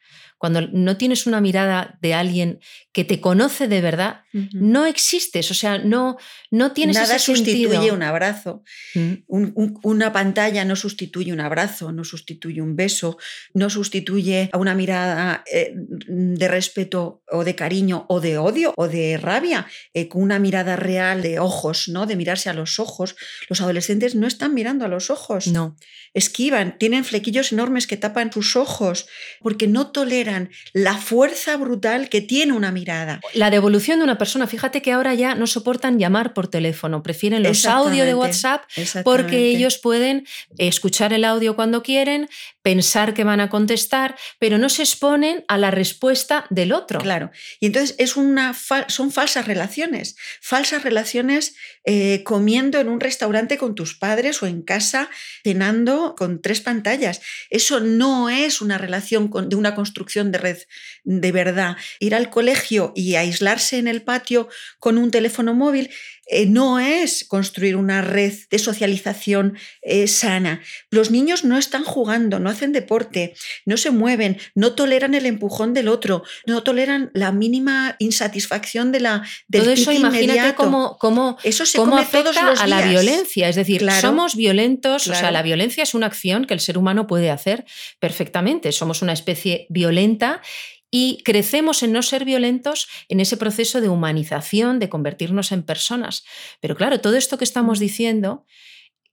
cuando 0.44 0.60
no 0.60 0.98
tienes 0.98 1.26
una 1.26 1.40
mirada 1.40 1.96
de 2.02 2.12
alguien 2.12 2.60
que 2.92 3.02
te 3.02 3.18
conoce 3.18 3.66
de 3.66 3.80
verdad, 3.80 4.23
No 4.52 4.84
existes, 4.86 5.50
o 5.50 5.54
sea, 5.54 5.78
no, 5.78 6.16
no 6.50 6.72
tienes 6.72 6.96
Nada 6.96 7.16
ese 7.16 7.24
sustituye 7.26 7.68
sentido. 7.70 7.94
un 7.94 8.02
abrazo. 8.02 8.64
Mm. 8.94 9.12
Un- 9.28 9.52
un- 9.54 9.78
una 9.84 10.12
pantalla 10.12 10.64
no 10.64 10.74
sustituye 10.76 11.32
un 11.32 11.40
abrazo, 11.40 11.92
no 11.92 12.02
sustituye 12.02 12.60
un 12.60 12.74
beso, 12.74 13.16
no 13.54 13.70
sustituye 13.70 14.50
a 14.52 14.58
una 14.58 14.74
mirada 14.74 15.44
eh, 15.52 15.72
de 15.76 16.48
respeto 16.48 17.22
o 17.30 17.44
de 17.44 17.54
cariño 17.54 18.06
o 18.08 18.20
de 18.20 18.38
odio 18.38 18.74
o 18.76 18.88
de 18.88 19.16
rabia, 19.18 19.66
eh, 19.92 20.08
con 20.08 20.22
una 20.22 20.38
mirada 20.40 20.74
real 20.76 21.22
de 21.22 21.38
ojos, 21.38 21.88
¿no? 21.88 22.06
De 22.06 22.16
mirarse 22.16 22.50
a 22.50 22.54
los 22.54 22.78
ojos. 22.80 23.14
Los 23.48 23.60
adolescentes 23.60 24.14
no 24.16 24.26
están 24.26 24.52
mirando 24.52 24.84
a 24.84 24.88
los 24.88 25.10
ojos, 25.10 25.46
No. 25.46 25.76
esquivan, 26.12 26.76
tienen 26.78 27.04
flequillos 27.04 27.52
enormes 27.52 27.86
que 27.86 27.96
tapan 27.96 28.32
sus 28.32 28.56
ojos, 28.56 29.06
porque 29.40 29.66
no 29.68 29.90
toleran 29.92 30.50
la 30.72 30.96
fuerza 30.96 31.56
brutal 31.56 32.08
que 32.08 32.20
tiene 32.20 32.52
una 32.52 32.72
mirada. 32.72 33.20
La 33.34 33.50
devolución 33.50 33.98
de 33.98 34.04
una 34.04 34.16
persona, 34.18 34.23
fíjate 34.48 34.82
que 34.82 34.92
ahora 34.92 35.14
ya 35.14 35.34
no 35.34 35.46
soportan 35.46 35.98
llamar 35.98 36.32
por 36.34 36.48
teléfono, 36.48 37.02
prefieren 37.02 37.42
los 37.42 37.64
audios 37.66 38.06
de 38.06 38.14
WhatsApp 38.14 38.62
porque 39.04 39.36
ellos 39.48 39.78
pueden 39.78 40.26
escuchar 40.58 41.12
el 41.12 41.24
audio 41.24 41.56
cuando 41.56 41.82
quieren, 41.82 42.28
pensar 42.62 43.12
que 43.14 43.24
van 43.24 43.40
a 43.40 43.50
contestar, 43.50 44.16
pero 44.38 44.56
no 44.58 44.68
se 44.68 44.82
exponen 44.82 45.44
a 45.48 45.58
la 45.58 45.70
respuesta 45.70 46.46
del 46.50 46.72
otro. 46.72 46.98
Claro. 47.00 47.30
Y 47.60 47.66
entonces 47.66 47.94
es 47.98 48.16
una 48.16 48.54
son 48.88 49.12
falsas 49.12 49.46
relaciones. 49.46 50.16
Falsas 50.40 50.82
relaciones 50.82 51.54
eh, 51.84 52.22
comiendo 52.24 52.80
en 52.80 52.88
un 52.88 53.00
restaurante 53.00 53.58
con 53.58 53.74
tus 53.74 53.94
padres 53.94 54.42
o 54.42 54.46
en 54.46 54.62
casa 54.62 55.10
cenando 55.42 56.14
con 56.16 56.40
tres 56.40 56.60
pantallas. 56.62 57.20
Eso 57.50 57.80
no 57.80 58.30
es 58.30 58.60
una 58.62 58.78
relación 58.78 59.28
con- 59.28 59.48
de 59.48 59.56
una 59.56 59.74
construcción 59.74 60.32
de 60.32 60.38
red 60.38 60.58
de 61.04 61.32
verdad. 61.32 61.76
Ir 62.00 62.14
al 62.14 62.30
colegio 62.30 62.92
y 62.96 63.16
aislarse 63.16 63.78
en 63.78 63.88
el 63.88 64.02
patio 64.14 64.48
con 64.78 64.96
un 64.98 65.10
teléfono 65.10 65.54
móvil 65.54 65.90
eh, 66.26 66.46
no 66.46 66.78
es 66.78 67.24
construir 67.28 67.76
una 67.76 68.00
red 68.00 68.32
de 68.50 68.58
socialización 68.58 69.58
eh, 69.82 70.06
sana. 70.06 70.62
Los 70.90 71.10
niños 71.10 71.44
no 71.44 71.58
están 71.58 71.84
jugando, 71.84 72.38
no 72.38 72.48
hacen 72.48 72.72
deporte, 72.72 73.34
no 73.66 73.76
se 73.76 73.90
mueven, 73.90 74.38
no 74.54 74.72
toleran 74.74 75.12
el 75.14 75.26
empujón 75.26 75.74
del 75.74 75.88
otro, 75.88 76.22
no 76.46 76.62
toleran 76.62 77.10
la 77.12 77.30
mínima 77.30 77.96
insatisfacción 77.98 78.90
de 78.90 79.00
la, 79.00 79.22
del 79.48 79.62
Todo 79.64 79.72
eso 79.72 79.92
imagínate 79.92 80.24
inmediato. 80.38 80.56
cómo, 80.56 80.96
cómo, 80.98 81.36
Eso 81.42 81.66
se 81.66 81.76
cómo 81.76 81.98
afecta 81.98 82.30
todos 82.32 82.42
los 82.42 82.60
a 82.60 82.66
la 82.68 82.78
días. 82.78 82.90
violencia. 82.90 83.48
Es 83.50 83.56
decir, 83.56 83.80
Claro. 83.80 84.00
somos 84.00 84.34
violentos, 84.34 85.06
o 85.08 85.14
sea, 85.14 85.30
la 85.30 85.42
violencia 85.42 85.82
es 85.82 85.92
una 85.94 86.06
acción 86.06 86.46
que 86.46 86.54
el 86.54 86.60
ser 86.60 86.78
humano 86.78 87.06
puede 87.06 87.30
hacer 87.30 87.66
perfectamente. 88.00 88.72
Somos 88.72 89.02
una 89.02 89.12
especie 89.12 89.66
violenta 89.68 90.40
y 90.96 91.24
crecemos 91.24 91.82
en 91.82 91.90
no 91.90 92.02
ser 92.02 92.24
violentos 92.24 92.86
en 93.08 93.18
ese 93.18 93.36
proceso 93.36 93.80
de 93.80 93.88
humanización, 93.88 94.78
de 94.78 94.88
convertirnos 94.88 95.50
en 95.50 95.64
personas. 95.64 96.24
Pero 96.60 96.76
claro, 96.76 97.00
todo 97.00 97.16
esto 97.16 97.36
que 97.36 97.42
estamos 97.42 97.80
diciendo, 97.80 98.46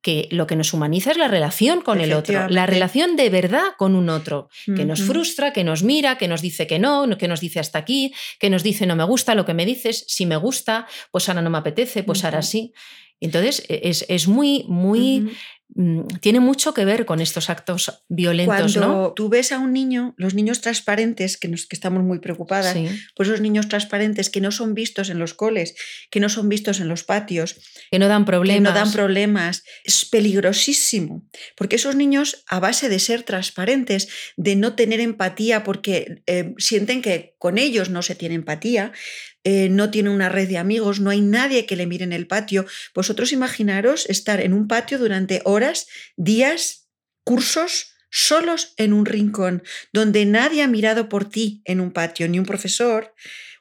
que 0.04 0.28
lo 0.30 0.46
que 0.46 0.56
nos 0.56 0.76
humaniza 0.76 1.10
es 1.10 1.18
la 1.18 1.28
relación 1.28 1.82
con 1.82 2.00
el 2.00 2.14
otro, 2.14 2.48
la 2.50 2.68
relación 2.68 3.16
de 3.16 3.32
verdad 3.32 3.64
con 3.80 3.96
un 3.96 4.10
otro, 4.10 4.50
que 4.76 4.86
nos 4.86 5.02
frustra, 5.02 5.54
que 5.54 5.64
nos 5.64 5.82
mira, 5.82 6.20
que 6.20 6.28
nos 6.28 6.44
dice 6.44 6.68
que 6.68 6.78
no, 6.78 7.08
que 7.18 7.28
nos 7.28 7.40
dice 7.40 7.60
hasta 7.60 7.80
aquí, 7.80 8.14
que 8.40 8.52
nos 8.52 8.62
dice 8.62 8.86
no 8.86 8.96
me 8.96 9.04
gusta 9.04 9.34
lo 9.34 9.46
que 9.48 9.56
me 9.56 9.66
dices, 9.66 10.06
si 10.08 10.28
me 10.28 10.36
gusta, 10.36 10.86
pues 11.10 11.30
ahora 11.30 11.42
no 11.42 11.50
me 11.50 11.58
apetece, 11.58 12.04
pues 12.04 12.24
ahora 12.24 12.44
sí. 12.44 12.74
Entonces 13.20 13.64
e, 13.70 13.82
es, 13.86 14.06
es 14.08 14.28
muy, 14.28 14.66
muy, 14.68 15.36
tiene 16.20 16.40
mucho 16.40 16.74
que 16.74 16.84
ver 16.86 17.06
con 17.06 17.22
estos 17.22 17.50
actos 17.50 18.04
violentos, 18.10 18.74
Cuando 18.74 18.88
¿no? 18.88 19.14
tú 19.14 19.30
ves 19.30 19.52
a 19.52 19.60
un 19.60 19.72
niño, 19.74 20.14
los 20.18 20.34
niños 20.34 20.60
transparentes, 20.62 21.38
que, 21.38 21.48
nos, 21.48 21.66
que 21.66 21.76
estamos 21.76 22.04
muy 22.04 22.20
preocupadas, 22.20 22.74
Sí. 22.74 22.88
pues 23.16 23.30
esos 23.30 23.42
niños 23.42 23.68
transparentes 23.70 24.30
que 24.30 24.42
no 24.42 24.52
son 24.52 24.74
vistos 24.74 25.10
en 25.10 25.18
los 25.20 25.34
coles, 25.34 25.76
que 26.10 26.20
no 26.20 26.30
son 26.30 26.50
vistos 26.50 26.80
en 26.82 26.88
los 26.90 27.04
patios, 27.04 27.56
Que 27.90 28.00
no 28.00 28.08
dan 28.08 28.24
que 28.26 28.32
problemas. 28.32 28.74
no 28.74 28.80
dan 28.80 28.92
problemas, 28.92 29.64
es 29.86 30.06
peligrosísimo, 30.06 31.24
porque 31.56 31.78
esos 31.78 31.96
niños 31.96 32.44
a 32.48 32.60
base 32.60 32.90
de 32.90 33.00
ser 33.00 33.24
transparentes, 33.24 34.10
de 34.38 34.56
no 34.56 34.76
tener 34.76 35.00
empatía 35.00 35.64
porque 35.64 36.22
eh, 36.28 36.54
sienten 36.58 37.02
que 37.02 37.36
con 37.38 37.58
ellos 37.58 37.90
no 37.90 38.02
se 38.02 38.16
tiene 38.16 38.36
empatía, 38.36 38.92
eh, 39.44 39.70
no 39.70 39.90
tiene 39.90 40.10
una 40.10 40.30
red 40.30 40.48
de 40.48 40.58
amigos, 40.58 41.00
no 41.00 41.10
hay 41.10 41.22
nadie 41.22 41.66
que 41.66 41.76
le 41.76 41.88
mire 41.88 42.04
en 42.04 42.14
el 42.14 42.28
patio. 42.28 42.66
Vosotros 42.94 43.32
imaginaros 43.32 44.06
estar 44.10 44.42
en 44.42 44.54
un 44.54 44.68
patio 44.68 44.98
durante 44.98 45.42
horas, 45.46 45.88
días, 46.16 46.90
cursos 47.24 47.96
solos 48.12 48.74
en 48.78 48.94
un 48.94 49.06
rincón, 49.06 49.64
donde 49.94 50.26
nadie 50.26 50.64
ha 50.64 50.68
mirado 50.68 51.10
por 51.10 51.30
ti 51.30 51.62
en 51.66 51.80
un 51.80 51.92
patio, 51.92 52.28
ni 52.28 52.38
un 52.40 52.46
profesor, 52.46 53.14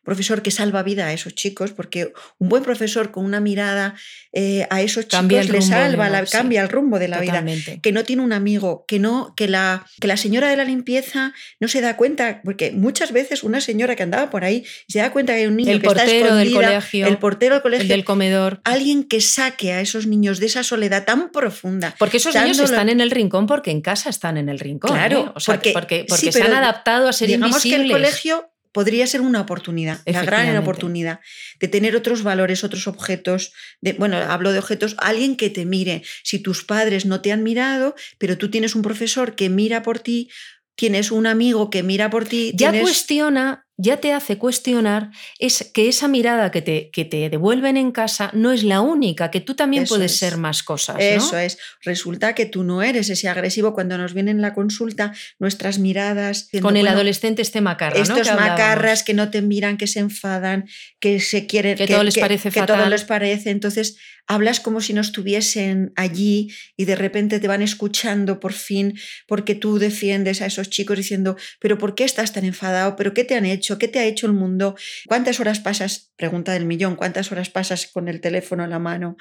profesor 0.03 0.43
que 0.43 0.51
salva 0.51 0.83
vida 0.83 1.07
a 1.07 1.13
esos 1.13 1.35
chicos, 1.35 1.73
porque 1.73 2.13
un 2.39 2.49
buen 2.49 2.63
profesor 2.63 3.11
con 3.11 3.25
una 3.25 3.41
mirada 3.41 3.95
eh, 4.33 4.67
a 4.71 4.81
esos 4.81 5.07
Cambia 5.07 5.43
chicos 5.43 5.55
el 5.57 5.61
le 5.61 5.67
salva, 5.67 6.09
la- 6.09 6.21
la- 6.21 6.27
sí, 6.27 6.33
cambia 6.33 6.63
el 6.63 6.69
rumbo 6.69 6.99
de 6.99 7.09
la 7.09 7.21
vida 7.21 7.45
que 7.83 7.93
no 7.93 8.05
tiene 8.05 8.23
un 8.23 8.33
amigo, 8.33 8.85
que 8.89 8.99
no, 8.99 9.35
que 9.37 9.47
la, 9.49 9.85
que 10.01 10.07
la 10.09 10.17
señora 10.17 10.49
de 10.49 10.57
la 10.57 10.65
limpieza 10.65 11.33
no 11.61 11.69
se 11.69 11.81
da 11.81 11.97
cuenta, 11.97 12.41
porque 12.45 12.73
muchas 12.73 13.13
veces 13.13 13.43
una 13.45 13.61
señora 13.61 13.95
que 13.97 14.03
andaba 14.03 14.31
por 14.31 14.45
ahí 14.45 14.65
se 14.89 14.99
da 15.01 15.13
cuenta 15.13 15.33
que 15.35 15.41
hay 15.41 15.47
un 15.47 15.57
niño 15.57 15.73
El 15.73 15.81
que 15.81 15.87
está 15.89 16.03
portero 16.03 16.35
del 16.37 16.49
escondida, 16.49 16.69
colegio, 16.71 17.07
el 17.07 17.19
portero 17.19 17.55
del 17.55 17.59
El 17.59 17.63
colegio, 17.63 17.89
del 17.89 18.05
comedor. 18.05 18.61
alguien 18.65 19.05
que 19.05 19.21
saque 19.21 19.73
a 19.73 19.81
esos 19.81 20.07
niños 20.07 20.41
de 20.41 20.47
esa 20.47 20.63
soledad 20.63 21.05
tan 21.05 21.31
profunda. 21.31 21.95
Porque 21.99 22.17
esos 22.17 22.35
niños 22.35 22.59
están 22.61 22.89
en 22.89 23.01
el 23.01 23.11
rincón 23.11 23.47
porque 23.47 23.71
en 23.71 23.81
casa 23.81 24.11
están 24.11 24.37
en 24.39 24.49
el 24.49 24.59
rincón. 24.59 24.93
Claro, 24.93 25.27
¿eh? 25.29 25.33
O 25.35 25.41
sea, 25.41 25.55
porque- 25.57 25.73
porque, 25.73 26.07
porque, 26.09 26.27
sí, 26.27 26.33
se 26.33 26.43
han 26.43 26.55
adaptado 26.55 27.09
a 27.09 27.13
ser 27.13 27.29
Digamos 27.29 27.63
que 27.63 27.75
el 27.75 27.91
colegio 27.91 28.51
podría 28.73 29.07
ser 29.07 29.21
una 29.21 29.41
oportunidad, 29.41 30.01
la 30.07 30.21
gran 30.25 30.47
oportunidad 30.63 31.21
de 31.59 31.69
tener 31.69 31.97
otros 31.97 32.23
valores, 32.23 32.63
otros 32.65 32.87
objetos. 32.87 33.53
De, 33.81 33.95
bueno, 33.95 34.17
hablo 34.19 34.53
de 34.53 34.59
objetos, 34.59 34.95
alguien 34.99 35.37
que 35.37 35.51
te 35.51 35.65
mire. 35.65 36.03
Si 36.23 36.39
tus 36.39 36.65
padres 36.65 37.07
no 37.07 37.21
te 37.21 37.33
han 37.33 37.43
mirado, 37.43 37.95
pero 38.19 38.39
tú 38.39 38.51
tienes 38.51 38.75
un 38.75 38.83
profesor 38.83 39.35
que 39.35 39.49
mira 39.49 39.83
por 39.83 39.99
ti, 39.99 40.31
tienes 40.77 41.11
un 41.11 41.27
amigo 41.27 41.69
que 41.69 41.83
mira 41.83 42.09
por 42.11 42.25
ti. 42.27 42.53
ya 42.55 42.71
tienes- 42.71 42.83
cuestiona, 42.83 43.67
ya 43.81 43.97
te 43.97 44.13
hace 44.13 44.37
cuestionar 44.37 45.11
es 45.39 45.71
que 45.73 45.89
esa 45.89 46.07
mirada 46.07 46.51
que 46.51 46.61
te, 46.63 46.91
que 46.91 47.05
te 47.05 47.31
devuelven 47.31 47.77
en 47.77 47.93
casa 47.93 48.31
no 48.35 48.53
es 48.53 48.63
la 48.63 48.81
única, 48.81 49.31
que 49.31 49.41
tú 49.41 49.55
también 49.55 49.85
Eso 49.85 49.95
puedes 49.95 50.13
es. 50.13 50.19
ser 50.19 50.37
más 50.37 50.63
cosas. 50.63 50.97
¿no? 50.97 51.01
Eso 51.03 51.39
es. 51.39 51.59
Resulta 51.83 52.35
que 52.35 52.47
tú 52.47 52.63
no 52.63 52.83
eres 52.83 53.09
ese 53.09 53.29
agresivo. 53.29 53.73
Cuando 53.75 53.97
nos 53.97 54.13
vienen 54.13 54.37
en 54.37 54.43
la 54.43 54.53
consulta, 54.55 55.13
nuestras 55.39 55.79
miradas. 55.79 56.45
diciendo, 56.47 56.69
Con 56.69 56.77
el 56.77 56.83
bueno, 56.83 56.97
adolescente 56.97 57.43
este 57.43 57.61
macarra. 57.61 57.97
¿no? 57.97 58.03
Estos 58.03 58.21
que 58.23 58.29
hablábamos. 58.31 58.59
macarras 58.59 59.03
que 59.03 59.15
no 59.15 59.31
te 59.31 59.41
miran, 59.43 59.77
que 59.77 59.87
se 59.87 60.01
enfadan, 60.01 60.69
que 61.01 61.21
se 61.21 61.47
quieren. 61.47 61.77
Que 61.77 61.87
todo 61.87 62.05
les 62.05 62.19
parece 62.19 62.51
que 62.51 62.61
todo 62.61 62.77
fatal. 62.77 62.91
les 62.91 63.05
parece. 63.05 63.51
Entonces 63.51 63.97
hablas 64.27 64.61
como 64.61 64.81
si 64.81 64.93
no 64.93 65.01
estuviesen 65.01 65.93
allí 65.97 66.53
y 66.77 66.85
de 66.85 66.95
repente 66.95 67.41
te 67.41 67.49
van 67.49 67.63
escuchando 67.63 68.39
por 68.39 68.53
fin 68.53 68.97
porque 69.27 69.55
tú 69.57 69.79
defiendes 69.79 70.41
a 70.41 70.47
esos 70.47 70.71
chicos 70.71 70.97
diciendo, 70.97 71.37
pero 71.59 71.79
¿por 71.79 71.95
qué 71.95 72.05
estás 72.05 72.33
tan 72.33 72.45
enfadado? 72.45 72.95
¿Pero 72.95 73.13
qué 73.13 73.25
te 73.25 73.35
han 73.35 73.45
hecho? 73.47 73.70
¿Qué 73.79 73.89
te 73.89 73.99
ha 73.99 74.05
hecho 74.05 74.27
el 74.27 74.33
mundo? 74.33 74.77
¿Cuántas 75.07 75.41
horas 75.41 75.61
pasas? 75.61 76.13
Pregunta 76.17 76.53
del 76.53 76.67
millón, 76.67 76.97
¿cuántas 76.97 77.33
horas 77.33 77.51
pasas 77.51 77.87
con 77.87 78.09
el 78.09 78.21
teléfono 78.21 78.65
en 78.65 78.71
la 78.71 78.79
mano? 78.79 79.17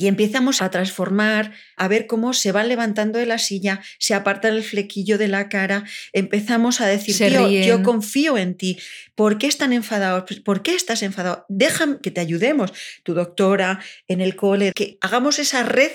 Y 0.00 0.06
empezamos 0.06 0.62
a 0.62 0.70
transformar, 0.70 1.52
a 1.76 1.86
ver 1.86 2.06
cómo 2.06 2.32
se 2.32 2.52
van 2.52 2.68
levantando 2.68 3.18
de 3.18 3.26
la 3.26 3.36
silla, 3.36 3.82
se 3.98 4.14
apartan 4.14 4.54
el 4.54 4.62
flequillo 4.62 5.18
de 5.18 5.28
la 5.28 5.50
cara, 5.50 5.84
empezamos 6.14 6.80
a 6.80 6.86
decir, 6.86 7.14
tío, 7.14 7.50
yo 7.50 7.82
confío 7.82 8.38
en 8.38 8.54
ti. 8.54 8.78
¿Por 9.14 9.36
qué 9.36 9.46
están 9.46 9.74
enfadados? 9.74 10.40
¿Por 10.42 10.62
qué 10.62 10.74
estás 10.74 11.02
enfadado? 11.02 11.44
Déjame 11.50 11.98
que 12.02 12.10
te 12.10 12.22
ayudemos, 12.22 12.72
tu 13.02 13.12
doctora, 13.12 13.80
en 14.08 14.22
el 14.22 14.36
cole, 14.36 14.72
que 14.74 14.96
hagamos 15.02 15.38
esa 15.38 15.64
red 15.64 15.92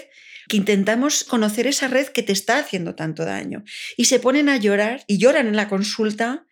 que 0.47 0.57
intentamos 0.57 1.23
conocer 1.23 1.65
esa 1.65 1.87
red 1.87 2.07
que 2.09 2.21
te 2.21 2.31
está 2.31 2.59
haciendo 2.59 2.93
tanto 2.93 3.25
daño. 3.25 3.63
Y 3.97 4.05
se 4.05 4.19
ponen 4.19 4.49
a 4.49 4.57
llorar 4.57 5.03
y 5.07 5.17
lloran 5.17 5.47
en 5.47 5.55
la 5.55 5.67
consulta 5.67 6.45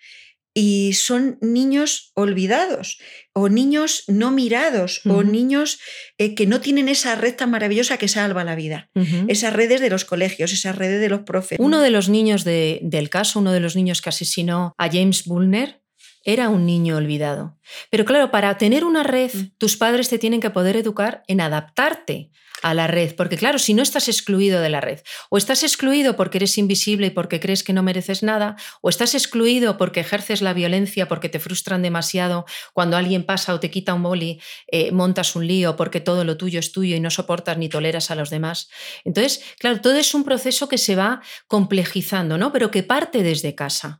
y 0.54 0.94
son 0.94 1.38
niños 1.42 2.12
olvidados 2.14 3.00
o 3.34 3.50
niños 3.50 4.04
no 4.08 4.32
mirados 4.32 5.02
o 5.06 5.24
niños 5.24 5.80
eh, 6.18 6.36
que 6.36 6.46
no 6.46 6.62
tienen 6.62 6.90
esa 6.90 7.16
red 7.16 7.36
tan 7.36 7.50
maravillosa 7.50 7.98
que 7.98 8.08
salva 8.08 8.44
la 8.44 8.56
vida. 8.56 8.90
Esas 9.28 9.54
redes 9.54 9.82
de 9.82 9.90
los 9.90 10.06
colegios, 10.06 10.54
esas 10.54 10.76
redes 10.76 11.02
de 11.02 11.10
los 11.10 11.22
profes. 11.22 11.58
Uno 11.60 11.82
de 11.82 11.90
los 11.90 12.10
niños 12.10 12.44
del 12.44 13.10
caso, 13.10 13.40
uno 13.40 13.52
de 13.52 13.60
los 13.60 13.76
niños 13.76 14.02
que 14.02 14.10
asesinó 14.10 14.74
a 14.78 14.90
James 14.90 15.26
Bullner, 15.26 15.82
era 16.24 16.50
un 16.50 16.66
niño 16.66 16.98
olvidado. 16.98 17.58
Pero 17.90 18.06
claro, 18.06 18.32
para 18.32 18.58
tener 18.58 18.86
una 18.86 19.04
red, 19.04 19.32
mm. 19.34 19.52
tus 19.58 19.76
padres 19.76 20.08
te 20.08 20.20
tienen 20.20 20.40
que 20.40 20.52
poder 20.52 20.78
educar 20.78 21.24
en 21.28 21.42
adaptarte 21.42 22.32
a 22.64 22.74
la 22.74 22.88
red, 22.88 23.14
porque 23.16 23.38
claro, 23.38 23.60
si 23.60 23.74
no 23.74 23.84
estás 23.84 24.08
excluido 24.08 24.62
de 24.62 24.70
la 24.70 24.82
red, 24.82 25.02
o 25.30 25.38
estás 25.38 25.64
excluido 25.64 26.16
porque 26.16 26.40
eres 26.40 26.58
invisible 26.58 27.08
y 27.08 27.10
porque 27.12 27.40
crees 27.40 27.64
que 27.64 27.74
no 27.74 27.84
mereces 27.84 28.24
nada, 28.24 28.56
o 28.82 28.90
estás 28.90 29.14
excluido 29.14 29.78
porque 29.78 30.00
ejerces 30.00 30.42
la 30.42 30.54
violencia, 30.54 31.08
porque 31.08 31.30
te 31.30 31.40
frustran 31.40 31.82
demasiado, 31.82 32.46
cuando 32.74 32.98
alguien 32.98 33.26
pasa 33.26 33.54
o 33.54 33.60
te 33.60 33.70
quita 33.70 33.94
un 33.94 34.04
boli, 34.04 34.42
eh, 34.68 34.92
montas 34.92 35.36
un 35.36 35.46
lío 35.46 35.76
porque 35.76 36.00
todo 36.00 36.24
lo 36.24 36.38
tuyo 36.38 36.60
es 36.60 36.72
tuyo 36.72 36.96
y 36.96 37.00
no 37.02 37.10
soportas 37.10 37.58
ni 37.58 37.68
toleras 37.68 38.12
a 38.12 38.16
los 38.16 38.30
demás. 38.30 38.70
Entonces, 39.04 39.44
claro, 39.60 39.82
todo 39.82 39.98
es 39.98 40.14
un 40.14 40.24
proceso 40.24 40.70
que 40.70 40.78
se 40.78 40.96
va 40.96 41.22
complejizando, 41.48 42.38
¿no? 42.38 42.54
Pero 42.54 42.72
que 42.72 42.84
parte 42.84 43.24
desde 43.24 43.56
casa. 43.56 44.00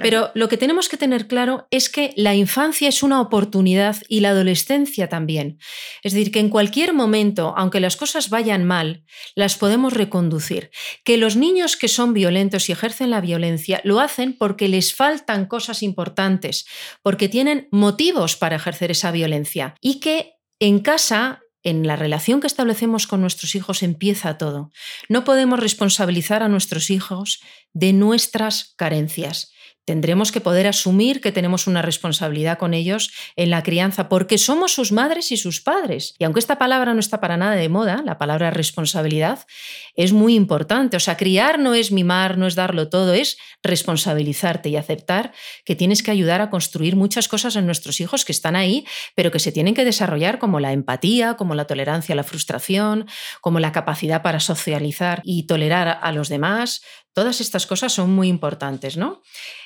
Pero 0.00 0.30
lo 0.34 0.48
que 0.48 0.56
tenemos 0.56 0.88
que 0.88 0.96
tener 0.96 1.28
claro 1.28 1.68
es 1.70 1.90
que 1.90 2.14
la 2.16 2.34
infancia 2.34 2.88
es 2.88 3.02
una 3.02 3.20
oportunidad 3.20 3.96
y 4.08 4.20
la 4.20 4.30
adolescencia 4.30 5.08
también. 5.08 5.58
Es 6.02 6.14
decir, 6.14 6.32
que 6.32 6.40
en 6.40 6.48
cualquier 6.48 6.94
momento, 6.94 7.54
aunque 7.56 7.80
las 7.80 7.97
cosas 7.98 8.30
vayan 8.30 8.64
mal, 8.64 9.04
las 9.34 9.56
podemos 9.56 9.92
reconducir. 9.92 10.70
Que 11.04 11.18
los 11.18 11.36
niños 11.36 11.76
que 11.76 11.88
son 11.88 12.14
violentos 12.14 12.68
y 12.68 12.72
ejercen 12.72 13.10
la 13.10 13.20
violencia 13.20 13.82
lo 13.84 14.00
hacen 14.00 14.36
porque 14.38 14.68
les 14.68 14.94
faltan 14.94 15.44
cosas 15.44 15.82
importantes, 15.82 16.66
porque 17.02 17.28
tienen 17.28 17.68
motivos 17.70 18.36
para 18.36 18.56
ejercer 18.56 18.90
esa 18.90 19.10
violencia 19.10 19.74
y 19.82 20.00
que 20.00 20.36
en 20.58 20.78
casa 20.78 21.42
en 21.62 21.86
la 21.86 21.96
relación 21.96 22.40
que 22.40 22.46
establecemos 22.46 23.06
con 23.06 23.20
nuestros 23.20 23.54
hijos 23.54 23.82
empieza 23.82 24.38
todo. 24.38 24.70
No 25.08 25.24
podemos 25.24 25.60
responsabilizar 25.60 26.42
a 26.42 26.48
nuestros 26.48 26.88
hijos 26.88 27.42
de 27.74 27.92
nuestras 27.92 28.74
carencias 28.76 29.52
tendremos 29.88 30.32
que 30.32 30.42
poder 30.42 30.66
asumir 30.66 31.22
que 31.22 31.32
tenemos 31.32 31.66
una 31.66 31.80
responsabilidad 31.80 32.58
con 32.58 32.74
ellos 32.74 33.10
en 33.36 33.48
la 33.48 33.62
crianza, 33.62 34.10
porque 34.10 34.36
somos 34.36 34.74
sus 34.74 34.92
madres 34.92 35.32
y 35.32 35.38
sus 35.38 35.62
padres. 35.62 36.14
Y 36.18 36.24
aunque 36.24 36.40
esta 36.40 36.58
palabra 36.58 36.92
no 36.92 37.00
está 37.00 37.22
para 37.22 37.38
nada 37.38 37.54
de 37.54 37.70
moda, 37.70 38.02
la 38.04 38.18
palabra 38.18 38.50
responsabilidad 38.50 39.46
es 39.94 40.12
muy 40.12 40.34
importante. 40.34 40.98
O 40.98 41.00
sea, 41.00 41.16
criar 41.16 41.58
no 41.58 41.72
es 41.72 41.90
mimar, 41.90 42.36
no 42.36 42.46
es 42.46 42.54
darlo 42.54 42.90
todo, 42.90 43.14
es 43.14 43.38
responsabilizarte 43.62 44.68
y 44.68 44.76
aceptar 44.76 45.32
que 45.64 45.74
tienes 45.74 46.02
que 46.02 46.10
ayudar 46.10 46.42
a 46.42 46.50
construir 46.50 46.94
muchas 46.94 47.26
cosas 47.26 47.56
en 47.56 47.64
nuestros 47.64 47.98
hijos 48.02 48.26
que 48.26 48.32
están 48.32 48.56
ahí, 48.56 48.84
pero 49.14 49.30
que 49.30 49.38
se 49.38 49.52
tienen 49.52 49.72
que 49.72 49.86
desarrollar 49.86 50.38
como 50.38 50.60
la 50.60 50.74
empatía, 50.74 51.38
como 51.38 51.54
la 51.54 51.64
tolerancia 51.64 52.12
a 52.12 52.16
la 52.16 52.24
frustración, 52.24 53.06
como 53.40 53.58
la 53.58 53.72
capacidad 53.72 54.20
para 54.20 54.38
socializar 54.38 55.22
y 55.24 55.44
tolerar 55.44 55.98
a 56.02 56.12
los 56.12 56.28
demás. 56.28 56.82
Todas 57.12 57.40
estas 57.40 57.66
cosas 57.66 57.92
son 57.92 58.10
muy 58.10 58.28
importantes, 58.28 58.96
¿no? 58.96 59.22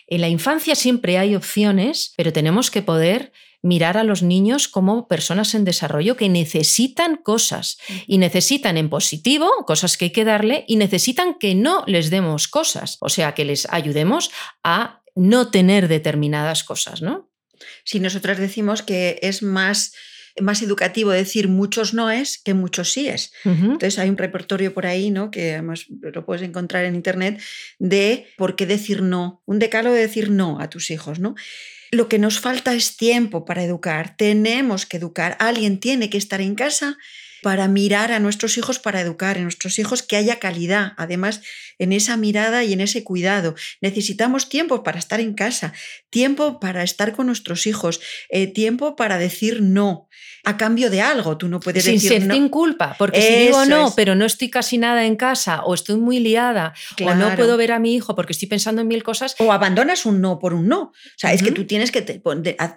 En 0.07 0.21
la 0.21 0.29
infancia 0.29 0.75
siempre 0.75 1.19
hay 1.19 1.35
opciones, 1.35 2.13
pero 2.17 2.33
tenemos 2.33 2.71
que 2.71 2.83
poder 2.83 3.33
mirar 3.63 3.97
a 3.97 4.05
los 4.05 4.23
niños 4.23 4.69
como 4.69 5.07
personas 5.07 5.55
en 5.55 5.65
desarrollo 5.65 6.17
que 6.17 6.29
necesitan 6.29 7.17
cosas 7.17 7.79
y 8.07 8.19
necesitan 8.19 8.77
en 8.77 8.91
positivo 8.91 9.49
cosas 9.67 9.97
que 9.97 10.07
hay 10.07 10.11
que 10.11 10.25
darle 10.25 10.65
y 10.67 10.77
necesitan 10.77 11.35
que 11.39 11.55
no 11.55 11.85
les 11.87 12.11
demos 12.11 12.49
cosas, 12.49 12.99
o 13.01 13.09
sea, 13.09 13.35
que 13.35 13.45
les 13.45 13.69
ayudemos 13.71 14.31
a 14.65 15.03
no 15.15 15.51
tener 15.51 15.89
determinadas 15.89 16.65
cosas, 16.65 17.03
¿no? 17.03 17.31
Si 17.85 18.01
nosotras 18.01 18.39
decimos 18.39 18.83
que 18.83 19.21
es 19.23 19.43
más 19.43 19.93
más 20.41 20.63
educativo 20.63 21.11
decir 21.11 21.49
muchos 21.49 21.95
no 21.95 22.11
es 22.11 22.39
que 22.39 22.55
muchos 22.55 22.93
sí 22.93 23.09
es. 23.09 23.33
Entonces 23.45 23.99
hay 23.99 24.09
un 24.09 24.17
repertorio 24.17 24.73
por 24.73 24.87
ahí, 24.87 25.11
¿no? 25.11 25.31
Que 25.31 25.53
además 25.53 25.87
lo 25.89 26.25
puedes 26.25 26.43
encontrar 26.43 26.85
en 26.85 26.95
internet, 26.95 27.41
de 27.79 28.27
por 28.37 28.57
qué 28.57 28.67
decir 28.67 29.03
no, 29.03 29.43
un 29.47 29.59
decálogo 29.59 29.95
de 29.95 30.03
decir 30.03 30.31
no 30.31 30.61
a 30.61 30.71
tus 30.71 30.91
hijos, 30.91 31.19
¿no? 31.19 31.35
Lo 31.91 32.09
que 32.09 32.19
nos 32.19 32.41
falta 32.41 32.73
es 32.73 32.97
tiempo 32.97 33.45
para 33.45 33.63
educar, 33.63 34.17
tenemos 34.17 34.87
que 34.87 34.97
educar, 34.97 35.37
alguien 35.39 35.79
tiene 35.79 36.09
que 36.09 36.17
estar 36.17 36.41
en 36.41 36.55
casa 36.55 36.97
para 37.43 37.69
mirar 37.69 38.13
a 38.13 38.21
nuestros 38.21 38.57
hijos, 38.57 38.79
para 38.79 39.01
educar 39.01 39.37
a 39.37 39.41
nuestros 39.41 39.79
hijos, 39.79 40.03
que 40.03 40.17
haya 40.17 40.39
calidad, 40.39 40.93
además, 40.97 41.43
en 41.79 41.93
esa 41.93 42.17
mirada 42.17 42.65
y 42.65 42.73
en 42.73 42.81
ese 42.81 43.05
cuidado. 43.05 43.55
Necesitamos 43.81 44.49
tiempo 44.49 44.83
para 44.83 44.99
estar 44.99 45.21
en 45.21 45.35
casa, 45.35 45.73
tiempo 46.11 46.61
para 46.61 46.83
estar 46.83 47.13
con 47.13 47.27
nuestros 47.27 47.67
hijos, 47.67 48.01
eh, 48.31 48.47
tiempo 48.47 48.97
para 48.97 49.19
decir 49.19 49.61
no 49.63 50.09
a 50.45 50.57
cambio 50.57 50.91
de 50.91 51.01
algo. 51.01 51.37
Tú 51.37 51.49
no 51.49 51.61
puedes 51.61 51.85
sin 51.85 51.95
decir 51.95 52.29
sin 52.31 52.49
culpa, 52.49 52.97
porque 52.99 53.21
si 53.21 53.47
digo 53.47 53.65
no, 53.65 53.93
pero 53.95 54.15
no 54.15 54.25
estoy 54.25 54.51
casi 54.51 54.79
nada 54.79 55.05
en 55.05 55.17
casa, 55.17 55.63
o 55.65 55.75
estoy 55.75 55.97
muy 55.97 56.19
liada, 56.19 56.75
o 57.05 57.15
no 57.15 57.35
puedo 57.37 57.57
ver 57.57 57.73
a 57.73 57.79
mi 57.79 57.95
hijo 57.95 58.15
porque 58.15 58.33
estoy 58.33 58.49
pensando 58.49 58.83
en 58.83 58.89
mil 58.89 59.03
cosas. 59.03 59.37
O 59.39 59.53
abandonas 59.53 60.05
un 60.07 60.21
no 60.21 60.39
por 60.39 60.55
un 60.55 60.69
no. 60.69 60.83
O 60.83 60.93
sea, 61.17 61.33
es 61.33 61.43
que 61.43 61.53
tú 61.53 61.67
tienes 61.67 61.91
que 61.91 62.23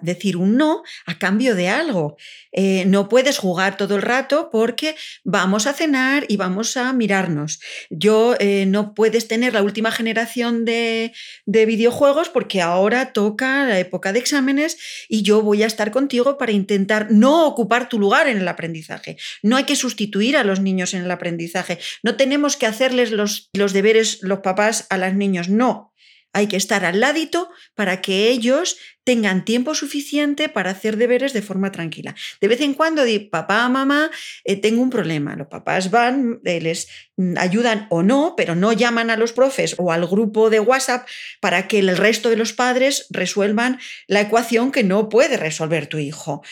decir 0.02 0.36
un 0.36 0.56
no 0.56 0.82
a 1.06 1.18
cambio 1.18 1.54
de 1.54 1.68
algo. 1.68 2.16
Eh, 2.52 2.84
no 2.86 3.08
puedes 3.08 3.38
jugar 3.38 3.76
todo 3.76 3.96
el 3.96 4.02
rato 4.02 4.50
porque 4.56 4.96
vamos 5.22 5.66
a 5.66 5.74
cenar 5.74 6.24
y 6.28 6.38
vamos 6.38 6.78
a 6.78 6.90
mirarnos. 6.94 7.60
Yo 7.90 8.36
eh, 8.40 8.64
no 8.64 8.94
puedes 8.94 9.28
tener 9.28 9.52
la 9.52 9.62
última 9.62 9.92
generación 9.92 10.64
de, 10.64 11.12
de 11.44 11.66
videojuegos 11.66 12.30
porque 12.30 12.62
ahora 12.62 13.12
toca 13.12 13.66
la 13.66 13.78
época 13.78 14.14
de 14.14 14.18
exámenes 14.18 14.78
y 15.10 15.20
yo 15.20 15.42
voy 15.42 15.62
a 15.62 15.66
estar 15.66 15.90
contigo 15.90 16.38
para 16.38 16.52
intentar 16.52 17.10
no 17.10 17.46
ocupar 17.46 17.90
tu 17.90 17.98
lugar 17.98 18.28
en 18.28 18.38
el 18.38 18.48
aprendizaje. 18.48 19.18
No 19.42 19.56
hay 19.56 19.64
que 19.64 19.76
sustituir 19.76 20.38
a 20.38 20.44
los 20.44 20.60
niños 20.60 20.94
en 20.94 21.02
el 21.02 21.10
aprendizaje. 21.10 21.78
No 22.02 22.16
tenemos 22.16 22.56
que 22.56 22.64
hacerles 22.64 23.10
los, 23.10 23.50
los 23.52 23.74
deberes 23.74 24.20
los 24.22 24.38
papás 24.38 24.86
a 24.88 24.96
los 24.96 25.12
niños. 25.12 25.50
No. 25.50 25.92
Hay 26.32 26.46
que 26.46 26.56
estar 26.56 26.86
al 26.86 27.00
ladito 27.00 27.50
para 27.74 28.00
que 28.00 28.30
ellos 28.30 28.78
tengan 29.06 29.44
tiempo 29.44 29.76
suficiente 29.76 30.48
para 30.48 30.72
hacer 30.72 30.96
deberes 30.96 31.32
de 31.32 31.40
forma 31.40 31.70
tranquila. 31.70 32.16
De 32.40 32.48
vez 32.48 32.60
en 32.60 32.74
cuando 32.74 33.04
di, 33.04 33.20
papá, 33.20 33.68
mamá, 33.68 34.10
eh, 34.42 34.56
tengo 34.56 34.82
un 34.82 34.90
problema. 34.90 35.36
Los 35.36 35.46
papás 35.46 35.92
van, 35.92 36.40
eh, 36.44 36.60
les 36.60 36.88
mm, 37.16 37.38
ayudan 37.38 37.86
o 37.90 38.02
no, 38.02 38.34
pero 38.36 38.56
no 38.56 38.72
llaman 38.72 39.10
a 39.10 39.16
los 39.16 39.32
profes 39.32 39.76
o 39.78 39.92
al 39.92 40.08
grupo 40.08 40.50
de 40.50 40.58
WhatsApp 40.58 41.06
para 41.40 41.68
que 41.68 41.78
el 41.78 41.96
resto 41.96 42.30
de 42.30 42.36
los 42.36 42.52
padres 42.52 43.06
resuelvan 43.10 43.78
la 44.08 44.22
ecuación 44.22 44.72
que 44.72 44.82
no 44.82 45.08
puede 45.08 45.36
resolver 45.36 45.86
tu 45.86 45.98
hijo. 45.98 46.42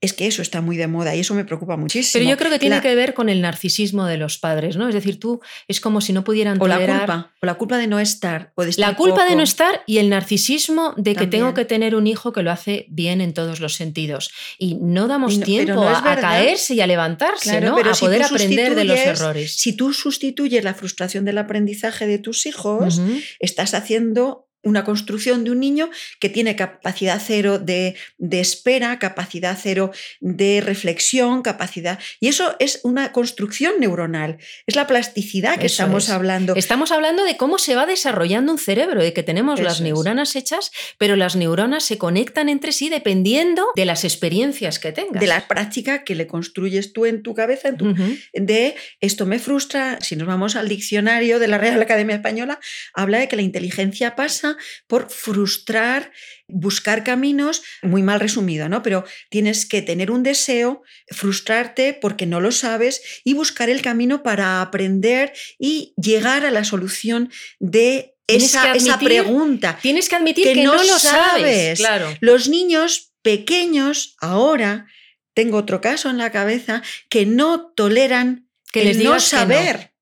Es 0.00 0.12
que 0.12 0.28
eso 0.28 0.40
está 0.40 0.60
muy 0.60 0.76
de 0.76 0.86
moda 0.86 1.16
y 1.16 1.20
eso 1.20 1.34
me 1.34 1.44
preocupa 1.44 1.76
muchísimo. 1.76 2.12
Pero 2.12 2.30
yo 2.30 2.36
creo 2.38 2.52
que 2.52 2.60
tiene 2.60 2.80
que 2.80 2.94
ver 2.94 3.12
con 3.12 3.28
el 3.28 3.40
narcisismo 3.40 4.06
de 4.06 4.18
los 4.18 4.38
padres, 4.38 4.76
¿no? 4.76 4.86
Es 4.86 4.94
decir, 4.94 5.18
tú 5.18 5.40
es 5.66 5.80
como 5.80 6.00
si 6.00 6.12
no 6.12 6.22
pudieran 6.22 6.62
o 6.62 6.68
la 6.68 6.78
culpa, 6.78 7.32
o 7.42 7.46
la 7.46 7.54
culpa 7.54 7.76
de 7.76 7.88
no 7.88 7.98
estar 7.98 8.52
o 8.54 8.64
de 8.64 8.72
La 8.76 8.94
culpa 8.94 9.24
de 9.24 9.34
no 9.34 9.42
estar 9.42 9.82
y 9.86 9.98
el 9.98 10.10
narcisismo 10.10 10.94
de 10.96 11.16
que 11.16 11.26
tengo 11.26 11.54
que 11.54 11.64
tener 11.64 11.87
un 11.94 12.06
hijo 12.06 12.32
que 12.32 12.42
lo 12.42 12.50
hace 12.50 12.86
bien 12.88 13.20
en 13.20 13.34
todos 13.34 13.60
los 13.60 13.74
sentidos. 13.74 14.30
Y 14.58 14.74
no 14.74 15.08
damos 15.08 15.40
tiempo 15.40 15.82
a, 15.82 16.16
caerse 16.16 16.74
y 16.74 16.80
a 16.80 16.86
levantarse, 16.86 17.60
¿no? 17.60 17.76
a 17.76 17.94
poder 17.94 18.22
aprender 18.22 18.74
de 18.74 18.84
los 18.84 18.98
errores. 18.98 19.54
Si 19.54 19.74
tú 19.74 19.92
sustituyes 19.92 20.64
la 20.64 20.74
frustración 20.74 21.24
del 21.24 21.38
aprendizaje 21.38 22.06
de 22.06 22.18
tus 22.18 22.46
hijos, 22.46 23.00
estás 23.38 23.74
haciendo 23.74 24.47
una 24.62 24.84
construcción 24.84 25.44
de 25.44 25.50
un 25.52 25.60
niño 25.60 25.90
que 26.18 26.28
tiene 26.28 26.56
capacidad 26.56 27.20
cero 27.24 27.58
de, 27.58 27.96
espera, 28.30 28.98
capacidad 28.98 29.56
cero 29.60 29.92
de 30.20 30.60
reflexión, 30.60 31.42
capacidad... 31.42 31.98
Y 32.20 32.28
eso 32.28 32.56
es 32.58 32.80
una 32.82 33.12
construcción 33.12 33.74
neuronal, 33.78 34.38
es 34.66 34.74
la 34.74 34.86
plasticidad 34.86 35.58
que 35.58 35.66
estamos 35.66 36.10
hablando. 36.10 36.54
Estamos 36.56 36.90
hablando 36.92 37.24
de 37.24 37.36
cómo 37.36 37.58
se 37.58 37.76
va 37.76 37.86
desarrollando 37.86 38.52
un 38.52 38.58
cerebro, 38.58 39.02
de 39.02 39.12
que 39.12 39.22
tenemos 39.22 39.60
las 39.60 39.80
neuronas 39.80 40.34
hechas, 40.34 40.70
pero 40.98 41.16
las 41.16 41.36
neuronas 41.36 41.84
se 41.84 41.98
conectan 41.98 42.48
entre 42.48 42.72
sí 42.72 42.88
dependiendo 42.88 43.66
de 43.76 43.84
las 43.84 44.04
experiencias 44.04 44.78
que 44.78 44.92
tengas. 44.92 45.20
De 45.20 45.26
la 45.26 45.46
práctica 45.46 46.04
que 46.04 46.14
le 46.14 46.26
construyes 46.26 46.92
tú 46.92 47.06
en 47.06 47.22
tu 47.22 47.34
cabeza, 47.34 47.68
en 47.68 47.76
tu, 47.76 47.94
de 48.32 48.74
esto 49.00 49.26
me 49.26 49.38
frustra, 49.38 49.98
si 50.00 50.16
nos 50.16 50.26
vamos 50.26 50.56
al 50.56 50.68
diccionario 50.68 51.38
de 51.38 51.48
la 51.48 51.58
Real 51.58 51.80
Academia 51.80 52.16
Española, 52.16 52.58
habla 52.94 53.18
de 53.18 53.28
que 53.28 53.36
la 53.36 53.42
inteligencia 53.42 54.16
pasa 54.16 54.47
por 54.86 55.10
frustrar, 55.10 56.12
buscar 56.46 57.04
caminos, 57.04 57.62
muy 57.82 58.02
mal 58.02 58.20
resumido, 58.20 58.68
¿no? 58.68 58.82
Pero 58.82 59.04
tienes 59.28 59.66
que 59.66 59.82
tener 59.82 60.10
un 60.10 60.22
deseo, 60.22 60.82
frustrarte 61.10 61.94
porque 61.94 62.26
no 62.26 62.40
lo 62.40 62.52
sabes 62.52 63.02
y 63.24 63.34
buscar 63.34 63.68
el 63.68 63.82
camino 63.82 64.22
para 64.22 64.62
aprender 64.62 65.32
y 65.58 65.92
llegar 65.96 66.46
a 66.46 66.50
la 66.50 66.64
solución 66.64 67.30
de 67.58 68.14
esa, 68.28 68.98
pregunta. 68.98 69.78
Tienes 69.80 70.08
que 70.08 70.16
admitir 70.16 70.52
que, 70.52 70.62
no, 70.62 70.74
lo 70.74 70.98
sabes. 70.98 71.78
Claro. 71.78 72.14
Los 72.20 72.48
niños 72.48 73.12
pequeños 73.22 74.16
ahora, 74.20 74.86
tengo 75.34 75.56
otro 75.58 75.80
caso 75.80 76.10
en 76.10 76.18
la 76.18 76.30
cabeza, 76.30 76.82
que 77.08 77.26
no 77.26 77.72
toleran 77.72 78.48
que 78.72 78.90
el 78.90 79.02
no 79.02 79.18
saber. 79.18 79.92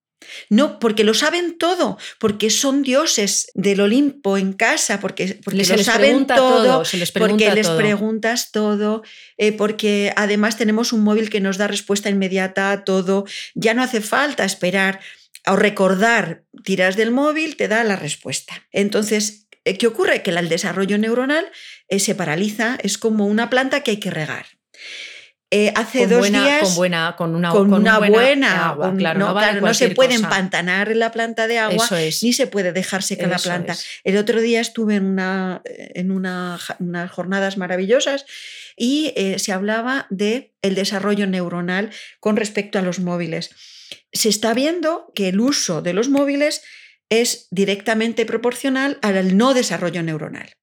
No, 0.51 0.79
porque 0.79 1.05
lo 1.05 1.15
saben 1.15 1.59
todo, 1.59 1.99
porque 2.19 2.51
son 2.51 2.83
dioses 2.83 3.51
del 3.55 3.81
Olimpo 3.81 4.37
en 4.39 4.53
casa, 4.53 5.01
porque, 5.01 5.39
porque 5.45 5.65
lo 5.65 5.79
saben 5.79 6.27
todo, 6.27 6.83
porque 7.19 7.53
les 7.53 7.69
preguntas 7.69 8.51
todo, 8.53 9.03
eh, 9.39 9.53
porque 9.53 10.13
además 10.17 10.57
tenemos 10.57 10.93
un 10.93 11.03
móvil 11.03 11.31
que 11.31 11.41
nos 11.41 11.59
da 11.59 11.67
respuesta 11.67 12.11
inmediata 12.11 12.71
a 12.73 12.85
todo. 12.85 13.25
Ya 13.55 13.75
no 13.75 13.83
hace 13.83 14.01
falta 14.01 14.45
esperar 14.45 15.01
o 15.47 15.57
recordar, 15.57 16.45
tiras 16.65 16.97
del 16.97 17.11
móvil, 17.11 17.57
te 17.57 17.69
da 17.69 17.85
la 17.85 17.97
respuesta. 17.97 18.67
Entonces, 18.73 19.47
eh, 19.65 19.79
¿qué 19.79 19.87
ocurre? 19.87 20.23
Que 20.23 20.31
el 20.31 20.49
desarrollo 20.49 20.99
neuronal 20.99 21.47
eh, 21.89 21.99
se 21.99 22.15
paraliza, 22.15 22.79
es 22.83 22.99
como 22.99 23.27
una 23.27 23.51
planta 23.51 23.83
que 23.83 23.93
hay 23.93 24.01
que 24.01 24.11
regar. 24.11 24.47
Eh, 25.53 25.73
hace 25.77 26.09
dos 26.09 26.29
días. 26.29 26.63
Con, 26.63 26.75
buena, 26.75 27.15
con 27.17 27.35
una, 27.37 27.51
con 27.51 27.73
una 27.73 28.01
buena, 28.01 28.71
agua, 28.71 28.93
claro, 28.97 29.33
no, 29.61 29.75
se 29.75 29.91
puede 29.91 30.15
empantanar 30.15 30.97
la 30.97 31.13
planta 31.13 31.47
de 31.47 31.59
agua 31.59 31.89
ni 32.23 32.33
se 32.33 32.49
puede 32.49 32.73
dejar 32.73 33.05
secar 33.05 33.29
la 33.29 33.39
planta. 33.39 33.77
El 34.03 34.17
otro 34.17 34.41
día 34.41 34.61
estuve 34.61 34.97
en, 34.97 35.05
una, 35.05 35.63
en 35.65 36.11
una, 36.11 36.59
unas 36.81 37.11
jornadas 37.13 37.59
maravillosas 37.59 38.27
y 38.77 39.13
eh, 39.15 39.39
se 39.39 39.53
hablaba 39.53 40.09
de 40.11 40.53
el 40.63 40.75
desarrollo 40.75 41.29
neuronal 41.29 41.91
con 42.19 42.37
respecto 42.37 42.81
a 42.81 42.83
los 42.83 42.99
móviles. 42.99 43.51
Se 44.13 44.29
está 44.29 44.53
viendo 44.53 45.13
que 45.15 45.29
el 45.29 45.39
uso 45.39 45.81
de 45.81 45.93
los 45.93 46.09
móviles 46.09 46.63
es 47.09 47.47
directamente 47.53 48.27
proporcional 48.27 48.99
al 49.01 49.37
no 49.37 49.55
desarrollo 49.55 50.03
neuronal 50.03 50.57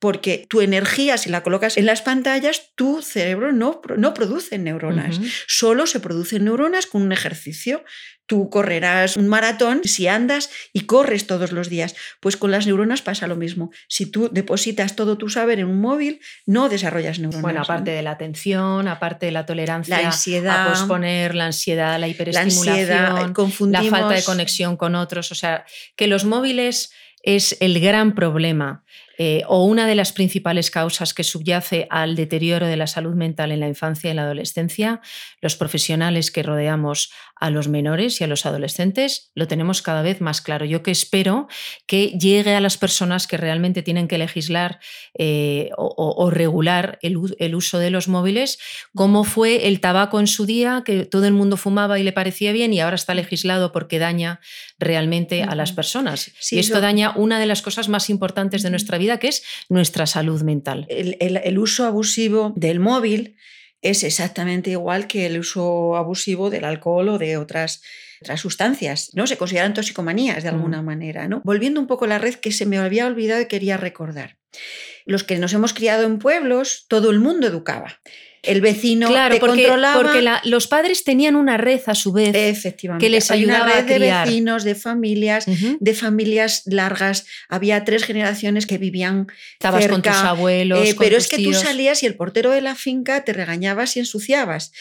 porque 0.00 0.46
tu 0.48 0.62
energía, 0.62 1.18
si 1.18 1.28
la 1.28 1.42
colocas 1.42 1.76
en 1.76 1.84
las 1.84 2.00
pantallas, 2.00 2.72
tu 2.74 3.02
cerebro 3.02 3.52
no, 3.52 3.82
no 3.98 4.14
produce 4.14 4.58
neuronas. 4.58 5.20
Solo 5.46 5.86
se 5.86 6.00
producen 6.00 6.46
neuronas 6.46 6.86
con 6.86 7.02
un 7.02 7.12
ejercicio. 7.12 7.84
Tú 8.24 8.48
correrás 8.48 9.18
un 9.18 9.28
maratón 9.28 9.82
si 9.84 10.06
andas 10.06 10.48
y 10.72 10.82
corres 10.82 11.26
todos 11.26 11.52
los 11.52 11.68
días. 11.68 11.96
Pues 12.20 12.38
con 12.38 12.50
las 12.50 12.66
neuronas 12.66 13.02
pasa 13.02 13.26
lo 13.26 13.36
mismo. 13.36 13.72
Si 13.88 14.06
tú 14.06 14.30
depositas 14.32 14.96
todo 14.96 15.18
tu 15.18 15.28
saber 15.28 15.58
en 15.58 15.66
un 15.66 15.82
móvil, 15.82 16.20
no 16.46 16.70
desarrollas 16.70 17.18
neuronas. 17.18 17.42
Bueno, 17.42 17.60
aparte 17.60 17.90
de 17.90 18.02
la 18.02 18.12
atención, 18.12 18.88
aparte 18.88 19.26
de 19.26 19.32
la 19.32 19.44
tolerancia 19.44 20.00
la 20.00 20.06
ansiedad, 20.06 20.66
a 20.66 20.70
posponer, 20.70 21.34
la 21.34 21.46
ansiedad, 21.46 22.00
la 22.00 22.08
hiperestimulación, 22.08 22.88
la, 22.88 23.82
la 23.82 23.90
falta 23.90 24.14
de 24.14 24.24
conexión 24.24 24.78
con 24.78 24.94
otros. 24.94 25.30
O 25.30 25.34
sea, 25.34 25.66
que 25.94 26.06
los 26.06 26.24
móviles 26.24 26.90
es 27.22 27.58
el 27.60 27.80
gran 27.80 28.14
problema 28.14 28.82
eh, 29.22 29.42
o 29.48 29.64
una 29.64 29.86
de 29.86 29.94
las 29.94 30.14
principales 30.14 30.70
causas 30.70 31.12
que 31.12 31.24
subyace 31.24 31.86
al 31.90 32.16
deterioro 32.16 32.66
de 32.66 32.78
la 32.78 32.86
salud 32.86 33.14
mental 33.14 33.52
en 33.52 33.60
la 33.60 33.68
infancia 33.68 34.08
y 34.08 34.12
en 34.12 34.16
la 34.16 34.22
adolescencia, 34.22 35.02
los 35.42 35.56
profesionales 35.56 36.30
que 36.30 36.42
rodeamos 36.42 37.12
a 37.36 37.50
los 37.50 37.68
menores 37.68 38.18
y 38.20 38.24
a 38.24 38.26
los 38.26 38.46
adolescentes 38.46 39.30
lo 39.34 39.46
tenemos 39.46 39.82
cada 39.82 40.00
vez 40.00 40.22
más 40.22 40.40
claro. 40.40 40.64
Yo 40.64 40.82
que 40.82 40.90
espero 40.90 41.48
que 41.86 42.08
llegue 42.18 42.54
a 42.54 42.60
las 42.60 42.78
personas 42.78 43.26
que 43.26 43.36
realmente 43.36 43.82
tienen 43.82 44.08
que 44.08 44.16
legislar 44.16 44.80
eh, 45.18 45.68
o, 45.76 46.30
regular 46.30 46.98
el, 47.02 47.16
uso 47.54 47.78
de 47.78 47.90
los 47.90 48.08
móviles, 48.08 48.58
como 48.94 49.24
fue 49.24 49.68
el 49.68 49.80
tabaco 49.80 50.18
en 50.18 50.28
su 50.28 50.46
día, 50.46 50.82
que 50.84 51.04
todo 51.04 51.26
el 51.26 51.34
mundo 51.34 51.58
fumaba 51.58 51.98
y 51.98 52.04
le 52.04 52.12
parecía 52.12 52.52
bien 52.52 52.72
y 52.72 52.80
ahora 52.80 52.96
está 52.96 53.12
legislado 53.12 53.70
porque 53.70 53.98
daña 53.98 54.40
realmente 54.78 55.42
a 55.42 55.54
las 55.54 55.72
personas. 55.72 56.32
y 56.50 56.58
esto 56.58 56.80
daña 56.80 57.12
una 57.16 57.38
de 57.38 57.46
las 57.46 57.60
cosas 57.60 57.90
más 57.90 58.08
importantes 58.08 58.62
de 58.62 58.70
nuestra 58.70 58.96
vida 58.96 59.09
que 59.18 59.28
es 59.28 59.42
nuestra 59.68 60.06
salud 60.06 60.42
mental. 60.42 60.86
El, 60.88 61.58
uso 61.58 61.84
abusivo 61.84 62.52
del 62.56 62.80
móvil 62.80 63.36
es 63.82 64.04
exactamente 64.04 64.70
igual 64.70 65.06
que 65.06 65.26
el 65.26 65.38
uso 65.38 65.96
abusivo 65.96 66.50
del 66.50 66.64
alcohol 66.64 67.08
o 67.08 67.18
de 67.18 67.36
otras, 67.36 67.82
otras 68.20 68.40
sustancias, 68.40 69.10
¿no? 69.14 69.26
Se 69.26 69.36
consideran 69.36 69.74
toxicomanías 69.74 70.42
de 70.42 70.50
alguna 70.50 70.82
manera, 70.82 71.28
¿no? 71.28 71.40
Volviendo 71.44 71.80
un 71.80 71.86
poco 71.86 72.04
a 72.04 72.08
la 72.08 72.18
red 72.18 72.34
que 72.34 72.52
se 72.52 72.66
me 72.66 72.78
había 72.78 73.06
olvidado 73.06 73.40
y 73.40 73.46
quería 73.46 73.76
recordar. 73.76 74.36
Los 75.06 75.24
que 75.24 75.38
nos 75.38 75.52
hemos 75.54 75.72
criado 75.72 76.04
en 76.04 76.18
pueblos, 76.18 76.84
todo 76.88 77.10
el 77.10 77.20
mundo 77.20 77.46
educaba 77.46 78.00
el 78.42 78.60
vecino 78.60 79.08
claro, 79.08 79.34
te 79.34 79.40
porque, 79.40 79.62
controlaba. 79.62 80.00
Porque 80.00 80.24
los 80.44 80.66
padres 80.66 81.04
tenían 81.04 81.36
una 81.36 81.56
red 81.56 81.80
a 81.86 81.94
su 81.94 82.12
vez 82.12 82.34
Efectivamente. 82.34 83.04
que 83.04 83.10
les 83.10 83.30
ayudaba 83.30 83.64
una 83.64 83.74
red 83.74 83.82
a 83.82 83.96
criar. 83.96 84.26
de 84.26 84.30
vecinos, 84.30 84.64
de 84.64 84.74
familias, 84.74 85.44
de 85.46 85.94
familias 85.94 86.62
largas. 86.66 87.26
Había 87.48 87.84
tres 87.84 88.04
generaciones 88.04 88.66
que 88.66 88.78
vivían 88.78 89.26
Estabas 89.54 89.82
cerca, 89.82 89.94
con 89.94 90.02
tus 90.02 90.22
abuelos, 90.22 90.88
eh, 90.88 90.94
con 90.94 91.04
pero 91.04 91.16
tus 91.16 91.24
es 91.24 91.30
que 91.30 91.36
tíos. 91.36 91.60
tú 91.60 91.66
salías 91.66 92.02
y 92.02 92.06
el 92.06 92.14
portero 92.16 92.50
de 92.50 92.60
la 92.60 92.74
finca 92.74 93.24
te 93.24 93.32
regañabas 93.32 93.96
y 93.96 94.00
ensuciabas. 94.00 94.72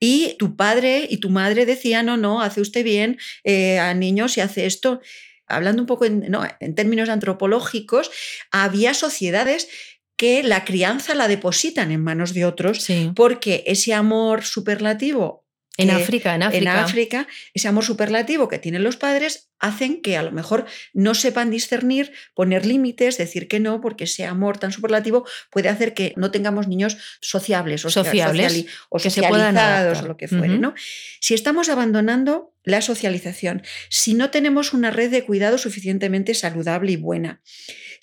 Y 0.00 0.36
tu 0.38 0.56
padre 0.56 1.06
y 1.08 1.18
tu 1.18 1.30
madre 1.30 1.66
decían, 1.66 2.06
no, 2.06 2.16
no, 2.16 2.42
hace 2.42 2.60
usted 2.60 2.84
bien 2.84 3.18
eh, 3.44 3.78
a 3.78 3.94
niños 3.94 4.36
y 4.36 4.40
hace 4.40 4.66
esto. 4.66 5.00
Hablando 5.46 5.82
un 5.82 5.86
poco 5.86 6.06
en, 6.06 6.30
no, 6.30 6.42
en 6.58 6.74
términos 6.74 7.10
antropológicos, 7.10 8.10
había 8.50 8.94
sociedades 8.94 9.68
que 10.16 10.42
la 10.42 10.64
crianza 10.64 11.14
la 11.14 11.28
depositan 11.28 11.90
en 11.90 12.02
manos 12.02 12.34
de 12.34 12.44
otros 12.44 12.82
Sí. 12.82 13.10
porque 13.16 13.64
ese 13.66 13.94
amor 13.94 14.44
superlativo 14.44 15.42
En 15.76 15.90
África, 15.90 16.36
en 16.36 16.44
África. 16.44 16.62
en 16.72 16.78
África, 16.78 17.28
ese 17.52 17.66
amor 17.66 17.84
superlativo 17.84 18.46
que 18.46 18.60
tienen 18.60 18.84
los 18.84 18.96
padres 18.96 19.50
hacen 19.58 20.02
que 20.02 20.16
a 20.16 20.22
lo 20.22 20.30
mejor 20.30 20.66
no 20.92 21.14
sepan 21.14 21.50
discernir, 21.50 22.12
poner 22.34 22.64
límites, 22.64 23.18
decir 23.18 23.48
que 23.48 23.58
no, 23.58 23.80
porque 23.80 24.04
ese 24.04 24.24
amor 24.24 24.58
tan 24.58 24.70
superlativo 24.70 25.26
puede 25.50 25.68
hacer 25.68 25.92
que 25.92 26.12
no 26.16 26.30
tengamos 26.30 26.68
niños 26.68 26.96
sociables 27.20 27.84
o 27.84 27.90
Sociables, 27.90 28.52
sociali- 28.52 28.66
o 28.88 28.98
que 28.98 29.10
socializados 29.10 30.02
o 30.02 30.06
lo 30.06 30.16
que 30.16 30.28
fuere. 30.28 30.58
¿no? 30.58 30.74
Si 31.20 31.34
estamos 31.34 31.68
abandonando 31.68 32.52
la 32.62 32.80
socialización, 32.80 33.62
si 33.88 34.14
no 34.14 34.30
tenemos 34.30 34.74
una 34.74 34.92
red 34.92 35.10
de 35.10 35.24
cuidado 35.24 35.58
suficientemente 35.58 36.34
saludable 36.34 36.92
y 36.92 36.96
buena, 36.96 37.40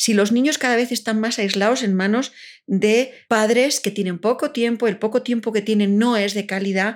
si 0.04 0.14
los 0.16 0.32
niños 0.32 0.58
cada 0.58 0.76
vez 0.76 0.92
están 0.92 1.20
más 1.20 1.38
aislados 1.38 1.84
en 1.84 1.94
manos 1.94 2.32
de 2.66 3.12
padres 3.28 3.80
que 3.80 3.92
tienen 3.92 4.18
poco 4.18 4.50
tiempo, 4.52 4.88
el 4.88 4.98
poco 4.98 5.22
tiempo 5.22 5.52
que 5.52 5.62
tienen 5.62 6.00
no 6.00 6.18
es 6.18 6.34
de 6.34 6.48
calidad, 6.48 6.96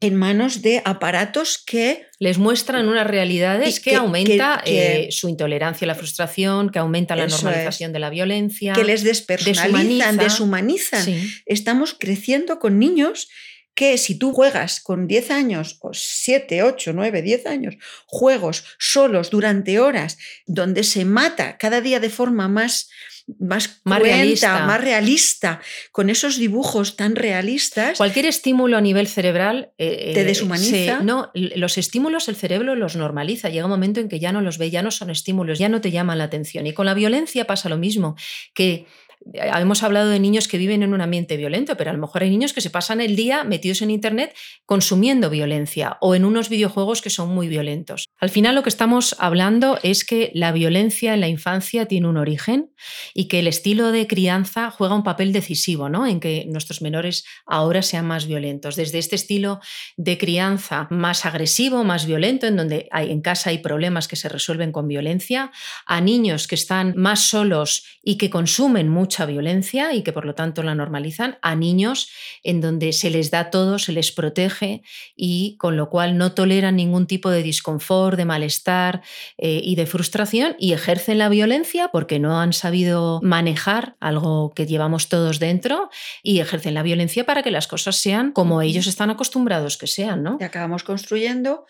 en 0.00 0.16
manos 0.16 0.60
de 0.62 0.82
aparatos 0.84 1.62
que 1.64 2.06
Les 2.18 2.36
muestran 2.36 2.88
unas 2.88 3.06
realidades 3.06 3.80
que, 3.80 3.90
que- 3.90 3.96
aumenta 3.96 4.60
que- 4.64 4.70
que- 4.70 5.02
eh, 5.04 5.12
su 5.12 5.28
intolerancia 5.30 5.86
a 5.86 5.88
la 5.88 5.94
frustración, 5.94 6.68
que 6.70 6.78
aumenta 6.80 7.16
la 7.16 7.24
es. 7.24 7.32
normalización 7.32 7.92
de 7.94 8.00
la 8.00 8.10
violencia. 8.10 8.72
que 8.74 8.84
les 8.84 9.02
despersonalizan, 9.02 9.72
deshumaniza. 10.18 10.22
deshumanizan. 10.22 11.04
Sí. 11.04 11.32
Estamos 11.46 11.94
creciendo 11.98 12.58
con 12.58 12.78
niños 12.78 13.28
que 13.74 13.96
si 13.98 14.16
tú 14.18 14.32
juegas 14.32 14.80
con 14.80 15.06
10 15.06 15.30
años, 15.30 15.78
o 15.80 15.90
7, 15.94 16.62
8, 16.62 16.92
9, 16.94 17.22
10 17.22 17.46
años, 17.46 17.76
juegos 18.06 18.64
solos 18.78 19.30
durante 19.30 19.80
horas, 19.80 20.18
donde 20.46 20.84
se 20.84 21.04
mata 21.04 21.56
cada 21.56 21.80
día 21.80 21.98
de 21.98 22.10
forma 22.10 22.48
más, 22.48 22.90
más, 23.38 23.80
realista. 23.84 24.66
más 24.66 24.80
realista, 24.80 25.60
con 25.90 26.10
esos 26.10 26.38
dibujos 26.38 26.96
tan 26.96 27.14
realistas, 27.16 27.96
Cualquier 27.96 28.26
estímulo 28.26 28.76
a 28.76 28.80
nivel 28.80 29.06
cerebral 29.06 29.70
eh, 29.78 30.10
Te 30.12 30.20
eh, 30.20 30.24
deshumaniza. 30.24 30.98
se- 30.98 31.04
no, 31.04 31.30
los 31.34 31.78
estímulos 31.78 32.28
el 32.28 32.36
cerebro 32.36 32.74
los 32.74 32.96
normaliza. 32.96 33.48
Llega 33.48 33.64
un 33.64 33.70
momento 33.70 34.00
en 34.00 34.08
que 34.08 34.18
ya 34.20 34.32
no 34.32 34.40
los 34.40 34.58
ve, 34.58 34.70
ya 34.70 34.82
no 34.82 34.90
son 34.90 35.08
estímulos, 35.10 35.58
ya 35.58 35.68
no 35.68 35.80
te 35.80 35.90
llaman 35.90 36.18
la 36.18 36.24
atención. 36.24 36.66
Y 36.66 36.72
con 36.74 36.84
la 36.84 36.94
violencia 36.94 37.46
pasa 37.46 37.68
lo 37.68 37.78
mismo, 37.78 38.16
que 38.54 38.86
hemos 39.34 39.82
hablado 39.82 40.10
de 40.10 40.20
niños 40.20 40.48
que 40.48 40.58
viven 40.58 40.82
en 40.82 40.94
un 40.94 41.00
ambiente 41.00 41.36
violento, 41.36 41.76
pero 41.76 41.90
a 41.90 41.92
lo 41.92 41.98
mejor 41.98 42.22
hay 42.22 42.30
niños 42.30 42.52
que 42.52 42.60
se 42.60 42.70
pasan 42.70 43.00
el 43.00 43.16
día 43.16 43.44
metidos 43.44 43.82
en 43.82 43.90
internet 43.90 44.34
consumiendo 44.66 45.30
violencia 45.30 45.98
o 46.00 46.14
en 46.14 46.24
unos 46.24 46.48
videojuegos 46.48 47.02
que 47.02 47.10
son 47.10 47.30
muy 47.30 47.48
violentos. 47.48 48.06
Al 48.18 48.30
final 48.30 48.54
lo 48.54 48.62
que 48.62 48.68
estamos 48.68 49.16
hablando 49.18 49.78
es 49.82 50.04
que 50.04 50.30
la 50.34 50.52
violencia 50.52 51.14
en 51.14 51.20
la 51.20 51.28
infancia 51.28 51.86
tiene 51.86 52.08
un 52.08 52.16
origen 52.16 52.72
y 53.14 53.28
que 53.28 53.38
el 53.38 53.46
estilo 53.46 53.92
de 53.92 54.06
crianza 54.06 54.70
juega 54.70 54.94
un 54.94 55.02
papel 55.02 55.32
decisivo 55.32 55.88
¿no? 55.88 56.06
en 56.06 56.20
que 56.20 56.46
nuestros 56.48 56.82
menores 56.82 57.24
ahora 57.46 57.82
sean 57.82 58.06
más 58.06 58.26
violentos. 58.26 58.76
Desde 58.76 58.98
este 58.98 59.16
estilo 59.16 59.60
de 59.96 60.18
crianza 60.18 60.88
más 60.90 61.26
agresivo, 61.26 61.84
más 61.84 62.06
violento, 62.06 62.46
en 62.46 62.56
donde 62.56 62.88
en 62.92 63.20
casa 63.20 63.50
hay 63.50 63.58
problemas 63.58 64.08
que 64.08 64.16
se 64.16 64.28
resuelven 64.28 64.72
con 64.72 64.88
violencia, 64.88 65.50
a 65.86 66.00
niños 66.00 66.46
que 66.46 66.54
están 66.54 66.94
más 66.96 67.20
solos 67.20 67.84
y 68.02 68.16
que 68.16 68.30
consumen 68.30 68.88
mucha 69.12 69.26
violencia 69.26 69.92
y 69.92 70.02
que 70.02 70.12
por 70.14 70.24
lo 70.24 70.34
tanto 70.34 70.62
la 70.62 70.74
normalizan, 70.74 71.36
a 71.42 71.54
niños 71.54 72.08
en 72.42 72.62
donde 72.62 72.94
se 72.94 73.10
les 73.10 73.30
da 73.30 73.50
todo, 73.50 73.78
se 73.78 73.92
les 73.92 74.10
protege 74.10 74.82
y 75.14 75.58
con 75.58 75.76
lo 75.76 75.90
cual 75.90 76.16
no 76.16 76.32
toleran 76.32 76.76
ningún 76.76 77.06
tipo 77.06 77.28
de 77.28 77.42
disconfort, 77.42 78.16
de 78.16 78.24
malestar 78.24 79.02
eh, 79.36 79.60
y 79.62 79.74
de 79.74 79.84
frustración 79.84 80.56
y 80.58 80.72
ejercen 80.72 81.18
la 81.18 81.28
violencia 81.28 81.88
porque 81.92 82.18
no 82.18 82.40
han 82.40 82.54
sabido 82.54 83.20
manejar 83.22 83.96
algo 84.00 84.54
que 84.54 84.64
llevamos 84.64 85.10
todos 85.10 85.38
dentro 85.38 85.90
y 86.22 86.40
ejercen 86.40 86.72
la 86.72 86.82
violencia 86.82 87.26
para 87.26 87.42
que 87.42 87.50
las 87.50 87.66
cosas 87.66 87.96
sean 87.96 88.32
como 88.32 88.62
ellos 88.62 88.86
están 88.86 89.10
acostumbrados 89.10 89.76
que 89.76 89.88
sean, 89.88 90.22
¿no? 90.22 90.38
y 90.40 90.44
acabamos 90.44 90.84
construyendo 90.84 91.66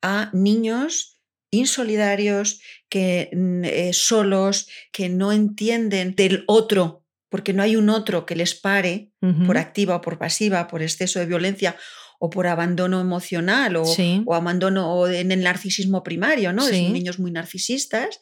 a 0.00 0.30
niños 0.32 1.15
insolidarios, 1.56 2.60
que 2.88 3.30
mm, 3.32 3.64
eh, 3.64 3.90
solos, 3.92 4.68
que 4.92 5.08
no 5.08 5.32
entienden 5.32 6.14
del 6.14 6.44
otro, 6.46 7.04
porque 7.28 7.52
no 7.52 7.62
hay 7.62 7.76
un 7.76 7.90
otro 7.90 8.24
que 8.24 8.36
les 8.36 8.54
pare 8.54 9.10
por 9.46 9.58
activa 9.58 9.96
o 9.96 10.00
por 10.00 10.18
pasiva, 10.18 10.68
por 10.68 10.82
exceso 10.82 11.18
de 11.18 11.26
violencia 11.26 11.76
o 12.20 12.30
por 12.30 12.46
abandono 12.46 13.00
emocional 13.00 13.76
o, 13.76 13.84
o 14.24 14.34
abandono 14.34 15.08
en 15.08 15.32
el 15.32 15.42
narcisismo 15.42 16.02
primario, 16.02 16.52
¿no? 16.52 16.64
Sí. 16.64 16.88
niños 16.88 17.18
muy 17.18 17.32
narcisistas. 17.32 18.20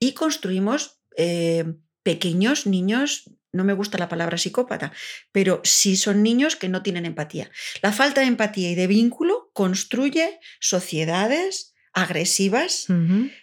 Y 0.00 0.12
construimos 0.12 1.00
eh, 1.16 1.64
pequeños 2.02 2.66
niños 2.66 3.30
no 3.52 3.64
me 3.64 3.72
gusta 3.72 3.98
la 3.98 4.08
palabra 4.08 4.38
psicópata, 4.38 4.92
pero 5.32 5.60
sí 5.64 5.96
son 5.96 6.22
niños 6.22 6.56
que 6.56 6.68
no 6.68 6.82
tienen 6.82 7.04
empatía. 7.04 7.50
La 7.82 7.92
falta 7.92 8.20
de 8.20 8.28
empatía 8.28 8.70
y 8.70 8.74
de 8.74 8.86
vínculo 8.86 9.50
construye 9.52 10.38
sociedades 10.60 11.69
agresivas 11.92 12.86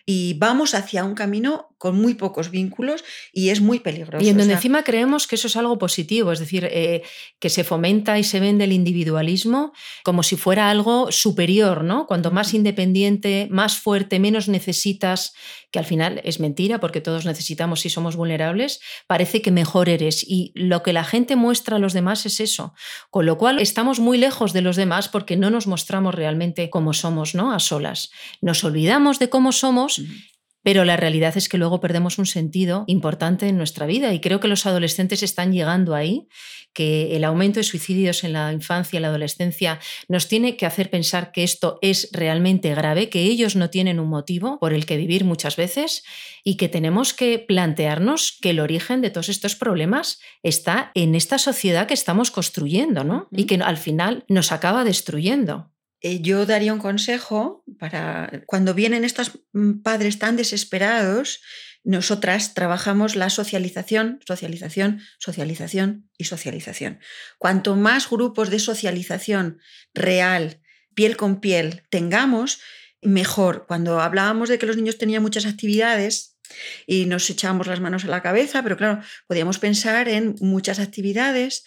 y 0.05 0.35
vamos 0.35 0.73
hacia 0.73 1.03
un 1.03 1.15
camino 1.15 1.75
con 1.77 1.95
muy 1.99 2.15
pocos 2.15 2.49
vínculos 2.49 3.03
y 3.31 3.49
es 3.49 3.61
muy 3.61 3.79
peligroso. 3.79 4.25
Y 4.25 4.29
en 4.29 4.37
donde 4.37 4.53
encima 4.53 4.83
creemos 4.83 5.27
que 5.27 5.35
eso 5.35 5.47
es 5.47 5.55
algo 5.55 5.77
positivo, 5.77 6.31
es 6.31 6.39
decir, 6.39 6.67
eh, 6.71 7.03
que 7.39 7.49
se 7.49 7.63
fomenta 7.63 8.17
y 8.17 8.23
se 8.23 8.39
vende 8.39 8.63
el 8.63 8.71
individualismo 8.71 9.73
como 10.03 10.23
si 10.23 10.35
fuera 10.35 10.69
algo 10.69 11.11
superior, 11.11 11.83
¿no? 11.83 12.07
Cuanto 12.07 12.31
más 12.31 12.53
independiente, 12.53 13.47
más 13.51 13.77
fuerte, 13.77 14.19
menos 14.19 14.47
necesitas, 14.47 15.33
que 15.71 15.79
al 15.79 15.85
final 15.85 16.21
es 16.23 16.39
mentira 16.39 16.79
porque 16.79 17.01
todos 17.01 17.25
necesitamos 17.25 17.85
y 17.85 17.89
somos 17.89 18.15
vulnerables, 18.15 18.79
parece 19.05 19.41
que 19.41 19.51
mejor 19.51 19.89
eres. 19.89 20.23
Y 20.23 20.51
lo 20.55 20.81
que 20.81 20.93
la 20.93 21.03
gente 21.03 21.35
muestra 21.35 21.75
a 21.75 21.79
los 21.79 21.93
demás 21.93 22.25
es 22.25 22.39
eso. 22.39 22.73
Con 23.09 23.25
lo 23.25 23.37
cual 23.37 23.59
estamos 23.59 23.99
muy 23.99 24.17
lejos 24.17 24.53
de 24.53 24.61
los 24.61 24.75
demás 24.75 25.09
porque 25.09 25.35
no 25.35 25.49
nos 25.49 25.67
mostramos 25.67 26.15
realmente 26.15 26.69
como 26.69 26.93
somos, 26.93 27.35
¿no? 27.35 27.53
A 27.53 27.59
solas. 27.59 28.11
Nos 28.41 28.63
olvidamos 28.63 29.19
de 29.19 29.29
cómo 29.29 29.51
somos 29.51 30.01
pero 30.67 30.83
la 30.83 30.97
realidad 30.97 31.37
es 31.37 31.47
que 31.47 31.57
luego 31.57 31.79
perdemos 31.79 32.17
un 32.17 32.25
sentido 32.25 32.83
importante 32.87 33.47
en 33.47 33.55
nuestra 33.55 33.85
vida 33.85 34.13
y 34.13 34.19
creo 34.19 34.41
que 34.41 34.49
los 34.49 34.65
adolescentes 34.65 35.23
están 35.23 35.53
llegando 35.53 35.95
ahí, 35.95 36.27
que 36.73 37.15
el 37.15 37.23
aumento 37.23 37.61
de 37.61 37.63
suicidios 37.63 38.25
en 38.25 38.33
la 38.33 38.51
infancia 38.51 38.97
y 38.97 39.01
la 39.01 39.07
adolescencia 39.07 39.79
nos 40.09 40.27
tiene 40.27 40.57
que 40.57 40.65
hacer 40.65 40.89
pensar 40.89 41.31
que 41.31 41.45
esto 41.45 41.79
es 41.81 42.09
realmente 42.11 42.75
grave, 42.75 43.07
que 43.07 43.21
ellos 43.21 43.55
no 43.55 43.69
tienen 43.69 43.97
un 43.97 44.09
motivo 44.09 44.59
por 44.59 44.73
el 44.73 44.85
que 44.85 44.97
vivir 44.97 45.23
muchas 45.23 45.55
veces 45.55 46.03
y 46.43 46.57
que 46.57 46.67
tenemos 46.67 47.13
que 47.13 47.39
plantearnos 47.39 48.37
que 48.41 48.49
el 48.49 48.59
origen 48.59 48.99
de 48.99 49.09
todos 49.09 49.29
estos 49.29 49.55
problemas 49.55 50.19
está 50.43 50.91
en 50.95 51.15
esta 51.15 51.37
sociedad 51.37 51.87
que 51.87 51.93
estamos 51.93 52.29
construyendo, 52.29 53.05
¿no? 53.05 53.29
Y 53.31 53.45
que 53.45 53.55
al 53.55 53.77
final 53.77 54.25
nos 54.27 54.51
acaba 54.51 54.83
destruyendo. 54.83 55.71
Eh, 56.01 56.21
yo 56.21 56.45
daría 56.45 56.73
un 56.73 56.79
consejo 56.79 57.63
para 57.79 58.43
cuando 58.45 58.73
vienen 58.73 59.03
estos 59.03 59.39
mm, 59.53 59.81
padres 59.81 60.19
tan 60.19 60.35
desesperados, 60.35 61.41
nosotras 61.83 62.53
trabajamos 62.53 63.15
la 63.15 63.29
socialización, 63.29 64.19
socialización, 64.27 64.99
socialización 65.19 66.09
y 66.17 66.25
socialización. 66.25 66.99
Cuanto 67.37 67.75
más 67.75 68.09
grupos 68.09 68.49
de 68.49 68.59
socialización 68.59 69.59
real, 69.93 70.61
piel 70.93 71.15
con 71.15 71.39
piel, 71.39 71.83
tengamos, 71.89 72.59
mejor. 73.01 73.65
Cuando 73.67 74.01
hablábamos 74.01 74.49
de 74.49 74.59
que 74.59 74.65
los 74.65 74.75
niños 74.75 74.97
tenían 74.97 75.23
muchas 75.23 75.45
actividades, 75.45 76.37
y 76.85 77.05
nos 77.05 77.29
echábamos 77.29 77.67
las 77.67 77.79
manos 77.79 78.05
a 78.05 78.07
la 78.07 78.21
cabeza, 78.21 78.63
pero 78.63 78.77
claro, 78.77 79.01
podíamos 79.27 79.59
pensar 79.59 80.07
en 80.07 80.35
muchas 80.39 80.79
actividades 80.79 81.65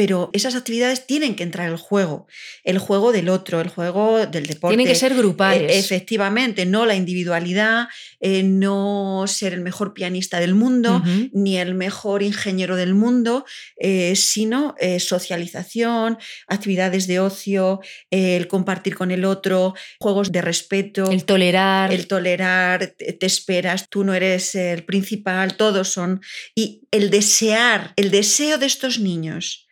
pero 0.00 0.30
esas 0.32 0.54
actividades 0.54 1.06
tienen 1.06 1.34
que 1.34 1.42
entrar 1.42 1.68
el 1.68 1.76
juego, 1.76 2.26
el 2.64 2.78
juego 2.78 3.12
del 3.12 3.28
otro, 3.28 3.60
el 3.60 3.68
juego 3.68 4.24
del 4.26 4.46
deporte. 4.46 4.74
Tienen 4.74 4.90
que 4.90 4.98
ser 4.98 5.14
grupales. 5.14 5.76
efectivamente, 5.76 6.64
no 6.64 6.86
la 6.86 6.94
individualidad, 6.94 7.86
eh, 8.18 8.42
no 8.42 9.26
ser 9.26 9.52
el 9.52 9.60
mejor 9.60 9.92
pianista 9.92 10.40
del 10.40 10.54
mundo, 10.54 11.02
ni 11.34 11.58
el 11.58 11.74
mejor 11.74 12.22
ingeniero 12.22 12.76
del 12.76 12.94
mundo, 12.94 13.44
eh, 13.76 14.16
sino 14.16 14.74
eh, 14.80 15.00
socialización, 15.00 16.16
actividades 16.46 17.06
de 17.06 17.20
ocio, 17.20 17.80
el 18.10 18.48
compartir 18.48 18.94
con 18.94 19.10
el 19.10 19.26
otro, 19.26 19.74
juegos 19.98 20.32
de 20.32 20.40
respeto. 20.40 21.10
El 21.10 21.26
tolerar. 21.26 21.92
El 21.92 22.06
tolerar, 22.06 22.94
te 22.96 23.26
esperas, 23.26 23.90
tú 23.90 24.02
no 24.02 24.14
eres 24.14 24.54
el 24.54 24.82
principal, 24.86 25.58
todos 25.58 25.88
son. 25.88 26.22
Y 26.54 26.88
el 26.90 27.10
desear, 27.10 27.92
el 27.96 28.10
deseo 28.10 28.56
de 28.56 28.64
estos 28.64 28.98
niños 28.98 29.66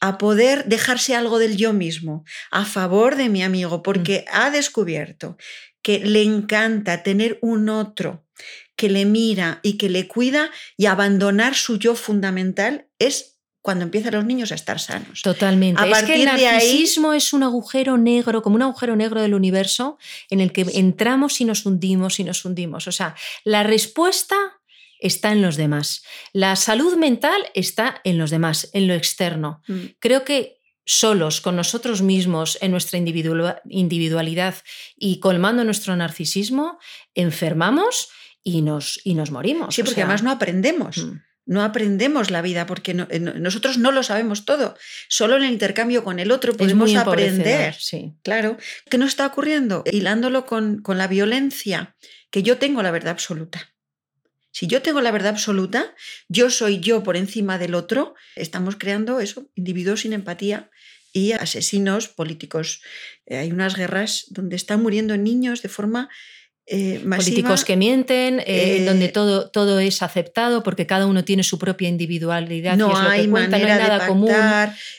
a 0.00 0.18
poder 0.18 0.66
dejarse 0.66 1.14
algo 1.14 1.38
del 1.38 1.56
yo 1.56 1.72
mismo 1.72 2.24
a 2.50 2.64
favor 2.64 3.16
de 3.16 3.28
mi 3.28 3.42
amigo, 3.42 3.82
porque 3.82 4.24
mm. 4.26 4.36
ha 4.36 4.50
descubierto 4.50 5.36
que 5.82 6.00
le 6.00 6.22
encanta 6.22 7.02
tener 7.02 7.38
un 7.42 7.68
otro 7.68 8.24
que 8.76 8.88
le 8.88 9.04
mira 9.04 9.58
y 9.62 9.76
que 9.76 9.88
le 9.88 10.06
cuida 10.06 10.50
y 10.76 10.86
abandonar 10.86 11.54
su 11.54 11.78
yo 11.78 11.94
fundamental 11.96 12.86
es 12.98 13.38
cuando 13.60 13.84
empiezan 13.84 14.14
los 14.14 14.24
niños 14.24 14.52
a 14.52 14.54
estar 14.54 14.78
sanos. 14.78 15.22
Totalmente. 15.22 15.82
A 15.82 15.86
es 15.86 16.02
que 16.04 16.14
el 16.14 16.24
narcisismo 16.24 17.12
es 17.12 17.32
un 17.32 17.42
agujero 17.42 17.98
negro, 17.98 18.40
como 18.40 18.56
un 18.56 18.62
agujero 18.62 18.96
negro 18.96 19.20
del 19.20 19.34
universo, 19.34 19.98
en 20.30 20.40
el 20.40 20.52
que 20.52 20.64
entramos 20.74 21.40
y 21.40 21.44
nos 21.44 21.66
hundimos 21.66 22.20
y 22.20 22.24
nos 22.24 22.44
hundimos. 22.44 22.86
O 22.86 22.92
sea, 22.92 23.14
la 23.44 23.64
respuesta 23.64 24.57
está 25.00 25.32
en 25.32 25.42
los 25.42 25.56
demás. 25.56 26.02
La 26.32 26.56
salud 26.56 26.96
mental 26.96 27.40
está 27.54 28.00
en 28.04 28.18
los 28.18 28.30
demás, 28.30 28.70
en 28.72 28.88
lo 28.88 28.94
externo. 28.94 29.62
Mm. 29.68 29.78
Creo 29.98 30.24
que 30.24 30.58
solos, 30.84 31.40
con 31.40 31.54
nosotros 31.54 32.00
mismos, 32.00 32.56
en 32.62 32.70
nuestra 32.70 32.98
individualidad 32.98 34.54
y 34.96 35.20
colmando 35.20 35.62
nuestro 35.62 35.94
narcisismo, 35.96 36.78
enfermamos 37.14 38.08
y 38.42 38.62
nos, 38.62 38.98
y 39.04 39.14
nos 39.14 39.30
morimos. 39.30 39.74
Sí, 39.74 39.82
porque 39.82 40.02
además 40.02 40.22
no 40.22 40.30
aprendemos. 40.30 40.98
Mm. 40.98 41.20
No 41.44 41.62
aprendemos 41.62 42.30
la 42.30 42.42
vida 42.42 42.66
porque 42.66 42.90
eh, 43.08 43.20
nosotros 43.20 43.78
no 43.78 43.90
lo 43.90 44.02
sabemos 44.02 44.44
todo. 44.44 44.76
Solo 45.08 45.36
en 45.36 45.44
el 45.44 45.52
intercambio 45.52 46.04
con 46.04 46.18
el 46.18 46.30
otro 46.30 46.54
podemos 46.54 46.94
aprender. 46.94 47.74
Sí. 47.74 48.14
Claro. 48.22 48.58
¿Qué 48.90 48.98
nos 48.98 49.08
está 49.08 49.26
ocurriendo? 49.26 49.82
Hilándolo 49.90 50.44
con, 50.44 50.82
con 50.82 50.98
la 50.98 51.06
violencia, 51.06 51.96
que 52.30 52.42
yo 52.42 52.58
tengo 52.58 52.82
la 52.82 52.90
verdad 52.90 53.12
absoluta. 53.12 53.72
Si 54.58 54.66
yo 54.66 54.82
tengo 54.82 55.00
la 55.00 55.12
verdad 55.12 55.30
absoluta, 55.30 55.94
yo 56.26 56.50
soy 56.50 56.80
yo 56.80 57.04
por 57.04 57.16
encima 57.16 57.58
del 57.58 57.76
otro, 57.76 58.16
estamos 58.34 58.74
creando 58.74 59.20
eso, 59.20 59.48
individuos 59.54 60.00
sin 60.00 60.12
empatía 60.12 60.68
y 61.12 61.30
asesinos 61.30 62.08
políticos. 62.08 62.82
Eh, 63.26 63.36
hay 63.36 63.52
unas 63.52 63.76
guerras 63.76 64.24
donde 64.30 64.56
están 64.56 64.82
muriendo 64.82 65.16
niños 65.16 65.62
de 65.62 65.68
forma 65.68 66.08
eh, 66.66 67.00
Políticos 67.08 67.64
que 67.64 67.76
mienten, 67.76 68.42
eh, 68.44 68.84
donde 68.84 69.08
todo, 69.10 69.48
todo 69.48 69.78
es 69.78 70.02
aceptado 70.02 70.64
porque 70.64 70.88
cada 70.88 71.06
uno 71.06 71.24
tiene 71.24 71.44
su 71.44 71.60
propia 71.60 71.88
individualidad. 71.88 72.76
No, 72.76 72.98
hay, 72.98 73.28
manera 73.28 73.78
nada 73.78 74.00
de 74.00 74.06
común. 74.08 74.34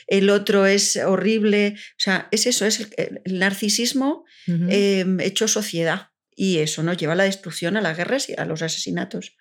el 0.06 0.30
otro 0.30 0.64
es 0.64 0.96
horrible. 0.96 1.74
O 1.76 1.98
sea, 1.98 2.28
es 2.30 2.46
eso, 2.46 2.64
es 2.64 2.88
el, 2.96 3.38
narcisismo 3.38 4.24
em, 4.46 5.20
hecho 5.20 5.46
sociedad. 5.48 6.08
Y 6.34 6.58
eso 6.58 6.82
nos 6.82 6.96
lleva 6.96 7.12
a 7.12 7.16
la 7.16 7.24
destrucción, 7.24 7.76
a 7.76 7.82
las 7.82 7.98
guerras 7.98 8.30
y 8.30 8.34
a 8.38 8.46
los 8.46 8.62
asesinatos. 8.62 9.36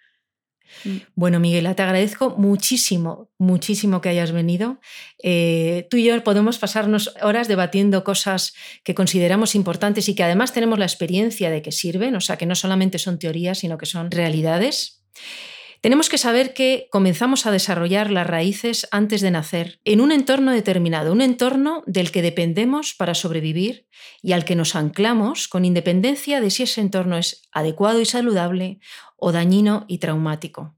Mm. 0.83 0.97
Bueno, 1.15 1.39
Miguela, 1.39 1.75
te 1.75 1.83
agradezco 1.83 2.35
muchísimo, 2.37 3.29
muchísimo 3.37 4.01
que 4.01 4.09
hayas 4.09 4.31
venido. 4.31 4.79
Eh, 5.23 5.87
tú 5.89 5.97
y 5.97 6.05
yo 6.05 6.23
podemos 6.23 6.57
pasarnos 6.57 7.13
horas 7.21 7.47
debatiendo 7.47 8.03
cosas 8.03 8.53
que 8.83 8.95
consideramos 8.95 9.55
importantes 9.55 10.09
y 10.09 10.15
que 10.15 10.23
además 10.23 10.53
tenemos 10.53 10.79
la 10.79 10.85
experiencia 10.85 11.49
de 11.49 11.61
que 11.61 11.71
sirven, 11.71 12.15
o 12.15 12.21
sea, 12.21 12.37
que 12.37 12.45
no 12.45 12.55
solamente 12.55 12.99
son 12.99 13.19
teorías, 13.19 13.59
sino 13.59 13.77
que 13.77 13.85
son 13.85 14.11
realidades. 14.11 15.03
Tenemos 15.81 16.09
que 16.09 16.17
saber 16.17 16.53
que 16.53 16.87
comenzamos 16.91 17.45
a 17.45 17.51
desarrollar 17.51 18.11
las 18.11 18.27
raíces 18.27 18.85
antes 18.91 19.21
de 19.21 19.31
nacer, 19.31 19.79
en 19.85 20.01
un 20.01 20.11
entorno 20.11 20.51
determinado, 20.51 21.13
un 21.13 21.21
entorno 21.21 21.83
del 21.87 22.11
que 22.11 22.21
dependemos 22.21 22.93
para 22.93 23.13
sobrevivir 23.13 23.87
y 24.21 24.33
al 24.33 24.43
que 24.43 24.57
nos 24.57 24.75
anclamos 24.75 25.47
con 25.47 25.63
independencia 25.63 26.41
de 26.41 26.49
si 26.49 26.63
ese 26.63 26.81
entorno 26.81 27.17
es 27.17 27.43
adecuado 27.53 28.01
y 28.01 28.05
saludable 28.05 28.79
o 29.19 29.31
dañino 29.31 29.85
y 29.87 29.99
traumático. 29.99 30.75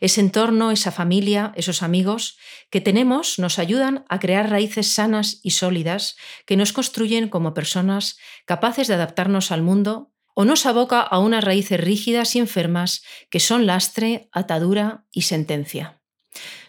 Ese 0.00 0.20
entorno, 0.20 0.70
esa 0.70 0.90
familia, 0.90 1.52
esos 1.54 1.82
amigos 1.82 2.38
que 2.70 2.80
tenemos 2.80 3.38
nos 3.38 3.58
ayudan 3.58 4.04
a 4.08 4.18
crear 4.18 4.50
raíces 4.50 4.92
sanas 4.92 5.40
y 5.42 5.50
sólidas 5.50 6.16
que 6.46 6.56
nos 6.56 6.72
construyen 6.72 7.28
como 7.28 7.54
personas 7.54 8.16
capaces 8.46 8.88
de 8.88 8.94
adaptarnos 8.94 9.52
al 9.52 9.62
mundo 9.62 10.12
o 10.34 10.44
nos 10.44 10.66
aboca 10.66 11.00
a 11.00 11.18
unas 11.18 11.44
raíces 11.44 11.80
rígidas 11.80 12.36
y 12.36 12.38
enfermas 12.38 13.02
que 13.30 13.40
son 13.40 13.66
lastre, 13.66 14.28
atadura 14.32 15.06
y 15.10 15.22
sentencia. 15.22 16.02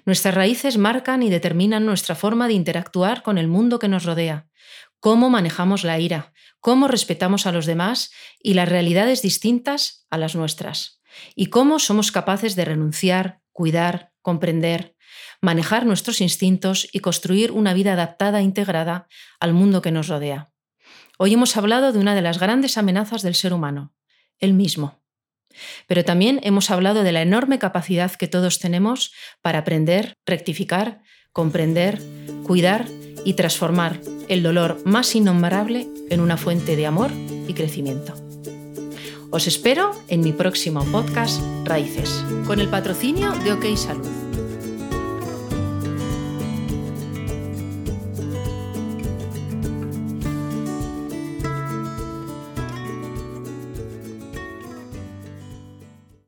Nuestras 0.06 0.36
raíces 0.36 0.78
marcan 0.78 1.22
y 1.22 1.30
determinan 1.30 1.86
nuestra 1.86 2.16
forma 2.16 2.48
de 2.48 2.54
interactuar 2.54 3.24
con 3.24 3.38
el 3.38 3.50
mundo 3.50 3.78
que 3.80 3.90
nos 3.90 4.06
rodea, 4.06 4.48
cómo 5.02 5.30
manejamos 5.30 5.84
la 5.84 6.00
ira, 6.00 6.32
cómo 6.62 6.88
respetamos 6.88 7.46
a 7.46 7.52
los 7.52 7.66
demás 7.66 8.12
y 8.42 8.54
las 8.54 8.70
realidades 8.70 9.22
distintas 9.22 10.06
a 10.10 10.18
las 10.18 10.36
nuestras, 10.36 11.02
y 11.36 11.48
cómo 11.48 11.80
somos 11.80 12.12
capaces 12.12 12.56
de 12.56 12.66
renunciar, 12.66 13.42
cuidar, 13.52 14.12
comprender, 14.22 14.96
manejar 15.42 15.86
nuestros 15.86 16.22
instintos 16.22 16.88
y 16.92 17.00
construir 17.00 17.52
una 17.52 17.74
vida 17.74 17.94
adaptada 17.94 18.40
e 18.40 18.44
integrada 18.44 19.08
al 19.40 19.54
mundo 19.54 19.82
que 19.82 19.92
nos 19.92 20.08
rodea. 20.08 20.52
Hoy 21.18 21.34
hemos 21.34 21.58
hablado 21.58 21.92
de 21.92 22.00
una 22.00 22.16
de 22.16 22.22
las 22.22 22.40
grandes 22.40 22.78
amenazas 22.78 23.22
del 23.22 23.36
ser 23.36 23.54
humano, 23.54 23.94
el 24.40 24.54
mismo. 24.54 25.02
Pero 25.88 26.04
también 26.04 26.40
hemos 26.44 26.70
hablado 26.70 27.04
de 27.04 27.12
la 27.12 27.22
enorme 27.22 27.58
capacidad 27.58 28.12
que 28.12 28.28
todos 28.28 28.60
tenemos 28.60 29.14
para 29.42 29.60
aprender, 29.60 30.14
rectificar, 30.26 31.02
comprender, 31.32 32.02
cuidar 32.44 32.86
y 33.26 33.34
transformar 33.34 34.00
el 34.28 34.44
dolor 34.44 34.82
más 34.86 35.16
innombrable 35.16 35.88
en 36.10 36.20
una 36.20 36.38
fuente 36.38 36.76
de 36.76 36.86
amor 36.86 37.12
y 37.48 37.54
crecimiento. 37.54 38.27
Os 39.30 39.46
espero 39.46 39.92
en 40.08 40.22
mi 40.22 40.32
próximo 40.32 40.86
podcast 40.86 41.42
Raíces, 41.66 42.24
con 42.46 42.62
el 42.62 42.70
patrocinio 42.70 43.34
de 43.44 43.52
OK 43.52 43.76
Salud. 43.76 44.27